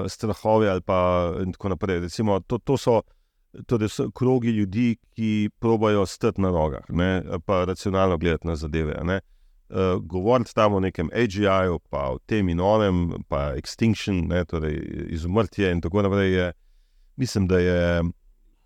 strahove 0.07 0.70
ali 0.70 0.82
pa 0.82 1.32
tako 1.51 1.70
naprej. 1.70 1.99
Recimo, 1.99 2.39
to, 2.39 2.57
to 2.57 2.78
so. 2.78 3.01
Torej, 3.66 3.89
so 3.89 4.12
krogi 4.14 4.51
ljudi, 4.53 4.97
ki 5.18 5.49
probajo 5.60 6.05
stati 6.05 6.41
na 6.41 6.51
nogah, 6.53 6.84
ne, 6.89 7.24
pa 7.45 7.64
racionalno 7.66 8.18
gledati 8.18 8.47
na 8.47 8.55
zadeve. 8.55 8.93
Uh, 9.01 9.97
govoriti 10.01 10.53
tam 10.55 10.74
o 10.74 10.80
nekem 10.80 11.10
AGI-ju, 11.14 11.80
pa 11.89 12.12
o 12.12 12.20
tem 12.26 12.49
in 12.49 12.60
onem, 12.62 13.10
pa 13.28 13.55
extinction, 13.57 14.28
ne, 14.30 14.45
torej 14.45 14.78
izumrtje 15.10 15.72
in 15.72 15.82
tako 15.82 16.01
naprej, 16.05 16.34
je, 16.34 16.53
mislim, 17.16 17.47
da 17.47 17.60
je 17.60 18.03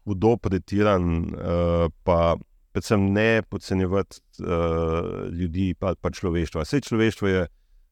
hudo 0.03 0.35
pretiran, 0.37 1.31
uh, 1.31 1.87
pa 2.03 2.35
predvsem 2.71 3.11
ne 3.13 3.41
podcenjevati 3.49 4.19
uh, 4.43 5.31
ljudi, 5.31 5.73
pa, 5.79 5.95
pa 5.95 6.11
človeštva. 6.11 6.67
Vse 6.67 6.81
človeštvo 6.81 7.27
je 7.27 7.47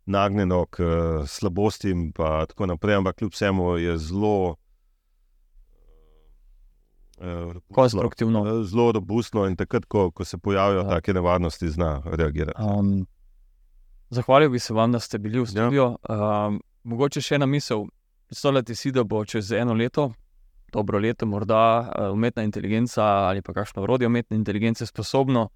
nagnjeno 0.06 0.66
k 0.66 0.80
uh, 0.80 1.28
slabostim 1.28 2.02
in 2.02 2.12
tako 2.14 2.66
naprej, 2.66 2.96
ampak 2.96 3.16
kljub 3.16 3.32
vsemu 3.34 3.78
je 3.78 3.98
zelo. 3.98 4.56
Uh, 7.18 7.56
Konstruktivno. 7.74 8.64
Zelo, 8.64 8.92
robustno 8.92 9.46
in 9.48 9.56
takrat, 9.56 9.86
ko, 9.86 10.12
ko 10.12 10.26
se 10.26 10.38
pojavijo 10.38 10.82
ja. 10.82 10.90
take 10.90 11.14
nevarnosti, 11.14 11.70
zna 11.70 12.02
reagirati. 12.06 12.62
Um, 12.62 13.06
zahvalil 14.10 14.50
bi 14.50 14.60
se 14.60 14.74
vam, 14.74 14.92
da 14.92 15.00
ste 15.00 15.18
bili 15.18 15.40
v 15.40 15.44
ja. 15.44 15.46
studiu. 15.46 15.82
Ja. 16.10 16.46
Um, 16.48 16.62
mogoče 16.84 17.22
še 17.22 17.36
ena 17.36 17.46
misel. 17.46 17.86
Predstavljate 18.28 18.76
si, 18.76 18.92
da 18.92 19.04
bo 19.04 19.26
čez 19.26 19.52
eno 19.52 19.74
leto 19.74 20.12
dobro 20.72 21.00
leto, 21.00 21.26
morda 21.26 21.80
uh, 21.80 22.14
umetna 22.14 22.44
inteligenca 22.44 23.04
ali 23.04 23.42
pa 23.42 23.54
kakšno 23.54 23.84
urodje 23.84 24.08
umetne 24.08 24.38
inteligence 24.38 24.86
sposobno 24.86 25.50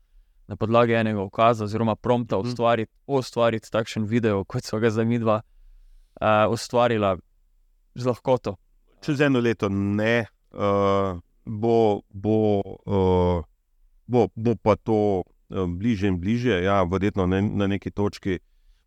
na 0.48 0.56
podlagi 0.56 0.94
enega 0.94 1.22
ukaza 1.22 1.64
oziroma 1.64 1.96
prompta 1.96 2.38
mhm. 2.38 2.48
ustvariti, 2.48 2.92
ustvariti 3.08 3.72
takšen 3.72 4.06
video, 4.06 4.44
kot 4.44 4.64
so 4.64 4.80
ga 4.80 4.90
za 4.90 5.04
midva 5.04 5.42
uh, 5.42 6.52
ustvarila 6.52 7.16
z 7.96 8.06
lahkoto. 8.06 8.56
Čez 9.02 9.22
eno 9.22 9.40
leto 9.40 9.70
ne, 9.70 10.26
uh, 10.54 11.20
bo, 11.46 12.02
bo, 12.10 12.38
uh, 12.86 13.44
bo, 14.08 14.28
bo 14.36 14.56
pa 14.56 14.76
to 14.76 15.24
uh, 15.24 15.66
bliže 15.70 16.08
in 16.08 16.20
bliže, 16.20 16.62
ja, 16.64 16.84
verjetno 16.84 17.28
ne, 17.28 17.42
na 17.42 17.68
neki 17.68 17.92
točki. 17.92 18.40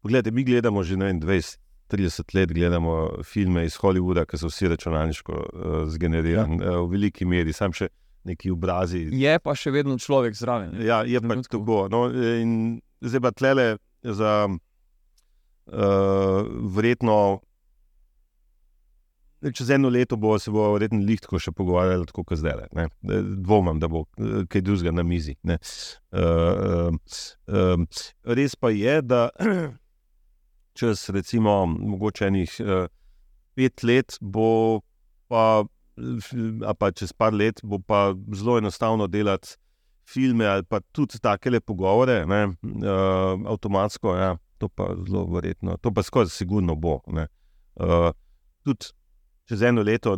Poglejte, 0.03 0.31
mi 0.31 0.45
gledamo 0.45 0.83
že 0.83 0.97
21. 0.97 1.59
30 1.89 2.35
let 2.35 2.53
gledamo 2.53 3.09
filme 3.25 3.65
iz 3.65 3.79
Hollywooda, 3.81 4.27
ki 4.29 4.37
so 4.37 4.51
vsi 4.51 4.69
računalniško 4.69 5.33
uh, 5.33 5.77
zgenerirani, 5.89 6.59
ja. 6.61 6.75
uh, 6.75 6.85
v 6.85 6.91
veliki 6.93 7.25
meri, 7.25 7.53
sam 7.57 7.73
še 7.73 7.89
neki 8.25 8.51
obrazi. 8.51 9.09
Je 9.13 9.39
pa 9.39 9.55
še 9.57 9.73
vedno 9.75 9.99
človek 10.01 10.37
zraven. 10.37 10.79
Ja, 10.85 11.03
je 11.07 11.21
pa 11.21 11.37
tako. 11.43 11.87
No, 11.93 12.07
zdaj 13.01 13.23
pa 13.23 13.31
tlele 13.35 13.69
za 14.03 14.49
uh, 14.49 16.41
vredno. 16.75 17.41
Čez 19.55 19.71
eno 19.71 19.87
leto 19.89 20.17
bo 20.19 20.33
se 20.39 20.51
bo 20.51 20.65
verjetno 20.75 20.99
lihtko 21.07 21.39
še 21.39 21.53
pogovarjali, 21.55 22.09
tako 22.11 22.25
kot 22.27 22.41
zdaj. 22.41 22.65
Ne? 22.75 22.89
Dvomim, 23.39 23.79
da 23.79 23.87
bo 23.87 24.03
kaj 24.51 24.65
drugega 24.67 24.91
na 24.97 25.05
mizi. 25.07 25.37
Uh, 25.47 25.55
uh, 26.11 26.91
uh, 27.47 28.03
res 28.27 28.59
pa 28.59 28.73
je, 28.75 28.99
da 29.07 29.29
čez 30.79 31.07
recimo 31.15 31.61
mogoče 31.71 32.27
enih 32.33 32.59
uh, 32.65 32.91
pet 33.55 33.87
let, 33.87 34.19
bo 34.21 34.81
pa, 35.31 35.63
pa 36.79 36.91
čez 36.93 37.13
par 37.13 37.35
let, 37.35 37.61
bo 37.63 37.79
pa 37.79 38.13
zelo 38.35 38.59
enostavno 38.59 39.07
delati 39.07 39.57
filme 40.09 40.47
ali 40.47 40.65
pa 40.65 40.81
tudi 40.81 41.19
take 41.21 41.51
le 41.51 41.61
pogovore, 41.61 42.23
ne, 42.27 42.45
uh, 42.49 43.49
avtomatsko. 43.53 44.15
Ja, 44.17 44.37
to 44.59 44.69
pa 44.69 44.91
zelo 45.07 45.27
verjetno, 45.33 45.77
to 45.83 45.93
pa 45.95 46.03
skoraj 46.03 46.33
sigurno 46.33 46.77
bo. 46.77 47.01
Uh, 47.09 48.11
tudi 48.65 48.93
čez 49.49 49.63
eno 49.63 49.83
leto 49.83 50.17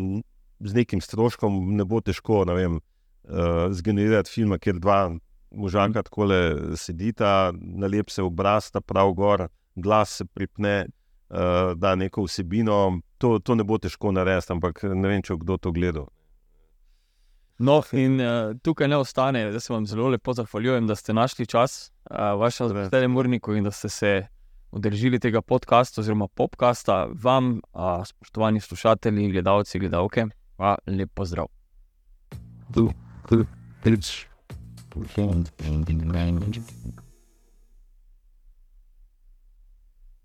z 0.61 0.77
nekim 0.77 1.01
stroškom 1.01 1.75
ne 1.77 1.85
bo 1.85 2.01
težko 2.01 2.45
vem, 2.49 2.79
uh, 2.79 3.67
zgenerirati 3.73 4.31
filma, 4.31 4.59
kjer 4.59 4.81
dva. 4.81 5.03
Možanka 5.51 6.05
tako 6.07 6.29
le 6.31 6.77
sedita, 6.79 7.51
nalep 7.59 8.11
se 8.11 8.23
obraz, 8.23 8.69
ta 8.71 8.79
prav 8.81 9.11
gor, 9.19 9.49
glas 9.75 10.21
se 10.21 10.25
pripne, 10.25 10.87
da 11.77 11.95
neko 11.95 12.23
vsebino. 12.23 13.01
To, 13.19 13.39
to 13.39 13.55
ne 13.55 13.65
bo 13.65 13.79
težko 13.79 14.13
narediti, 14.13 14.53
ampak 14.53 14.83
ne 14.83 15.09
vem, 15.09 15.23
če 15.23 15.37
kdo 15.39 15.57
to 15.61 15.73
gleda. 15.73 16.07
No, 17.61 17.83
in 17.93 18.17
uh, 18.25 18.57
tukaj 18.65 18.89
ne 18.89 18.97
ostane, 18.97 19.43
da 19.53 19.61
se 19.61 19.73
vam 19.73 19.85
zelo 19.87 20.09
lepo 20.09 20.33
zahvaljujem, 20.33 20.87
da 20.89 20.95
ste 20.97 21.13
našli 21.13 21.47
čas, 21.47 21.93
uh, 22.11 22.17
vaša 22.41 22.69
zdaj 22.89 23.09
morniku 23.09 23.55
in 23.55 23.65
da 23.65 23.71
ste 23.71 23.89
se 23.89 24.13
udeležili 24.73 25.19
tega 25.21 25.43
podcasta 25.43 26.01
oziroma 26.01 26.29
popkasta. 26.29 27.09
Vam, 27.23 27.61
uh, 27.73 28.01
spoštovani 28.07 28.61
slušatelji, 28.61 29.29
gledalci, 29.33 29.79
gledalke, 29.79 30.27
pa 30.57 30.79
lep 30.87 31.13
pozdrav. 31.15 31.47
Tu, 32.75 32.89
tu, 33.29 33.37
tu, 33.37 33.45
tu, 33.85 33.93
tu, 33.93 33.97
tu, 34.91 35.05
tu, 35.05 35.27
tu, 35.27 35.27
tu, 35.27 35.27
tu, 35.27 35.31
tu, 35.31 35.77
tu, 35.93 36.01
tu, 36.01 36.41
tu, 36.41 36.51
tu, 36.51 36.63
tu, 36.63 36.63
tu, 36.63 36.93
tu, 36.97 37.10